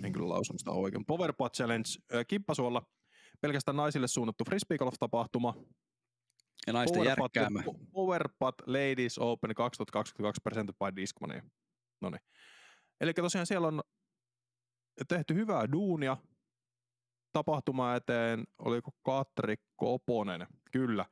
[0.03, 2.83] en kyllä lausun sitä oikein, Powerput Challenge äh, Kippasuolla,
[3.41, 5.55] pelkästään naisille suunnattu frisbee golf tapahtuma.
[6.67, 7.63] Ja naisten järkkäämä.
[7.93, 11.43] Powerput Ladies Open 2022 presented by Discmania.
[12.01, 12.21] No niin.
[13.01, 13.81] Eli tosiaan siellä on
[15.09, 16.17] tehty hyvää duunia
[17.33, 18.45] tapahtuma eteen.
[18.59, 20.47] Oliko Katri Koponen?
[20.73, 21.05] Kyllä.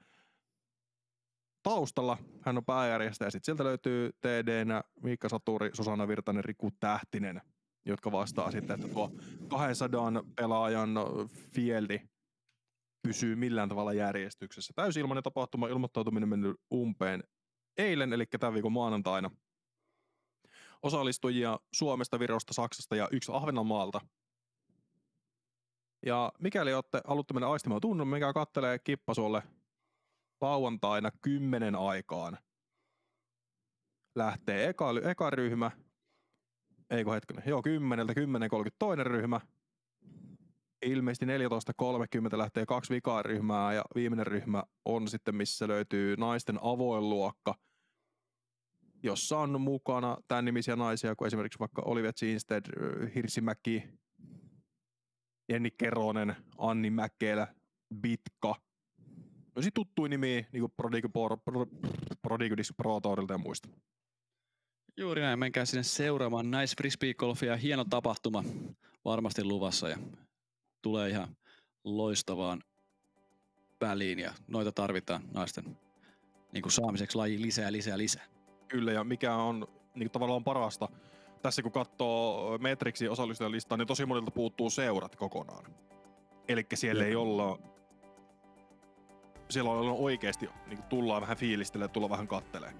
[1.62, 3.30] Taustalla hän on pääjärjestäjä.
[3.30, 7.42] Sitten sieltä löytyy TDnä Miikka Saturi, Susanna Virtanen, Riku Tähtinen,
[7.86, 9.10] jotka vastaa sitten, että tuo
[9.48, 10.90] 200 pelaajan
[11.54, 12.00] fieldi
[13.02, 14.72] pysyy millään tavalla järjestyksessä.
[14.76, 17.24] Täysilmainen tapahtuma, ilmoittautuminen mennyt umpeen
[17.76, 19.30] eilen, eli tämän viikon maanantaina.
[20.82, 24.00] Osallistujia Suomesta, Virosta, Saksasta ja yksi Ahvenanmaalta.
[26.06, 29.42] Ja mikäli olette, haluatte mennä aistimaan tunnon, mikä kattelee Kippasuolle
[30.40, 32.38] lauantaina kymmenen aikaan.
[34.14, 35.70] Lähtee eka, eka ryhmä,
[36.90, 38.20] eikö hetkinen, joo kymmeneltä, 10.30
[38.78, 39.40] toinen ryhmä,
[40.82, 47.08] ilmeisesti 14.30 lähtee kaksi vikaa ryhmää ja viimeinen ryhmä on sitten, missä löytyy naisten avoin
[47.08, 47.54] luokka,
[49.02, 52.64] jossa on mukana tämän nimisiä naisia kuin esimerkiksi vaikka Olivia Ginstead,
[53.14, 53.82] Hirsimäki,
[55.48, 57.54] Jenni Keronen, Anni Mäkelä,
[58.00, 58.54] Bitka.
[59.56, 61.08] No sit tuttuja nimiä, niin kuin Prodigy,
[62.76, 63.68] Pro Tourilta ja muista.
[64.96, 67.56] Juuri näin, menkää sinne seuraamaan Nice Frisbee Golfia.
[67.56, 68.44] Hieno tapahtuma
[69.04, 69.98] varmasti luvassa ja
[70.82, 71.36] tulee ihan
[71.84, 72.62] loistavaan
[73.80, 75.78] väliin ja noita tarvitaan naisten
[76.52, 78.24] niin kuin saamiseksi laji lisää, lisää, lisää.
[78.68, 80.88] Kyllä, ja mikä on niin tavallaan parasta,
[81.42, 85.64] tässä kun katsoo Metrixin osallistujalistaa, niin tosi monilta puuttuu seurat kokonaan.
[86.48, 87.58] Eli siellä ei olla
[89.50, 92.72] siellä on oikeasti niin tullaan vähän fiilistelemään, tulla vähän kattelee.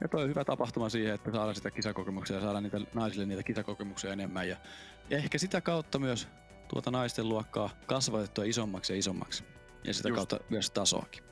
[0.00, 3.42] Ja toi on hyvä tapahtuma siihen, että saadaan sitä kisakokemuksia ja saadaan niitä naisille niitä
[3.42, 4.48] kisakokemuksia enemmän.
[4.48, 4.56] Ja,
[5.10, 6.28] ja ehkä sitä kautta myös
[6.68, 9.44] tuota naisten luokkaa kasvatettua isommaksi ja isommaksi.
[9.84, 10.16] Ja sitä Just.
[10.16, 11.24] kautta myös tasoakin.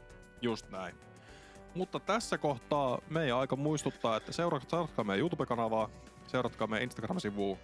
[0.43, 0.95] Just näin.
[1.75, 5.91] Mutta tässä kohtaa meidän aika muistuttaa, että seuratkaa meidän YouTube-kanavaa,
[6.27, 7.57] seuratkaa meidän Instagram-sivua.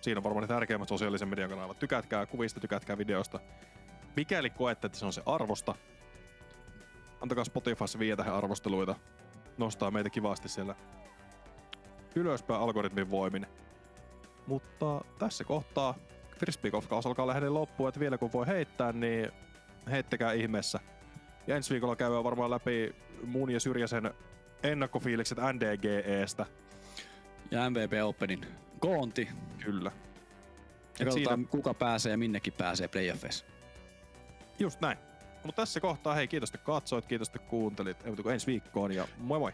[0.00, 1.78] Siinä on varmaan ne tärkeimmät sosiaalisen median kanavat.
[1.78, 3.40] Tykätkää kuvista, tykätkää videosta.
[4.16, 5.74] Mikäli koette, että se on se arvosta,
[7.20, 8.94] antakaa Spotifyssa viiä tähän arvosteluita.
[9.58, 10.74] Nostaa meitä kivasti siellä
[12.14, 13.46] ylöspäin algoritmin voimin.
[14.46, 15.94] Mutta tässä kohtaa
[16.42, 19.32] Frisbeegolf-kaus alkaa lähde loppuun, että vielä kun voi heittää, niin
[19.90, 20.80] heittäkää ihmeessä.
[21.46, 22.94] Ja ensi viikolla käydään varmaan läpi
[23.24, 24.10] mun ja Syrjäsen
[24.62, 26.46] ennakkofiilikset NDGEstä.
[27.50, 28.46] Ja MVP Openin
[28.80, 29.28] koonti.
[29.64, 29.92] Kyllä.
[30.98, 31.50] Ja katsotaan, siinä...
[31.50, 33.44] kuka pääsee ja minnekin pääsee playoffeissa.
[34.58, 34.98] Just näin.
[35.44, 38.06] Mutta tässä kohtaa hei, kiitos että katsoit, kiitos että kuuntelit.
[38.06, 39.52] Ei ensi viikkoon ja moi moi!